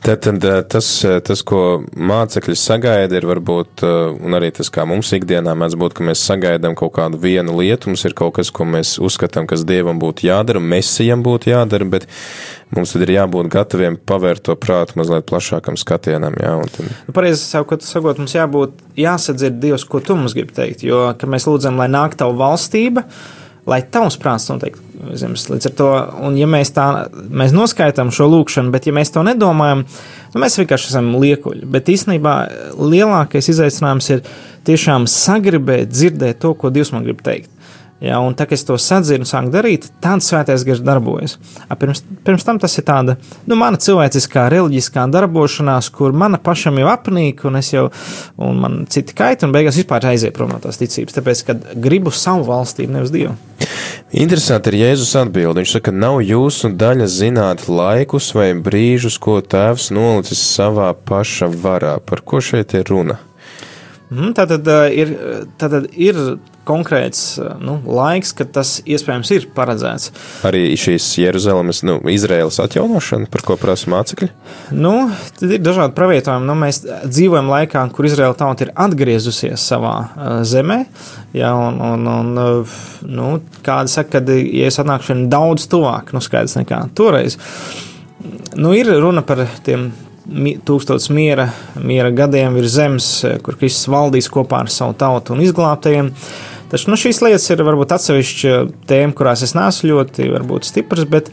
Tātad 0.02 0.42
tas, 0.66 0.88
tas, 1.22 1.42
ko 1.46 1.84
mācekļi 1.94 2.56
sagaida, 2.58 3.20
ir 3.20 3.26
varbūt, 3.30 3.84
un 4.26 4.34
arī 4.34 4.50
tas, 4.58 4.72
kā 4.74 4.82
mums 4.90 5.12
ikdienā 5.14 5.54
mēdz 5.54 5.76
būt, 5.78 5.94
ka 5.98 6.06
mēs 6.08 6.24
sagaidām 6.26 6.74
kaut 6.80 6.96
kādu 6.96 7.20
vienu 7.22 7.54
lietu, 7.60 7.92
mums 7.92 8.06
ir 8.10 8.16
kaut 8.18 8.34
kas, 8.40 8.50
ko 8.50 8.66
mēs 8.66 8.96
uzskatām, 8.98 9.46
kas 9.50 9.62
Dievam 9.70 10.02
būtu 10.02 10.26
jādara, 10.26 10.64
mesijam 10.74 11.22
būtu 11.22 11.52
jādara, 11.54 11.86
bet 11.86 12.10
mums 12.74 12.96
tad 12.96 13.06
ir 13.06 13.14
jābūt 13.20 13.52
gataviem 13.54 14.00
pavērt 14.10 14.48
to 14.50 14.58
prātu 14.58 14.98
mazliet 14.98 15.30
plašākam 15.30 15.78
skatienam. 15.78 16.34
Jā, 16.42 16.58
tad... 16.74 16.90
nu, 17.06 17.14
pareizi 17.14 17.46
sakot, 17.46 17.86
sakot, 17.86 18.24
mums 18.24 18.34
jābūt, 18.34 18.82
jāsadzird 18.98 19.62
Dievs, 19.62 19.86
ko 19.86 20.02
tu 20.02 20.18
mums 20.18 20.34
gribi 20.34 20.58
teikt, 20.58 20.82
jo, 20.88 21.12
kad 21.14 21.30
mēs 21.30 21.46
lūdzam, 21.46 21.78
lai 21.78 21.92
nāk 21.94 22.18
tavu 22.18 22.42
valstība, 22.42 23.06
lai 23.70 23.84
tavs 23.86 24.18
prāts 24.18 24.50
notiek 24.50 24.82
zemes. 25.20 25.48
Līdz 25.52 25.70
ar 25.70 25.76
to, 25.78 25.90
un 26.28 26.38
ja 26.40 26.48
mēs 26.50 26.74
tā, 26.76 26.88
mēs 27.12 27.56
noskaitām 27.56 28.12
šo 28.16 28.30
lūkšanu, 28.32 28.74
bet 28.74 28.88
ja 28.88 28.96
mēs 28.96 29.14
to 29.14 29.24
nedomājam, 29.26 29.86
nu, 30.34 30.42
mēs 30.44 30.58
vienkārši 30.62 30.92
esam 30.94 31.14
liekuļi. 31.22 31.68
Bet 31.72 31.92
īstenībā 31.92 32.36
lielākais 32.80 33.52
izaicinājums 33.54 34.12
ir 34.16 34.26
tiešām 34.68 35.08
sagribēt 35.10 35.92
dzirdēt 35.92 36.42
to, 36.44 36.54
ko 36.56 36.74
Dievs 36.74 36.94
man 36.96 37.08
grib 37.08 37.24
teikt. 37.26 37.50
Ja, 38.02 38.18
un 38.26 38.34
tā 38.34 38.48
kā 38.50 38.56
es 38.58 38.64
to 38.66 38.74
sadzirdu 38.82 39.28
sāku 39.30 39.52
darīt, 39.54 39.86
tad 40.02 40.24
svētais 40.26 40.64
gars 40.66 40.80
darbojas. 40.82 41.36
Pirms, 41.78 42.02
pirms 42.26 42.48
tam 42.48 42.58
tas 42.62 42.74
ir 42.82 42.86
tāda, 42.88 43.16
nu, 43.46 43.58
mana 43.60 43.78
cilvēciskā, 43.82 44.48
reliģiskā 44.50 45.04
darbošanās, 45.14 45.92
kur 45.94 46.16
mana 46.18 46.40
pašam 46.42 46.82
jau 46.82 46.90
apnīk, 46.90 47.46
un 47.46 47.62
es 47.62 47.70
jau, 47.76 47.86
un 48.42 48.58
man 48.64 48.82
citi 48.90 49.14
kaita, 49.18 49.46
un 49.46 49.54
beigās 49.54 49.78
vispār 49.78 50.10
aiziet 50.10 50.34
prom 50.34 50.50
no 50.50 50.58
tās 50.64 50.82
ticības, 50.82 51.20
tāpēc, 51.20 51.46
ka 51.46 51.58
gribu 51.78 52.10
savu 52.10 52.50
valstību, 52.50 52.98
nevis 52.98 53.14
Dievu. 53.14 53.38
Interesanti 54.12 54.74
ir 54.74 54.80
Jēzus 54.82 55.14
atbild. 55.22 55.62
Viņš 55.62 55.78
saka, 55.78 55.94
nav 55.96 56.18
jūsu 56.26 56.74
daļa 56.76 57.06
zināt 57.08 57.70
laikus 57.70 58.34
vai 58.36 58.50
brīžus, 58.58 59.22
ko 59.22 59.38
tēvs 59.46 59.92
nolicis 59.96 60.42
savā 60.58 60.90
paša 60.92 61.54
varā. 61.54 62.00
Par 62.04 62.26
ko 62.26 62.42
šeit 62.44 62.74
ir 62.76 62.90
runa? 62.90 63.22
Mm, 64.12 64.34
tātad, 64.36 64.68
ir, 64.92 65.14
tātad 65.56 65.86
ir 65.96 66.18
konkrēts 66.68 67.40
nu, 67.64 67.78
laiks, 67.88 68.34
kad 68.36 68.52
tas 68.54 68.74
iespējams 68.84 69.32
ir 69.34 69.46
paredzēts. 69.56 70.12
Arī 70.48 70.76
šīs 70.80 71.08
Jeruzalemes, 71.22 71.80
nu, 71.88 71.96
Izraēlas 72.12 72.60
atjaunošana, 72.62 73.30
par 73.32 73.46
ko 73.48 73.56
prasa 73.62 73.90
mācekļi? 73.94 74.28
Nu, 74.76 74.94
tad 75.40 75.56
ir 75.56 75.64
dažādi 75.64 75.96
pravietojumi. 75.98 76.50
Nu, 76.50 76.58
mēs 76.60 76.84
dzīvojam 76.84 77.54
laikā, 77.54 77.86
kur 77.96 78.10
Izraēla 78.10 78.38
tauta 78.44 78.68
ir 78.68 78.74
atgriezusies 78.86 79.64
savā 79.72 79.96
uh, 80.04 80.30
zemē. 80.48 80.82
Ja, 81.38 81.56
un, 81.56 81.80
un, 81.80 82.12
un, 82.12 82.68
nu, 83.08 83.32
kādi 83.66 83.96
saka, 83.96 84.20
ka 84.20 84.38
Jēzus 84.42 84.84
atnākšana 84.84 85.32
daudz 85.32 85.72
tuvāk, 85.72 86.12
nu, 86.12 86.20
skaidrs 86.24 86.60
nekā 86.60 86.84
toreiz. 87.00 87.40
Nu, 88.60 88.76
ir 88.76 88.92
runa 89.02 89.24
par 89.26 89.48
tiem 89.66 89.94
tūkstotis 90.68 91.10
miera, 91.14 91.50
miera 91.82 92.12
gadiem 92.16 92.56
virs 92.58 92.78
zemes, 92.78 93.10
kur 93.46 93.58
Kristus 93.60 93.90
valdīs 93.92 94.30
kopā 94.32 94.64
ar 94.64 94.72
savu 94.72 94.96
tautu 94.98 95.36
un 95.36 95.44
izglābtajiem. 95.46 96.12
Taču 96.72 96.88
nu, 96.88 96.96
šīs 96.96 97.20
lietas 97.20 97.50
ir 97.52 97.64
varbūt 97.68 97.92
atsevišķa 97.98 98.60
tēma, 98.88 99.16
kurās 99.18 99.44
es 99.44 99.52
neesmu 99.58 99.90
ļoti 99.92 100.30
stiprs, 100.64 101.04
bet, 101.12 101.28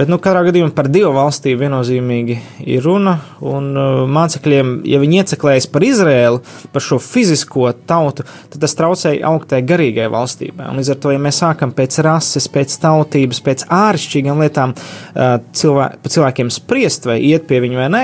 Bet, 0.00 0.08
nu, 0.08 0.16
katrā 0.16 0.46
gadījumā 0.46 0.72
par 0.72 0.86
divu 0.88 1.10
valstību 1.12 1.60
viennozīmīgi 1.60 2.38
ir 2.72 2.80
runa. 2.86 3.18
Un 3.44 3.66
uh, 3.76 3.98
mācekļiem, 4.08 4.70
ja 4.88 4.96
viņi 5.02 5.18
ieceklējas 5.20 5.66
par 5.68 5.84
Izrēlu, 5.84 6.38
par 6.72 6.84
šo 6.84 6.96
fizisko 7.04 7.66
tautu, 7.84 8.24
tad 8.24 8.62
tas 8.62 8.76
traucēja 8.78 9.28
augt 9.28 9.50
tai 9.52 9.60
garīgai 9.60 10.06
valstībai. 10.08 10.70
Un 10.70 10.80
līdz 10.80 10.94
ar 10.94 11.00
to, 11.04 11.12
ja 11.12 11.20
mēs 11.20 11.42
sākam 11.42 11.74
pēc 11.76 11.98
rases, 12.06 12.48
pēc 12.48 12.78
tautības, 12.80 13.42
pēc 13.44 13.66
āršķirīgām 13.76 14.40
lietām 14.40 14.72
uh, 14.72 15.34
cilvē, 15.60 15.90
cilvēkiem 16.08 16.54
spriest 16.56 17.04
vai 17.10 17.18
iet 17.34 17.44
pie 17.50 17.60
viņu 17.60 17.82
vai 17.82 17.90
nē, 17.92 18.02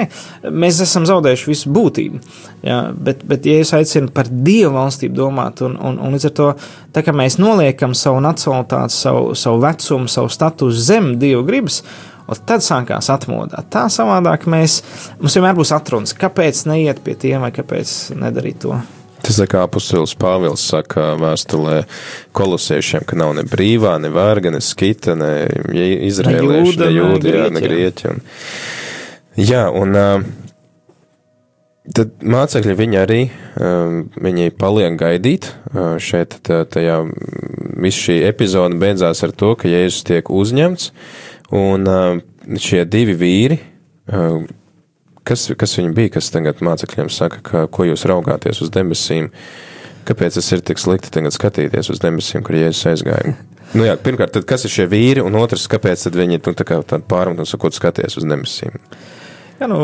mēs 0.52 0.82
esam 0.84 1.08
zaudējuši 1.08 1.48
visu 1.54 1.72
būtību. 1.72 2.20
Ja, 2.66 2.82
bet, 2.92 3.24
bet, 3.24 3.48
ja 3.48 3.60
es 3.62 3.72
aicinu 3.76 4.12
par 4.12 4.28
dievu 4.28 4.74
valstību 4.74 5.16
domāt, 5.16 5.64
un, 5.64 5.76
un, 5.80 6.00
un 6.02 6.16
līdz 6.16 6.28
ar 6.28 6.36
to, 6.36 6.52
tā 6.96 7.12
mēs 7.14 7.36
noliekam 7.38 7.94
savu 7.94 8.18
nacionalitāti, 8.24 8.96
savu, 8.96 9.36
savu 9.38 9.60
vecumu, 9.62 10.10
savu 10.10 10.32
statusu 10.32 10.82
zem 10.88 11.12
dievu 11.20 11.44
gribas, 11.46 11.84
Un 12.26 12.42
tad 12.42 12.64
sākās 12.66 13.06
atmodā. 13.14 13.60
Tā 13.70 13.84
savādāk 13.92 14.48
mēs, 14.50 14.80
mums 15.20 15.36
vienmēr 15.38 15.54
būs 15.54 15.70
atrunas, 15.76 16.14
kāpēc 16.18 16.64
neiet 16.66 16.98
pie 17.06 17.14
tiem 17.14 17.44
vai 17.46 17.52
kāpēc 17.54 17.92
nedarīt 18.18 18.64
to. 18.64 18.78
Tas 19.26 19.38
ir 19.42 19.48
kā 19.50 19.62
apustulis 19.66 20.14
Pāvils 20.18 20.62
saka 20.70 21.14
vēstulē 21.18 21.80
kolosiešiem, 22.36 23.06
ka 23.08 23.18
nav 23.18 23.32
ne 23.38 23.46
brīvā, 23.48 23.96
ne 24.02 24.10
vērga, 24.14 24.52
ne 24.54 24.60
skita, 24.62 25.16
ne 25.18 25.30
izrēlieši, 26.06 26.76
ne 26.82 26.90
jūdi, 26.94 27.32
ne, 27.34 27.46
ne 27.56 27.62
grieķi. 27.64 28.10
Un, 28.12 28.20
jā, 29.40 29.64
un 29.70 29.98
tad 31.96 32.14
mācekļi 32.22 32.76
viņi 32.82 33.00
arī, 33.00 33.20
viņi 34.28 34.54
paliek 34.60 34.98
gaidīt. 35.00 35.50
Šeit 36.02 36.38
tajā 36.46 37.00
viss 37.82 38.02
šī 38.06 38.20
epizode 38.28 38.78
beidzās 38.80 39.24
ar 39.26 39.34
to, 39.34 39.54
ka 39.58 39.70
Jēzus 39.70 40.06
tiek 40.06 40.30
uzņemts. 40.30 40.90
Un 41.54 41.86
uh, 41.86 42.18
šie 42.58 42.82
divi 42.90 43.14
vīri, 43.18 43.58
uh, 44.10 44.46
kas, 45.26 45.48
kas 45.58 45.76
viņi 45.78 45.92
bija, 45.94 46.14
kas 46.16 46.30
tagad 46.34 46.62
mācekļiem 46.64 47.10
saka, 47.12 47.42
ka, 47.46 47.66
ko 47.70 47.86
jūs 47.86 48.06
raugāties 48.10 48.62
uz 48.64 48.72
debesīm, 48.74 49.30
kāpēc 50.06 50.38
tas 50.38 50.50
ir 50.54 50.64
tik 50.66 50.82
slikti 50.82 51.12
tagad 51.14 51.34
skatīties 51.34 51.92
uz 51.94 52.02
debesīm, 52.02 52.42
kur 52.46 52.58
Jēzus 52.58 52.88
aizgāja? 52.92 53.36
Nu 53.74 53.86
jā, 53.86 53.96
pirmkārt, 53.98 54.34
tad 54.36 54.46
kas 54.48 54.66
ir 54.66 54.72
šie 54.72 54.86
vīri, 54.90 55.22
un 55.26 55.34
otrs, 55.38 55.66
kāpēc 55.70 56.06
viņi 56.14 56.38
nu, 56.38 56.54
tā 56.54 56.66
kā 56.66 56.80
tādu 56.86 57.06
pārmetu 57.10 57.42
un 57.42 57.50
sakot 57.50 57.74
skaties 57.74 58.18
uz 58.18 58.26
debesīm? 58.26 58.78
Jā, 59.56 59.66
nu, 59.72 59.78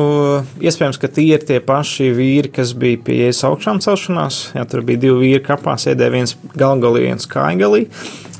iespējams, 0.60 0.98
ka 1.00 1.08
tie 1.08 1.30
ir 1.32 1.46
tie 1.48 1.56
paši 1.64 2.10
vīri, 2.12 2.50
kas 2.52 2.74
bija 2.76 3.00
pie 3.06 3.22
jēzus 3.22 3.46
augšām 3.48 3.80
celšanās. 3.80 4.42
Jā, 4.52 4.66
tur 4.68 4.84
bija 4.84 5.00
divi 5.06 5.16
vīri 5.22 5.44
kapā, 5.46 5.78
sēdēja 5.80 6.12
viens 6.12 6.34
galgalī, 6.60 7.06
viens 7.06 7.24
kājgalī. 7.30 7.86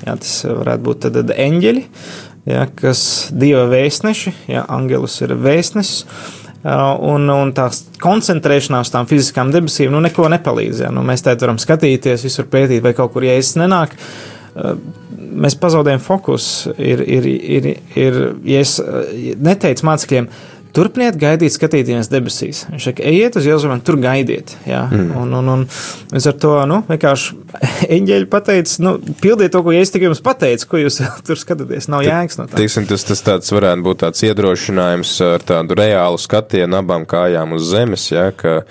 Jā, 0.03 0.19
tas 0.21 0.35
varētu 0.45 0.85
būt 0.85 1.01
tad, 1.07 1.17
tad 1.17 1.33
eņģeļi, 1.41 1.87
jā, 2.49 2.67
kas 2.79 3.03
dieva 3.35 3.67
vēstneši, 3.71 4.35
jā, 4.53 4.65
angelus 4.73 5.19
ir 5.25 5.37
vēstnesis. 5.39 6.07
Un, 6.63 7.27
un 7.27 7.49
tās 7.51 7.81
koncentrēšanās 7.99 8.93
tām 8.95 9.09
fiziskām 9.11 9.49
debesīm 9.51 9.91
nu, 9.91 9.99
neko 10.05 10.29
nepalīdz. 10.31 10.85
Jā. 10.85 10.93
Nu, 10.95 11.03
mēs 11.07 11.25
tādā 11.27 11.43
varam 11.49 11.59
skatīties, 11.59 12.23
visur 12.23 12.47
pētīt, 12.51 12.85
vai 12.85 12.93
kaut 12.95 13.11
kur 13.17 13.27
jēzus 13.27 13.59
nenāk. 13.59 13.97
Mēs 15.43 15.57
pazaudējam 15.59 16.05
fokusu. 16.05 16.77
Ir, 16.79 17.03
ir, 17.03 17.27
ir, 17.27 17.69
ir, 17.99 18.21
ja 18.47 18.63
es 18.63 18.77
neteicu 19.43 19.89
mācekļiem, 19.91 20.31
Turpiniet 20.73 21.19
gaidīt, 21.21 21.53
skatīties 21.53 22.09
debesīs. 22.09 22.63
Viņš 22.73 22.87
saka, 22.89 23.05
ejiet 23.09 23.37
uz 23.37 23.47
Jēzus, 23.49 23.83
tur 23.85 23.99
gaidiet. 24.01 24.55
Jā. 24.69 24.87
Mm. 24.89 25.11
Un, 25.21 25.35
un, 25.37 25.51
un 25.53 25.65
līdz 26.15 26.29
ar 26.31 26.39
to, 26.41 26.53
nu, 26.71 26.79
vienkārši 26.89 27.37
eņģeļi 27.99 28.29
pateica, 28.33 28.79
nu, 28.87 28.95
pildiet 29.21 29.53
to, 29.53 29.61
ko 29.67 29.75
es 29.77 29.93
tikai 29.93 30.09
jums 30.09 30.23
pateicu, 30.25 30.71
ko 30.71 30.81
jūs 30.81 31.03
tur 31.29 31.41
skatāties. 31.41 31.91
Nav 31.93 32.07
jēgas 32.07 32.41
no 32.41 32.49
tā. 32.49 32.61
Tiksim, 32.63 32.89
tas, 32.89 33.05
tas 33.09 33.25
tāds 33.27 33.53
varētu 33.53 33.85
būt 33.85 34.03
tāds 34.07 34.25
iedrošinājums 34.31 35.15
ar 35.29 35.47
tādu 35.53 35.77
reālu 35.79 36.21
skatienu 36.21 36.81
abām 36.81 37.07
kājām 37.09 37.57
uz 37.59 37.69
zemes, 37.69 38.09
jā, 38.15 38.31
ka, 38.33 38.63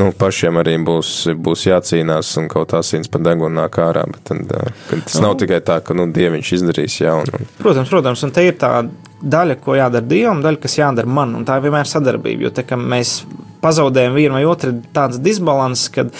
nu, 0.00 0.10
pašiem 0.16 0.64
arī 0.64 0.78
būs, 0.86 1.14
būs 1.36 1.68
jācīnās 1.68 2.32
un 2.40 2.48
kaut 2.52 2.72
asins 2.78 3.10
pa 3.12 3.20
degunu 3.22 3.60
nāk 3.60 3.76
ārā, 3.84 4.08
bet 4.10 4.24
tad, 4.32 4.48
kad 4.88 5.04
tas 5.10 5.20
nav 5.20 5.36
tikai 5.44 5.60
tā, 5.66 5.82
ka, 5.84 5.96
nu, 5.98 6.08
dieviņš 6.14 6.54
izdarīs, 6.58 7.02
un... 7.12 7.50
Protams, 7.60 7.92
protams, 7.92 8.24
un 8.24 8.32
te 8.34 8.48
ir 8.48 8.56
tā 8.60 8.78
daļa, 9.24 9.58
ko 9.64 9.76
jādara 9.78 10.06
Dievam, 10.06 10.42
daļa, 10.44 10.60
kas 10.62 10.78
jādara 10.78 11.10
man. 11.10 11.34
Un 11.38 11.46
tā 11.48 11.58
ir 11.58 11.66
vienmēr 11.66 11.88
sadarbība. 11.88 12.46
Jo 12.46 12.52
te, 12.54 12.64
mēs 12.76 13.16
pazaudējam 13.64 14.16
vienu 14.18 14.38
vai 14.38 14.44
otru, 14.48 14.74
ir 14.74 14.94
tāds 14.96 15.20
disbalans, 15.24 15.86
kad 15.94 16.12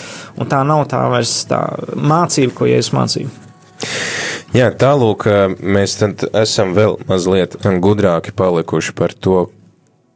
tā 0.50 0.62
nav 0.66 0.86
tā 0.92 1.02
vairs 1.12 1.36
tā 1.50 1.61
mācība, 1.94 2.55
ko 2.57 2.70
Jēzus 2.70 2.94
mācīja. 2.96 3.34
Jā, 4.55 4.70
tālūk, 4.78 5.26
mēs 5.59 5.98
esam 6.30 6.76
vēl 6.76 6.96
mazliet 7.09 7.59
gudrāki 7.82 8.32
palikuši 8.36 8.94
par 8.96 9.12
to, 9.12 9.48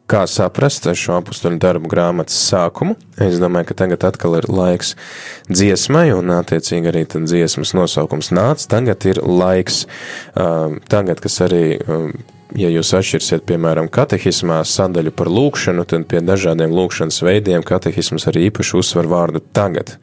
kā 0.09 0.23
saprast 0.31 0.87
šo 0.97 1.19
apakstuļu 1.19 1.59
darbu 1.61 1.91
grāmatas 1.91 2.39
sākumu. 2.49 2.95
Es 3.21 3.37
domāju, 3.43 3.69
ka 3.69 3.79
tagad 3.83 4.07
atkal 4.09 4.39
ir 4.39 4.49
laiks 4.49 4.95
dziesmai, 5.51 6.07
un 6.17 6.33
attiecīgi 6.39 6.89
arī 6.89 7.05
dziesmas 7.11 7.75
nosaukums 7.77 8.33
nāca. 8.33 8.71
Tagad 8.79 9.05
ir 9.11 9.21
laiks, 9.21 9.83
tagad, 10.89 11.21
kas 11.21 11.41
arī 11.45 11.65
ja 12.57 12.71
jūs 12.73 12.95
atšķirsiet, 12.97 13.45
piemēram, 13.49 13.91
katehismā 13.93 14.63
sadaļu 14.67 15.13
par 15.17 15.29
lūkšanu, 15.33 15.85
tad 15.89 16.07
pie 16.09 16.23
dažādiem 16.25 16.73
lūkšanas 16.73 17.21
veidiem 17.27 17.65
katehisms 17.67 18.29
arī 18.31 18.47
īpaši 18.49 18.77
uzsver 18.79 19.09
vārdu 19.11 19.43
tagad. 19.53 19.97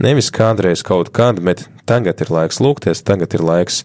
Nevis 0.00 0.30
kādreiz 0.34 0.82
kaut 0.86 1.12
kad, 1.14 1.40
bet 1.44 1.66
tagad 1.88 2.22
ir 2.24 2.32
laiks 2.32 2.60
lūgties, 2.64 3.04
tagad 3.04 3.36
ir 3.36 3.44
laiks 3.44 3.82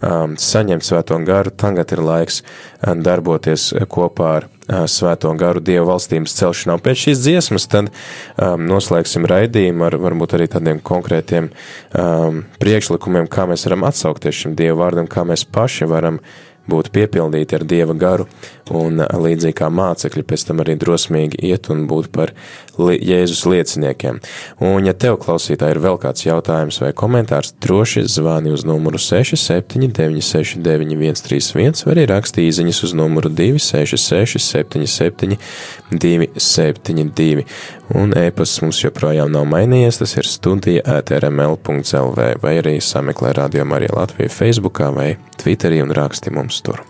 um, 0.00 0.36
saņemt 0.40 0.86
svēto 0.86 1.18
garu, 1.26 1.52
tagad 1.52 1.92
ir 1.92 2.02
laiks 2.02 2.40
um, 2.42 3.02
darboties 3.04 3.68
kopā 3.92 4.30
ar 4.38 4.48
uh, 4.48 4.84
svēto 4.90 5.32
garu 5.38 5.60
Dieva 5.60 5.90
valstības 5.92 6.36
celšanā. 6.38 6.78
Un 6.78 6.84
pēc 6.84 7.04
šīs 7.04 7.24
dziesmas 7.26 7.68
tad 7.70 7.90
um, 7.92 8.64
noslēgsim 8.70 9.28
raidījumu 9.28 9.86
ar 9.90 9.98
varbūt 10.00 10.38
arī 10.38 10.48
tādiem 10.56 10.80
konkrētiem 10.80 11.50
um, 11.52 12.42
priekšlikumiem, 12.62 13.28
kā 13.28 13.46
mēs 13.50 13.68
varam 13.68 13.84
atsaukties 13.90 14.40
šim 14.44 14.56
Dieva 14.58 14.80
vārdam, 14.86 15.10
kā 15.10 15.26
mēs 15.28 15.44
paši 15.44 15.90
varam 15.92 16.22
būt 16.70 16.92
piepildīti 16.94 17.58
ar 17.58 17.66
dieva 17.66 17.94
garu, 17.98 18.28
un 18.72 19.02
līdzīgi 19.02 19.56
kā 19.58 19.68
mācekļi 19.72 20.22
pēc 20.28 20.44
tam 20.48 20.60
arī 20.62 20.74
drosmīgi 20.80 21.36
iet 21.48 21.64
un 21.72 21.86
būt 21.90 22.06
par 22.14 22.28
li 22.78 22.98
Jēzus 23.04 23.44
lieciniekiem. 23.50 24.20
Un, 24.64 24.86
ja 24.86 24.94
tev 24.94 25.16
klausītāji 25.22 25.72
ir 25.76 25.80
vēl 25.84 25.96
kāds 26.00 26.26
jautājums 26.26 26.80
vai 26.82 26.92
komentārs, 26.96 27.54
droši 27.62 28.00
zvani 28.08 28.50
uz 28.54 28.62
numuru 28.68 28.98
67969131 29.02 31.86
vai 31.86 31.92
arī 31.96 32.04
raksti 32.12 32.38
īziņas 32.48 32.78
uz 32.88 32.92
numuru 32.96 33.28
266 33.32 34.38
77 34.46 35.36
272. 35.92 37.44
Un 37.92 38.08
e-pasts 38.16 38.62
mums 38.64 38.78
joprojām 38.80 39.28
nav 39.34 39.44
mainījies, 39.50 39.98
tas 40.00 40.12
ir 40.16 40.26
studija 40.28 40.82
etrml.lv 40.96 42.18
vai 42.40 42.54
arī 42.62 42.74
sameklē 42.80 43.30
radio 43.36 43.62
Marija 43.68 43.92
Latvija 43.98 44.30
Facebookā 44.32 44.88
vai 44.96 45.10
Twitterī 45.42 45.78
un 45.84 45.92
raksti 45.92 46.28
mums 46.32 46.51
tur. 46.60 46.84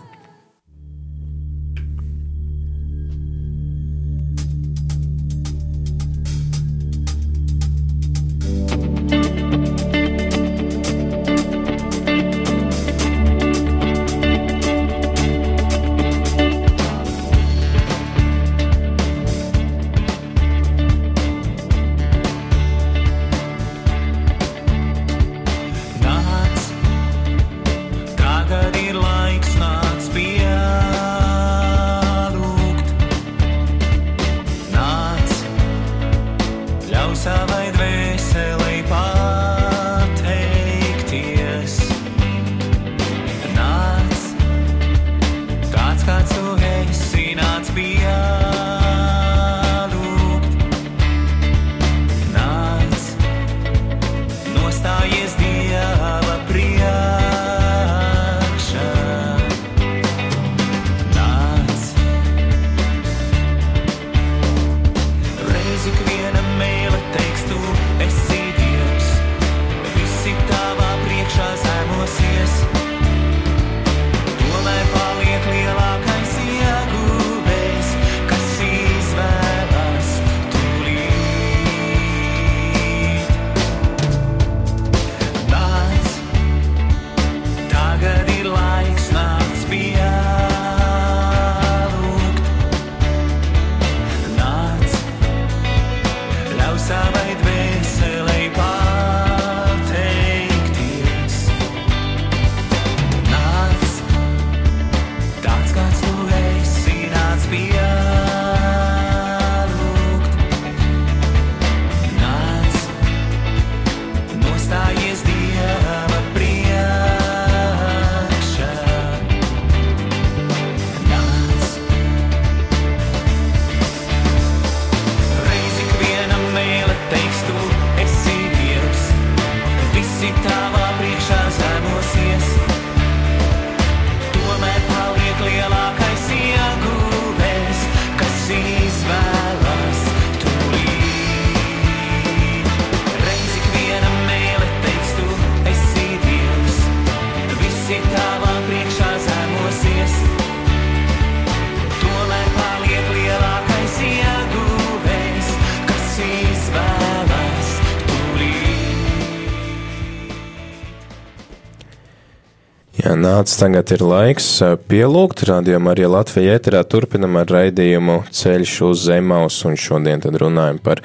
Nāc, 163.33 163.49
tagad 163.57 163.89
ir 163.95 164.01
laiks 164.05 164.45
pielūgt? 164.91 165.41
Rādījumu 165.49 165.89
arī 165.89 166.03
Latvijā 166.05 166.59
ēterā 166.59 166.83
turpinam 166.85 167.39
ar 167.39 167.49
raidījumu 167.49 168.19
Ceļš 168.29 168.73
uz 168.85 169.05
Zemaus, 169.07 169.57
un 169.65 169.73
šodien 169.79 170.21
tad 170.21 170.37
runājam 170.37 170.77
par 170.83 171.01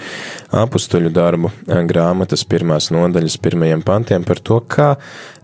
apustuļu 0.52 1.08
darbu 1.14 1.48
grāmatas 1.88 2.44
pirmās 2.44 2.90
nodaļas 2.92 3.38
pirmajiem 3.46 3.84
pantiem 3.86 4.26
par 4.28 4.42
to, 4.44 4.58
kā 4.60 4.90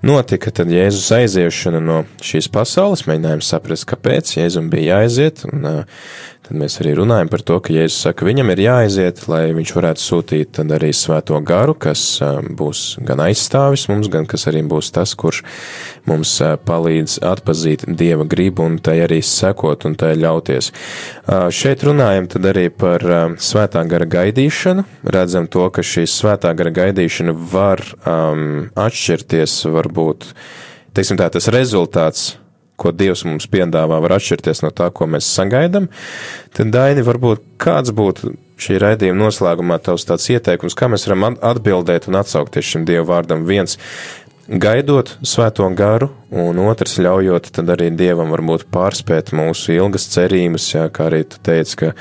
notika 0.05 0.53
tad 0.53 0.75
Jēzus 0.75 1.09
aiziešana 1.23 1.81
no 1.81 2.03
šīs 2.21 2.51
pasaules, 2.53 3.07
mēģinājām 3.09 3.41
saprast, 3.49 3.89
kāpēc 3.89 4.35
Jēzum 4.37 4.69
bija 4.75 4.99
jāaiziet, 4.99 5.47
un 5.49 5.87
tad 6.45 6.59
mēs 6.61 6.77
arī 6.83 6.93
runājam 6.99 7.31
par 7.33 7.43
to, 7.47 7.57
ka 7.65 7.73
Jēzus 7.73 8.03
saka, 8.05 8.27
viņam 8.29 8.53
ir 8.53 8.61
jāaiziet, 8.67 9.23
lai 9.33 9.55
viņš 9.57 9.73
varētu 9.77 10.03
sūtīt 10.03 10.61
arī 10.65 10.91
svēto 10.97 11.39
garu, 11.45 11.73
kas 11.75 12.03
būs 12.59 12.83
gan 13.05 13.23
aizstāvis 13.25 13.87
mums, 13.89 14.11
gan 14.13 14.29
kas 14.29 14.45
arī 14.51 14.61
būs 14.69 14.93
tas, 14.95 15.15
kurš 15.17 15.41
mums 16.09 16.37
palīdz 16.69 17.17
atpazīt 17.25 17.87
Dieva 17.89 18.29
gribu 18.29 18.67
un 18.69 18.77
tai 18.77 18.99
arī 19.07 19.23
sekot 19.25 19.89
un 19.89 19.97
tai 19.97 20.13
ļauties. 20.21 20.71
Šeit 21.55 21.85
runājam 21.89 22.29
tad 22.37 22.51
arī 22.53 22.69
par 22.69 23.05
svētā 23.41 23.87
gara 23.89 24.09
gaidīšanu, 24.19 24.85
redzam 25.17 25.49
to, 25.49 25.65
ka 25.73 25.85
šī 25.85 26.05
svētā 26.11 26.53
gara 26.57 26.73
gaidīšana 26.75 27.35
var 27.55 27.81
um, 28.05 28.71
atšķirties, 28.77 29.63
varbūt, 29.73 30.33
teiksim 30.93 31.21
tā, 31.21 31.33
tas 31.33 31.49
rezultāts 31.55 32.35
ko 32.81 32.93
Dievs 32.95 33.25
mums 33.29 33.47
piedāvā, 33.51 34.01
var 34.03 34.17
atšķirties 34.17 34.65
no 34.65 34.73
tā, 34.75 34.91
ko 34.95 35.09
mēs 35.11 35.29
sagaidām, 35.37 35.91
tad 36.57 36.73
Daini, 36.75 37.05
varbūt 37.07 37.45
kāds 37.63 37.95
būtu 37.95 38.35
šī 38.65 38.79
raidījuma 38.83 39.25
noslēgumā 39.25 39.81
tavs 39.83 40.07
tāds 40.09 40.29
ieteikums, 40.31 40.77
kā 40.79 40.89
mēs 40.91 41.07
varam 41.09 41.39
atbildēt 41.43 42.09
un 42.11 42.21
atsaukties 42.21 42.71
šim 42.75 42.87
Dieva 42.89 43.07
vārdam? 43.09 43.47
Viens, 43.49 43.79
gaidot 44.49 45.15
svēto 45.25 45.67
garu, 45.77 46.11
un 46.35 46.59
otrs 46.67 46.99
ļaujot 47.01 47.49
tad 47.55 47.71
arī 47.73 47.89
Dievam 47.97 48.33
varbūt 48.35 48.67
pārspēt 48.73 49.33
mūsu 49.37 49.73
ilgas 49.77 50.07
cerības, 50.13 50.67
jā, 50.75 50.85
kā 50.93 51.09
arī 51.09 51.23
tu 51.29 51.41
teici, 51.45 51.79
ka 51.81 51.93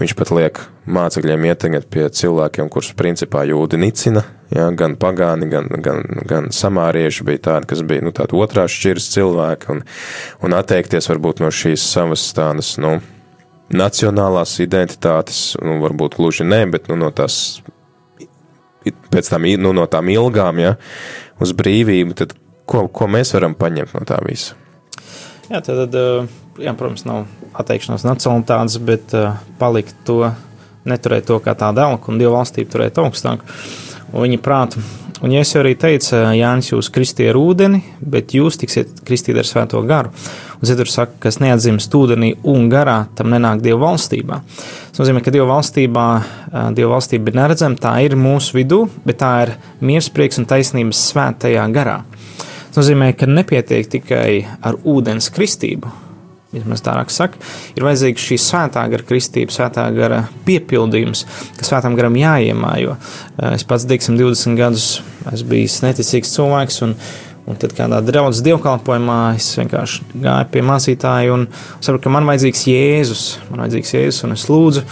viņš 0.00 0.14
pat 0.16 0.32
liek 0.36 0.60
mācekļiem 0.90 1.46
ietekmēt 1.50 1.88
pie 1.92 2.06
cilvēkiem, 2.08 2.70
kurus 2.72 2.92
principā 2.96 3.44
jūdi 3.48 3.80
nicina, 3.80 4.24
jā, 4.54 4.66
gan 4.76 4.96
pagāni, 5.00 5.50
gan, 5.52 5.68
gan, 5.84 6.02
gan 6.26 6.50
samārieši 6.54 7.26
bija 7.28 7.44
tādi, 7.50 7.70
kas 7.74 7.84
bija, 7.86 8.06
nu, 8.06 8.14
tādi 8.16 8.38
otrās 8.38 8.74
šķiras 8.74 9.12
cilvēki, 9.14 9.72
un, 9.76 9.84
un 10.46 10.56
atteikties 10.56 11.10
varbūt 11.12 11.44
no 11.44 11.52
šīs 11.52 11.84
savas 11.84 12.24
tādas, 12.36 12.74
nu, 12.80 12.96
nacionālās 13.70 14.56
identitātes, 14.64 15.52
nu, 15.62 15.78
varbūt 15.84 16.16
gluži 16.18 16.48
nē, 16.48 16.64
bet, 16.72 16.88
nu, 16.90 16.96
no 17.04 17.12
tās, 17.14 17.60
pēc 19.12 19.28
tam, 19.30 19.44
nu, 19.60 19.74
no 19.76 19.84
tām 19.90 20.08
ilgām, 20.10 20.64
jā, 20.64 20.72
ja, 20.74 21.28
uz 21.40 21.54
brīvību, 21.56 22.16
tad 22.18 22.34
ko, 22.70 22.86
ko 22.92 23.10
mēs 23.10 23.34
varam 23.36 23.56
paņemt 23.58 23.96
no 23.96 24.06
tā 24.08 24.20
visa? 24.26 24.56
Jā, 25.50 25.58
tad, 25.66 25.96
jā, 26.62 26.72
protams, 26.78 27.02
nav 27.08 27.24
atteikšanās 27.58 28.06
nacionalitātes, 28.06 28.78
bet 28.86 29.14
palikt 29.58 29.96
to, 30.06 30.22
neturēt 30.88 31.26
to 31.26 31.40
kā 31.42 31.56
tādu 31.58 31.82
elku 31.82 32.12
un 32.12 32.20
dievu 32.20 32.36
valstību 32.36 32.70
turēt 32.70 33.00
augstāk. 33.02 33.42
Viņa 34.14 34.38
prātu. 34.42 34.82
Un, 35.20 35.34
ja 35.34 35.42
es 35.44 35.50
jau 35.52 35.60
arī 35.60 35.74
teicu, 35.76 36.14
Jānis, 36.32 36.70
jūs 36.70 36.88
kristīja 36.94 37.34
ar 37.34 37.38
ūdeni, 37.38 37.82
bet 38.00 38.32
jūs 38.32 38.56
tiksiet 38.62 39.02
kristīti 39.04 39.42
ar 39.42 39.48
svēto 39.48 39.82
garu. 39.84 40.14
Un 40.56 40.68
Ziedru 40.68 40.88
saka, 40.88 41.18
kas 41.26 41.36
neatzīst 41.42 41.92
ūdenī 41.98 42.30
un 42.48 42.70
garā, 42.72 43.02
tam 43.18 43.28
nenāk 43.34 43.60
Dieva 43.64 43.82
valstībā. 43.90 44.40
Tas 45.00 45.06
nozīmē, 45.08 45.22
ka 45.24 45.32
Dieva 45.32 45.46
valstībā, 45.48 46.02
Dieva 46.76 46.90
valstība 46.92 47.30
ir 47.30 47.36
neredzama, 47.38 47.78
tā 47.80 47.94
ir 48.04 48.18
mūsu 48.20 48.58
vidū, 48.58 48.82
bet 49.00 49.16
tā 49.22 49.30
ir 49.46 49.52
miers, 49.80 50.10
prieks 50.12 50.36
un 50.36 50.44
taisnības 50.44 51.00
svētajā 51.08 51.62
garā. 51.72 51.94
Tas 52.66 52.82
nozīmē, 52.82 53.08
ka 53.16 53.24
nepietiek 53.24 53.88
tikai 53.94 54.42
ar 54.60 54.76
ūdens 54.84 55.30
kristību, 55.32 55.88
vismaz 56.52 56.84
tā 56.84 56.98
raksts 56.98 57.22
saka, 57.22 57.40
ir 57.80 57.88
vajadzīga 57.88 58.26
šī 58.26 58.38
svētā 58.44 58.84
gara 58.92 59.08
kristība, 59.08 59.56
svētā 59.56 59.86
gara 59.96 60.20
piepildījums, 60.44 61.24
ka 61.56 61.70
svētām 61.70 61.96
garam 61.96 62.20
jāiemājo. 62.20 63.00
Es 63.54 63.64
pats, 63.64 63.88
teiksim, 63.88 64.20
20 64.20 64.60
gadus 64.60 64.90
esmu 65.32 65.54
bijis 65.54 65.80
neticīgs 65.86 66.36
cilvēks, 66.36 66.82
un, 66.84 66.98
un 67.50 67.58
tad 67.60 67.74
kādā 67.76 68.00
draudzes 68.04 68.44
dievkalpojumā 68.46 69.20
es 69.36 69.48
vienkārši 69.58 70.06
gāju 70.22 70.50
pie 70.52 70.62
mācītāja 70.66 71.32
un 71.34 71.46
sapratu, 71.52 72.04
ka 72.06 72.12
man 72.14 72.28
vajadzīgs 72.30 72.66
Jēzus, 72.70 73.24
man 73.50 73.64
vajadzīgs 73.64 73.94
Jēzus, 73.96 74.20
un 74.26 74.36
es 74.36 74.46
lūdzu, 74.50 74.84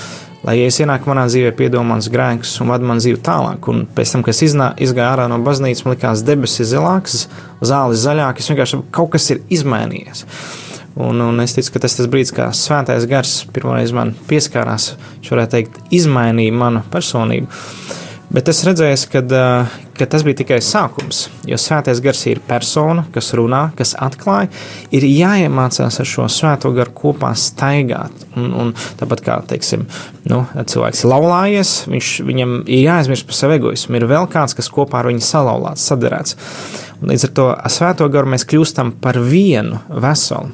lai 0.47 0.57
Jēzus 0.59 0.83
ienāk 0.85 1.07
manā 1.09 1.27
dzīvē, 1.31 1.53
piedod 1.59 1.87
mans 1.87 2.11
grēkus 2.13 2.55
un 2.63 2.73
vada 2.73 2.89
man 2.89 3.03
dzīvi 3.03 3.21
tālāk. 3.27 3.69
Un 3.71 3.85
pēc 3.95 4.15
tam, 4.15 4.25
kad 4.27 4.35
es 4.35 4.43
iznā, 4.49 4.73
izgāju 4.83 5.07
ārā 5.07 5.29
no 5.31 5.39
baznīcas, 5.47 5.85
man 5.87 5.97
likās 5.97 6.25
debesis 6.27 6.73
zilākas, 6.73 7.27
zāles 7.63 8.03
zaļākas, 8.05 8.51
vienkārši 8.53 8.83
kaut 8.95 9.13
kas 9.15 9.31
ir 9.35 9.45
izmainījies. 9.55 10.25
Un, 10.99 11.21
un 11.23 11.39
es 11.45 11.55
ticu, 11.55 11.71
ka 11.77 11.85
tas 11.85 11.95
ir 11.95 12.03
tas 12.03 12.11
brīdis, 12.11 12.35
kad 12.35 12.57
svētais 12.59 13.07
gars 13.07 13.37
pirmoreiz 13.55 13.93
man 13.95 14.17
pieskārās, 14.27 14.97
viņš 15.21 15.31
varētu 15.31 15.55
teikt, 15.55 15.81
izmainīja 15.95 16.57
manu 16.59 16.83
personību. 16.91 17.47
Bet 18.29 18.51
es 18.53 18.59
redzēju, 18.67 18.97
ka, 19.09 19.21
ka 19.97 20.07
tas 20.13 20.25
bija 20.27 20.37
tikai 20.43 20.59
sākums. 20.65 21.23
Jo 21.49 21.57
svētais 21.61 22.03
gars 22.05 22.21
ir 22.29 22.43
persona, 22.45 23.07
kas 23.15 23.31
runā, 23.39 23.63
kas 23.79 23.95
atklāja. 23.97 24.51
Ir 24.93 25.07
jāiemācās 25.09 25.97
ar 26.03 26.09
šo 26.09 26.27
svēto 26.33 26.75
garu 26.77 26.93
kopā 26.97 27.31
staigāt. 27.41 28.27
Un, 28.37 28.51
un 28.53 28.75
tāpat 29.01 29.25
kā 29.25 29.39
teiksim, 29.49 29.87
nu, 30.29 30.43
cilvēks 30.61 31.03
ir 31.05 31.13
laulājies, 31.15 31.73
viņš, 31.89 32.13
viņam 32.29 32.55
ir 32.67 32.85
jāaizmirst 32.85 33.31
par 33.31 33.41
savu 33.41 33.57
egoismu. 33.57 33.97
Ir 33.97 34.09
vēl 34.13 34.29
kāds, 34.33 34.57
kas 34.59 34.69
kopā 34.77 35.01
ar 35.01 35.09
viņu 35.09 35.25
salauzts, 35.25 35.89
sadarēts. 35.89 36.37
Un 37.01 37.15
līdz 37.15 37.31
ar 37.31 37.37
to 37.41 37.51
svēto 37.73 38.13
garu 38.13 38.35
mēs 38.35 38.45
kļūstam 38.51 38.99
par 39.01 39.17
vienu 39.25 39.81
veselu. 39.89 40.53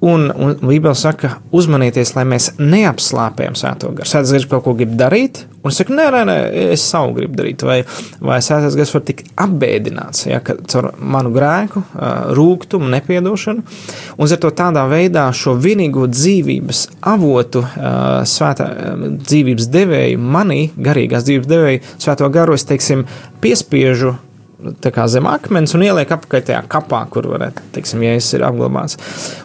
Un, 0.00 0.28
un 0.36 0.58
Bībele 0.60 0.92
saka, 0.94 1.38
uzmanieties, 1.56 2.10
lai 2.18 2.26
mēs 2.28 2.50
neapslāpējam 2.60 3.54
svēto 3.56 3.88
garu. 3.96 4.04
Svētais 4.10 4.34
gars 4.34 4.44
kaut 4.50 4.66
ko 4.66 4.74
grib 4.76 4.92
darīt, 5.00 5.46
un 5.62 5.72
es 5.72 5.78
saku, 5.80 5.94
nē, 5.96 6.10
nē, 6.12 6.20
nē 6.28 6.34
es 6.74 6.84
savu 6.84 7.14
gribu 7.16 7.38
darīt. 7.38 7.64
Vai, 7.64 7.78
vai 8.20 8.36
svētais 8.44 8.76
gars 8.76 8.92
var 8.92 9.04
tikt 9.08 9.30
apbēdināts 9.40 10.26
ja, 10.28 10.42
caur 10.44 10.90
manu 11.00 11.32
grēku, 11.32 11.80
rūkumu, 12.36 12.90
nepiedošanu. 12.92 13.64
Un 14.20 14.36
ar 14.36 14.42
to 14.44 14.52
tādā 14.60 14.84
veidā 14.92 15.24
šo 15.32 15.56
vienīgo 15.64 16.04
dzīvības 16.12 16.84
avotu, 17.14 17.64
svētā 18.36 18.68
dzīvības 19.16 19.72
devēju, 19.78 20.20
manī, 20.20 20.60
garīgās 20.76 21.24
dzīvības 21.24 21.52
devēju, 21.56 21.84
svēto 21.96 22.28
garu, 22.36 22.60
es 22.60 22.68
teiksim, 22.68 23.08
piespiežu 23.40 24.18
zem 25.06 25.26
akmens 25.28 25.74
un 25.76 25.84
ieliek 25.84 26.12
apakaļ 26.16 26.44
tajā 26.48 26.60
kapā, 26.72 27.02
kur 27.12 27.28
varētu, 27.28 27.64
teiksim, 27.74 28.04
ja 28.06 28.14
es 28.16 28.32
ir 28.34 28.44
apglabāts. 28.46 28.96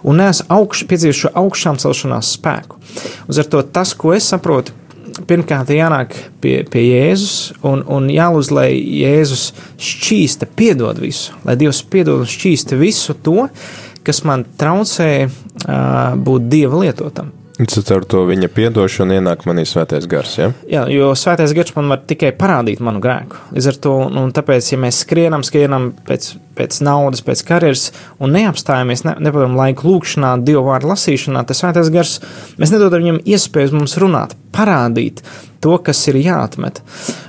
Un 0.08 0.22
es 0.24 0.44
augš, 0.48 0.86
piedzīvoju 0.88 1.20
šo 1.24 1.34
augšām 1.44 1.80
celšanās 1.82 2.36
spēku. 2.38 2.80
Uz 3.28 3.42
to 3.52 3.64
tas, 3.64 3.94
ko 3.98 4.14
es 4.16 4.30
saprotu, 4.32 4.76
pirmkārt 5.28 5.72
jānāk 5.76 6.16
pie, 6.44 6.62
pie 6.72 6.86
Jēzus 6.86 7.52
un, 7.68 7.84
un 7.92 8.08
jālūdz, 8.12 8.52
lai 8.56 8.70
Jēzus 8.76 9.52
šķīsta, 9.82 10.50
piedod 10.56 11.02
visu, 11.02 11.36
lai 11.48 11.58
Dievs 11.60 11.84
piedod 11.92 12.24
un 12.24 12.32
šķīsta 12.32 12.80
visu 12.80 13.18
to, 13.26 13.50
kas 14.08 14.24
man 14.26 14.48
traucē 14.58 15.12
uh, 15.28 16.16
būt 16.18 16.50
Dieva 16.52 16.82
lietotam. 16.86 17.36
Caur 17.62 18.06
to 18.10 18.24
viņa 18.26 18.48
piedošanu 18.56 19.20
ienāk 19.20 19.44
manī 19.46 19.68
svētais 19.70 20.08
gars. 20.10 20.34
Ja? 20.40 20.48
Jā, 20.70 20.86
jo 20.90 21.12
svētais 21.18 21.52
gars 21.54 21.76
man 21.76 21.92
var 21.94 22.02
tikai 22.10 22.32
parādīt 22.34 22.82
manu 22.82 23.02
grēku. 23.04 23.38
Līdz 23.54 23.68
ar 23.70 23.78
to, 23.84 23.94
un 24.22 24.34
tāpēc, 24.34 24.72
ja 24.72 24.80
mēs 24.82 25.04
skrienam, 25.04 25.44
skrienam 25.46 25.92
pēc, 26.08 26.32
pēc 26.58 26.80
naudas, 26.86 27.22
pēc 27.26 27.44
karjeras 27.46 27.86
un 28.18 28.34
neapstājamies, 28.34 29.06
ne, 29.06 29.16
nepadam 29.28 29.60
laiku 29.60 29.92
lūkšanā, 29.92 30.34
dievu 30.48 30.66
vārdu 30.72 30.90
lasīšanā, 30.90 31.46
tas 31.46 31.62
svētais 31.62 31.94
gars, 31.94 32.18
mēs 32.58 32.74
nedodam 32.74 33.06
viņam 33.06 33.22
iespējas 33.30 33.76
mums 33.78 33.98
runāt, 34.02 34.34
parādīt 34.56 35.22
to, 35.62 35.78
kas 35.86 36.02
ir 36.10 36.18
jāatmet. 36.24 36.82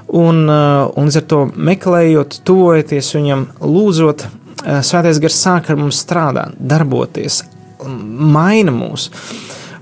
Un, 0.08 0.46
uh, 0.48 0.88
un 0.96 1.08
līdz 1.08 1.20
ar 1.20 1.28
to 1.28 1.44
meklējot, 1.52 2.40
tuvojoties 2.48 3.16
viņam, 3.18 3.48
lūdzot, 3.60 4.28
uh, 4.28 4.80
svētais 4.80 5.20
gars 5.20 5.40
sāk 5.44 5.72
ar 5.72 5.80
mums 5.80 6.00
strādāt, 6.00 6.56
darboties, 6.56 7.42
maina 7.84 8.72
mūs. 8.72 9.10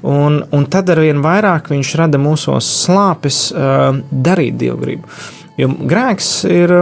Un, 0.07 0.41
un 0.57 0.65
tad 0.73 0.89
ar 0.93 1.03
vien 1.03 1.21
vairāk 1.21 1.69
viņš 1.73 1.93
rada 2.01 2.21
mūsos 2.21 2.69
slāpes 2.87 3.51
uh, 3.53 3.91
darīt 4.11 4.57
dievgrību. 4.61 5.09
Jo 5.61 5.69
grēks 5.69 6.29
ir, 6.49 6.73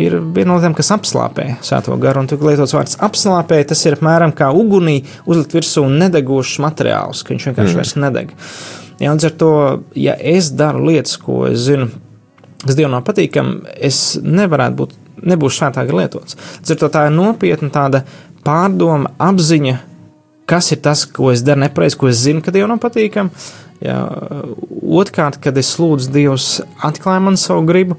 ir 0.00 0.14
viena 0.32 0.54
no 0.54 0.60
tām, 0.62 0.76
kas 0.76 0.92
apslāpē 0.94 1.58
svēto 1.64 1.96
garu, 2.00 2.22
un 2.22 2.30
tur 2.30 2.40
lietots 2.46 2.72
vārds 2.72 2.96
apslāpē, 3.04 3.58
tas 3.68 3.82
ir 3.84 3.98
apmēram 3.98 4.32
kā 4.36 4.48
ugunī 4.56 5.02
uzlikt 5.26 5.58
virsū 5.58 5.84
nedegošs 5.90 6.56
materiāls, 6.64 7.20
ka 7.20 7.34
viņš 7.34 7.50
vienkārši 7.50 7.74
mm. 7.74 7.82
vairs 7.82 7.94
nedeg. 8.00 8.32
Ja, 9.02 9.12
līdz 9.12 9.28
ar 9.28 9.36
to, 9.36 9.52
ja 9.98 10.16
es 10.16 10.52
daru 10.56 10.86
lietas, 10.88 11.18
ko 11.20 11.42
es 11.50 11.66
zinu, 11.66 11.90
kas 12.62 12.78
Dievam 12.78 12.96
nav 12.96 13.04
patīkami, 13.04 13.76
es 13.84 14.00
nevarētu 14.22 14.78
būt, 14.78 14.98
nebūšu 15.28 15.60
svētā 15.60 15.84
gara 15.88 16.04
lietots. 16.04 16.38
Līdz 16.62 16.76
ar 16.76 16.80
to 16.80 16.92
tā 16.94 17.06
ir 17.08 17.16
nopietna 17.18 17.72
tāda 17.74 18.04
pārdoma, 18.46 19.12
apziņa, 19.20 19.76
kas 20.46 20.72
ir 20.74 20.82
tas, 20.84 21.04
ko 21.06 21.30
es 21.32 21.44
daru 21.46 21.62
nepareizi, 21.64 21.98
ko 21.98 22.10
es 22.10 22.22
zinu, 22.24 22.42
ka 22.44 22.54
Dievam 22.54 22.74
nav 22.74 22.82
patīkami. 22.82 23.30
Otrkārt, 23.82 25.40
kad 25.42 25.58
es 25.58 25.74
lūdzu 25.80 26.12
Dievs 26.14 26.48
atklāja 26.84 27.22
man 27.24 27.38
savu 27.40 27.66
gribu 27.66 27.98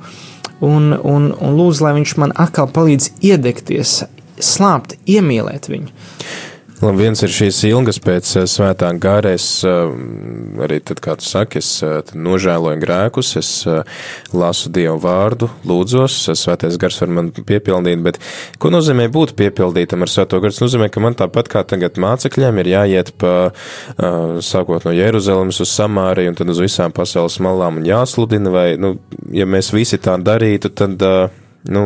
un, 0.64 0.94
un, 0.96 1.32
un 1.34 1.58
lūdzu, 1.60 1.84
lai 1.84 1.96
Viņš 2.00 2.16
man 2.22 2.36
atkal 2.40 2.70
palīdz 2.72 3.12
iedegties 3.24 4.04
slāpti 4.44 5.00
iemīlēt 5.18 5.70
viņu. 5.72 5.92
Labi, 6.84 7.06
viens 7.06 7.22
ir 7.24 7.32
šīs 7.32 7.62
ilgas 7.70 7.96
pēc 8.04 8.30
eh, 8.42 8.46
svētā 8.50 8.90
gara. 9.00 9.32
Es 9.38 9.46
eh, 9.64 9.92
arī, 10.66 10.82
tad, 10.84 11.00
kā 11.04 11.14
tu 11.16 11.24
saki, 11.24 11.62
es 11.64 11.70
eh, 11.86 12.10
nožēloju 12.12 12.82
grēkus, 12.82 13.30
es 13.40 13.52
lasu 14.36 14.72
Dievu 14.74 14.98
vārdu, 15.06 15.48
lūdzos, 15.70 16.18
svētais 16.36 16.76
gars 16.82 17.00
var 17.00 17.14
man 17.16 17.30
piepildīt, 17.32 18.02
bet 18.04 18.20
ko 18.60 18.74
nozīmē 18.74 19.06
būt 19.14 19.32
piepildītam 19.40 20.04
ar 20.04 20.12
svēto 20.12 20.42
garu? 20.44 20.52
Tas 20.52 20.66
nozīmē, 20.66 20.90
ka 20.92 21.04
man 21.04 21.16
tāpat 21.20 21.52
kā 21.54 21.62
tagad 21.72 22.02
mācekļiem 22.04 22.60
ir 22.60 22.72
jāiet 22.74 23.14
pa, 23.22 23.54
sākot 24.44 24.84
no 24.84 24.92
Jeruzalemes 24.96 25.62
uz 25.64 25.72
Samāriju 25.72 26.34
un 26.34 26.40
tad 26.42 26.52
uz 26.52 26.60
visām 26.66 26.92
pasaules 26.96 27.40
malām 27.44 27.80
un 27.80 27.88
jāsludina, 27.88 28.52
vai, 28.52 28.68
nu, 28.82 28.98
ja 29.32 29.48
mēs 29.48 29.72
visi 29.72 30.02
tā 30.04 30.18
darītu, 30.20 30.74
tad 30.76 31.08
Nu, 31.72 31.86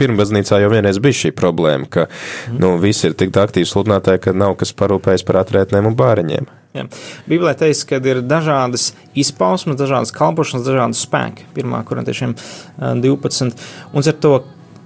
Pirmbaznīcā 0.00 0.62
jau 0.62 0.70
vienreiz 0.72 0.98
bija 1.02 1.18
šī 1.24 1.32
problēma, 1.36 1.88
ka 1.92 2.06
mm. 2.08 2.58
nu, 2.62 2.74
visi 2.82 3.10
ir 3.10 3.16
tik 3.20 3.34
aktīvi 3.36 3.68
sludinātāji, 3.68 4.22
ka 4.26 4.36
nav 4.36 4.56
kas 4.60 4.72
parūpējas 4.78 5.26
par 5.28 5.42
atrētnēm 5.42 5.90
un 5.90 5.98
bāriņiem. 5.98 6.48
Jā. 6.74 6.88
Bībelē 7.28 7.52
teiks, 7.54 7.84
ka 7.86 8.00
ir 8.02 8.18
dažādas 8.26 8.88
izpausmes, 9.14 9.78
dažādas 9.78 10.10
kalpošanas, 10.14 10.66
dažādas 10.66 11.04
spēki. 11.06 11.46
Pirmā, 11.54 11.84
kurā 11.86 12.02
tiešām 12.06 12.34
12. 13.04 13.66
Un 13.94 14.02
ar 14.10 14.18
to 14.24 14.32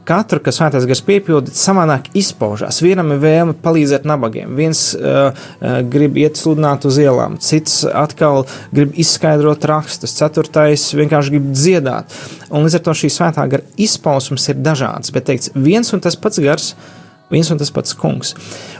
katru, 0.08 0.40
kas 0.44 0.58
svētais 0.60 0.86
gars 0.88 1.02
piepildīt, 1.04 1.56
savādāk 1.58 2.10
izpaužās. 2.18 2.80
Vienam 2.84 3.12
ir 3.14 3.22
vēlme 3.22 3.56
palīdzēt 3.62 4.06
nabagiem, 4.08 4.54
viens 4.58 4.82
uh, 4.96 5.30
uh, 5.30 5.78
grib 5.92 6.18
iet 6.20 6.40
sludināt 6.40 6.86
uz 6.88 7.00
ielām, 7.02 7.38
cits 7.44 7.82
atkal 7.86 8.46
grib 8.74 8.96
izskaidrot 8.98 9.66
rakstus, 9.68 10.16
ceturtais 10.18 10.88
vienkārši 10.98 11.36
grib 11.36 11.50
dziedāt. 11.54 12.14
Un 12.48 12.64
līdz 12.64 12.78
ar 12.80 12.86
to 12.86 12.96
šī 13.02 13.12
svētā 13.12 13.44
gara 13.50 13.66
izpausmes 13.80 14.48
ir 14.48 14.62
dažādas, 14.64 15.12
bet 15.14 15.28
teikts, 15.28 15.52
viens 15.56 15.92
un 15.92 16.04
tas 16.04 16.16
pats 16.16 16.40
gars. 16.44 16.72
Viens 17.28 17.50
un 17.52 17.58
tas 17.60 17.68
pats 17.68 17.92
kungs. 17.92 18.30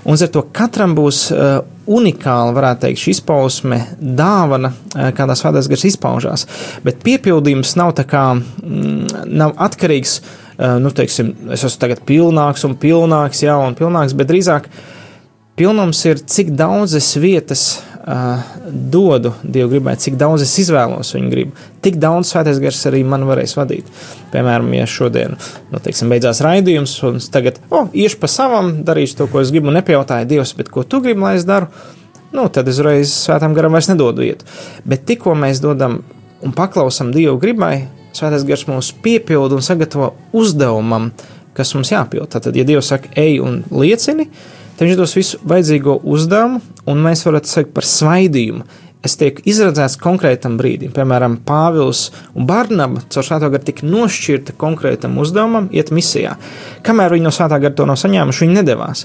Un 0.08 0.16
ar 0.16 0.30
to 0.32 0.40
katram 0.56 0.94
būs 0.96 1.26
uh, 1.34 1.58
unikāla, 1.84 2.54
varētu 2.56 2.86
teikt, 2.86 3.02
šī 3.02 3.12
izpausme, 3.18 3.82
dāvana, 4.00 4.70
uh, 4.72 5.10
kādā 5.12 5.36
svētais 5.36 5.68
gars 5.68 5.84
izpaužās. 5.90 6.46
Bet 6.80 7.02
piepildījums 7.04 7.74
nav 7.76 7.92
kā, 8.08 8.24
mm, 8.40 9.28
nav 9.28 9.52
atkarīgs 9.68 10.22
no 10.22 10.47
nu, 10.58 10.90
teiksim, 10.94 11.34
es 11.54 11.62
esmu 11.62 11.82
tagad 11.84 12.04
pilnāks 12.08 12.64
un 12.66 12.74
pilnāks, 12.80 13.44
jā, 13.46 13.54
un 13.62 13.76
pilnāks, 13.78 14.16
bet 14.18 14.30
drīzāk 14.30 14.66
pilnums 15.58 16.00
ir, 16.06 16.20
cik 16.22 16.50
daudzas 16.58 17.08
vietas 17.18 17.62
uh, 18.08 18.42
dodu 18.66 19.32
Dievu 19.42 19.72
gribai, 19.72 19.96
cik 19.98 20.16
daudz 20.18 20.44
es 20.46 20.54
izvēlos 20.62 21.10
viņu 21.14 21.30
gribu, 21.32 21.66
tik 21.84 21.98
daudz 22.02 22.32
svētais 22.32 22.60
gars 22.62 22.80
arī 22.90 23.04
man 23.06 23.26
varēs 23.28 23.56
vadīt. 23.58 23.90
Piemēram, 24.32 24.70
ja 24.76 24.86
šodien, 24.90 25.36
nu, 25.72 25.82
teiksim, 25.82 26.10
beidzās 26.12 26.42
raidījums, 26.44 26.96
un 27.08 27.20
es 27.22 27.28
tagad, 27.34 27.60
oh, 27.70 27.90
iešu 27.94 28.20
pa 28.22 28.30
savam, 28.30 28.78
darīšu 28.86 29.20
to, 29.20 29.28
ko 29.32 29.42
es 29.42 29.54
gribu, 29.54 29.70
un 29.70 29.78
nepajautāju 29.80 30.30
Dievs, 30.30 30.54
bet 30.58 30.70
ko 30.74 30.86
tu 30.86 31.02
gribi, 31.04 31.22
lai 31.26 31.36
es 31.40 31.46
daru, 31.48 31.70
nu, 32.34 32.48
tad 32.52 32.70
es 32.70 32.78
uzreiz 32.78 33.14
svētām 33.26 33.54
garam 33.56 33.74
vairs 33.74 33.90
nedodu 33.90 34.26
vietu. 34.26 34.48
Bet 34.88 35.06
tikko 35.08 35.34
mēs 35.38 35.62
dodam 35.64 36.00
un 36.44 36.54
paklausam 36.54 37.10
Dievu 37.14 37.38
gribai, 37.42 37.88
Svētais 38.18 38.46
gars 38.48 38.64
mūs 38.66 38.90
piepilda 39.04 39.54
un 39.54 39.62
sagatavo 39.62 40.12
uzdevumam, 40.34 41.12
kas 41.54 41.74
mums 41.76 41.92
jāpild. 41.92 42.30
Tad, 42.32 42.50
ja 42.56 42.66
Dievs 42.66 42.90
saka, 42.90 43.10
ej 43.18 43.38
un 43.44 43.60
liecini, 43.70 44.26
tad 44.74 44.86
viņš 44.88 44.98
dos 44.98 45.14
visu 45.18 45.40
vajadzīgo 45.46 46.00
uzdevumu, 46.02 46.60
un 46.90 47.02
mēs 47.04 47.22
varam 47.26 47.46
teikt 47.46 47.74
par 47.76 47.86
svaidījumu. 47.86 48.66
Es 49.06 49.14
tieku 49.14 49.44
izredzēts 49.46 49.94
konkrētam 50.02 50.56
brīdim, 50.58 50.90
piemēram, 50.90 51.36
Pāvils 51.46 52.08
un 52.34 52.48
Barnaba 52.48 53.04
caur 53.06 53.26
svētā 53.26 53.46
gara 53.52 53.62
tika 53.62 53.86
nošķirta 53.86 54.56
konkrētam 54.58 55.14
uzdevumam, 55.22 55.68
iet 55.70 55.92
misijā. 55.94 56.32
Kamēr 56.86 57.14
viņi 57.14 57.28
no 57.28 57.32
svētā 57.34 57.60
gara 57.62 57.76
to 57.78 57.86
nav 57.86 58.00
saņēmuši, 58.02 58.42
viņi 58.44 58.58
nedavās. 58.58 59.04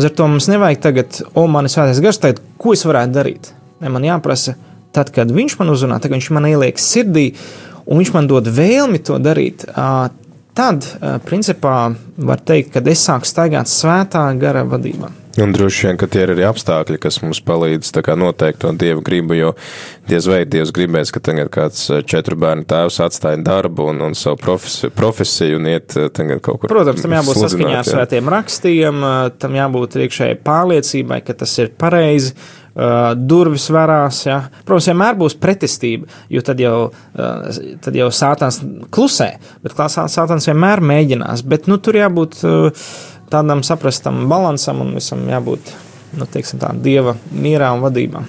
Uz 0.00 0.08
to 0.16 0.30
mums 0.32 0.48
nevajag 0.48 0.80
tagad, 0.88 1.20
o, 1.34 1.44
man 1.52 1.68
ir 1.68 1.74
svētais 1.74 2.00
gars, 2.00 2.22
tagad, 2.22 2.40
ko 2.56 2.72
es 2.72 2.86
varētu 2.88 3.12
darīt? 3.18 3.52
Ne, 3.84 3.92
man 3.92 4.08
jāprasa, 4.08 4.56
tad, 4.96 5.12
kad 5.12 5.28
viņš 5.36 5.58
man 5.60 5.74
uzrunā, 5.74 6.00
tad 6.00 6.16
viņš 6.16 6.32
man 6.32 6.48
ieliek 6.48 6.80
sirdī, 6.80 7.28
un 7.86 8.02
viņš 8.02 8.14
man 8.14 8.30
dod 8.30 8.50
vēlmi 8.52 9.02
to 9.06 9.18
darīt, 9.22 9.66
tad, 10.56 10.88
principā, 11.28 11.76
var 12.16 12.42
teikt, 12.42 12.74
ka 12.74 12.82
es 12.90 13.04
sāku 13.06 13.28
staigāt 13.28 13.70
svētā 13.70 14.28
gara 14.40 14.64
vadībā. 14.66 15.12
Un 15.36 15.52
droši 15.52 15.86
vien, 15.86 15.98
ka 16.00 16.06
tie 16.08 16.22
ir 16.24 16.30
arī 16.32 16.46
apstākļi, 16.48 16.96
kas 17.00 17.18
mums 17.20 17.42
palīdz 17.44 17.90
noteikt 18.16 18.62
to 18.62 18.70
dievu 18.72 19.02
gribu, 19.04 19.36
jo 19.36 19.50
diez 20.08 20.24
vai 20.30 20.46
dievs 20.48 20.72
gribēs, 20.72 21.12
ka 21.12 21.20
tagad 21.20 21.50
kāds 21.52 21.82
četru 22.08 22.38
bērnu 22.40 22.64
tēvs 22.64 23.02
atstāja 23.04 23.42
darbu 23.44 23.90
un, 23.92 24.00
un 24.08 24.16
savu 24.16 24.40
profesiju, 24.40 24.94
profesiju 24.96 25.60
un 25.60 25.68
iet 25.74 25.92
tagad 25.92 26.40
kaut 26.40 26.62
kur. 26.62 26.72
Protams, 26.72 27.04
tam 27.04 27.18
jābūt 27.18 27.42
saskaņā 27.42 27.80
ar 27.82 27.90
svētiem 27.90 28.30
rakstiem, 28.32 29.08
tam 29.36 29.58
jābūt 29.60 29.98
iekšēji 30.06 30.40
pārliecībai, 30.46 31.20
ka 31.26 31.36
tas 31.44 31.52
ir 31.60 31.74
pareizi 31.76 32.32
uh, 32.76 33.10
durvis 33.16 33.66
varās. 33.72 34.22
Ja? 34.28 34.38
Protams, 34.68 34.90
vienmēr 34.92 35.18
būs 35.18 35.36
pretestība, 35.40 36.08
jo 36.32 36.44
tad 36.46 36.60
jau, 36.62 36.76
uh, 36.92 37.60
tad 37.82 37.98
jau 37.98 38.08
sātans 38.14 38.60
klusē, 38.94 39.32
bet 39.64 39.76
sātans 39.76 40.48
vienmēr 40.50 40.84
mēģinās. 40.84 41.44
Bet 41.48 41.70
nu, 41.70 41.80
tur 41.82 41.98
jābūt 41.98 42.40
uh, 42.46 42.86
tādam 43.32 43.64
saprastam 43.66 44.26
balansam 44.30 44.84
un 44.84 44.94
visam 44.96 45.24
jābūt 45.30 45.72
nu, 46.16 46.26
teiksim, 46.30 46.60
tā, 46.62 46.72
dieva 46.72 47.16
mierā 47.32 47.72
un 47.76 47.84
vadībā. 47.84 48.24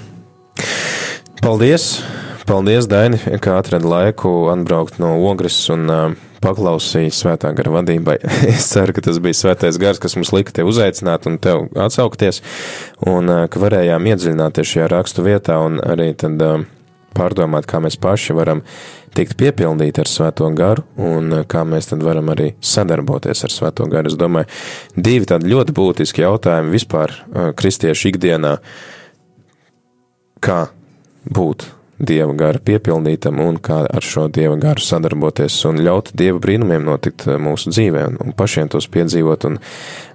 Paldies! 1.44 1.98
Paldies, 2.48 2.86
Daini, 2.88 3.20
ka 3.44 3.58
atradi 3.60 3.90
laiku 3.92 4.48
atbraukt 4.54 5.02
no 5.04 5.18
Ogres 5.28 5.58
un 5.74 5.90
uh, 5.92 6.06
paklausīja 6.44 7.14
svētā 7.14 7.52
gara 7.58 7.74
vadībai. 7.80 8.18
es 8.54 8.70
ceru, 8.72 8.96
ka 8.96 9.04
tas 9.10 9.20
bija 9.24 9.38
svētais 9.38 9.80
gars, 9.82 10.02
kas 10.04 10.18
mums 10.20 10.34
lika 10.36 10.56
te 10.56 10.66
uzaicināt 10.68 11.28
un 11.30 11.38
tev 11.42 11.68
atsaukties, 11.88 12.42
un 13.08 13.32
ka 13.52 13.62
varējām 13.64 14.10
iedziļināties 14.14 14.74
šajā 14.74 14.90
rakstu 14.94 15.26
vietā 15.28 15.60
un 15.66 15.82
arī 15.84 16.12
tad 16.18 16.42
pārdomāt, 17.18 17.68
kā 17.70 17.82
mēs 17.84 17.98
paši 18.02 18.36
varam 18.38 18.62
tikt 19.18 19.38
piepildīti 19.40 20.04
ar 20.04 20.10
svēto 20.12 20.50
garu 20.58 20.84
un 21.02 21.42
kā 21.50 21.64
mēs 21.66 21.90
tad 21.92 22.04
varam 22.06 22.30
arī 22.34 22.52
sadarboties 22.62 23.46
ar 23.48 23.54
svēto 23.54 23.88
garu. 23.90 24.12
Es 24.12 24.20
domāju, 24.20 24.50
divi 24.94 25.30
tādi 25.30 25.50
ļoti 25.54 25.74
būtiski 25.78 26.26
jautājumi 26.26 26.76
vispār 26.76 27.16
kristiešu 27.58 28.12
ikdienā, 28.12 28.58
kā 30.44 30.68
būt 31.26 31.66
dieva 31.98 32.34
gara 32.38 32.60
piepildītam 32.62 33.40
un 33.42 33.58
kā 33.64 33.80
ar 33.86 34.06
šo 34.06 34.28
dieva 34.34 34.56
garu 34.62 34.84
sadarboties 34.84 35.56
un 35.70 35.82
ļaut 35.82 36.12
dieva 36.18 36.38
brīnumiem 36.42 36.86
notikt 36.86 37.26
eh, 37.28 37.40
mūsu 37.42 37.74
dzīvē 37.74 38.04
un, 38.12 38.20
un 38.22 38.36
pašiem 38.38 38.70
tos 38.74 38.90
piedzīvot 38.94 39.48
un 39.50 39.58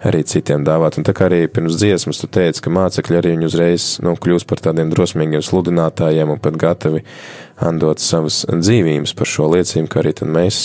arī 0.07 0.23
citiem 0.29 0.67
dāvāt. 0.67 0.99
Un 0.99 1.09
tā 1.09 1.15
kā 1.17 1.27
arī 1.27 1.43
pirms 1.51 1.81
dziesmas 1.81 2.23
tu 2.23 2.31
teici, 2.31 2.63
ka 2.63 2.73
mācekļi 2.75 3.19
arī 3.19 3.35
viņu 3.35 3.51
uzreiz 3.51 3.89
nu, 4.05 4.15
kļūst 4.15 4.49
par 4.51 4.63
tādiem 4.63 4.93
drosmīgiem 4.95 5.43
sludinātājiem 5.43 6.37
un 6.37 6.41
pat 6.43 6.59
gatavi 6.61 7.03
andot 7.63 8.03
savas 8.03 8.45
dzīvības 8.51 9.17
par 9.19 9.35
šo 9.35 9.51
liecību, 9.57 9.91
ka 9.91 10.03
arī 10.03 10.15
tad 10.23 10.31
mēs 10.33 10.63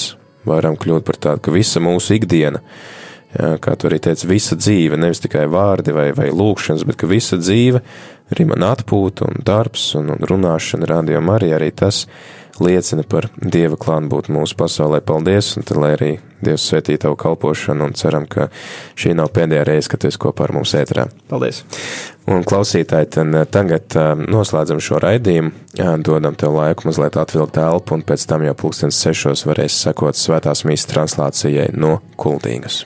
varam 0.47 0.77
kļūt 0.79 1.05
par 1.07 1.19
tādu, 1.21 1.43
ka 1.43 1.53
visa 1.53 1.81
mūsu 1.83 2.15
ikdiena, 2.17 2.61
kā 3.35 3.73
tu 3.75 3.89
arī 3.89 3.99
teici, 4.01 4.29
visa 4.29 4.55
dzīve, 4.57 4.97
nevis 4.99 5.21
tikai 5.23 5.43
vārdi 5.51 5.93
vai, 5.95 6.07
vai 6.15 6.29
lūkšanas, 6.31 6.85
bet 6.87 6.97
ka 7.01 7.09
visa 7.09 7.39
dzīve 7.41 7.81
arī 8.33 8.47
man 8.49 8.65
atpūta 8.67 9.27
un 9.29 9.39
darbs 9.45 9.93
un, 9.99 10.11
un 10.15 10.27
runāšana 10.29 10.89
rādījumā 10.89 11.39
arī, 11.39 11.53
arī 11.57 11.71
tas 11.75 12.05
liecina 12.63 13.03
par 13.07 13.29
Dieva 13.37 13.77
klātbūtni 13.79 14.35
mūsu 14.37 14.57
pasaulē. 14.57 15.01
Paldies, 15.05 15.53
un 15.57 15.65
tad 15.67 15.79
lai 15.81 15.93
arī 15.95 16.09
Dievs 16.43 16.67
svētī 16.69 16.97
tavu 17.01 17.17
kalpošanu, 17.17 17.87
un 17.87 17.95
ceram, 17.97 18.27
ka 18.29 18.49
šī 18.97 19.15
nav 19.17 19.31
pēdējā 19.33 19.63
reize, 19.67 19.89
kad 19.89 20.01
tu 20.01 20.09
esi 20.09 20.21
kopā 20.21 20.47
ar 20.47 20.53
mums 20.57 20.73
ētrā. 20.77 21.07
Paldies! 21.31 21.63
Un 22.27 22.43
klausītāji, 22.47 23.09
tad 23.15 23.37
eh, 23.39 23.47
tagad 23.49 23.97
uh, 23.97 24.11
noslēdzam 24.19 24.81
šo 24.83 24.99
raidījumu, 25.05 25.53
uh, 25.53 25.95
dodam 26.03 26.37
tev 26.37 26.57
laiku 26.57 26.89
mazliet 26.89 27.17
atvilkt 27.17 27.57
elpu, 27.61 27.97
un 27.97 28.05
pēc 28.05 28.27
tam 28.29 28.45
jau 28.45 28.57
pulkstens 28.59 28.99
sešos 29.05 29.47
varēs 29.47 29.79
sekot 29.87 30.19
svētās 30.19 30.65
mīsas 30.67 30.91
translācijai 30.91 31.71
no 31.77 31.97
Kuldīgas. 32.19 32.85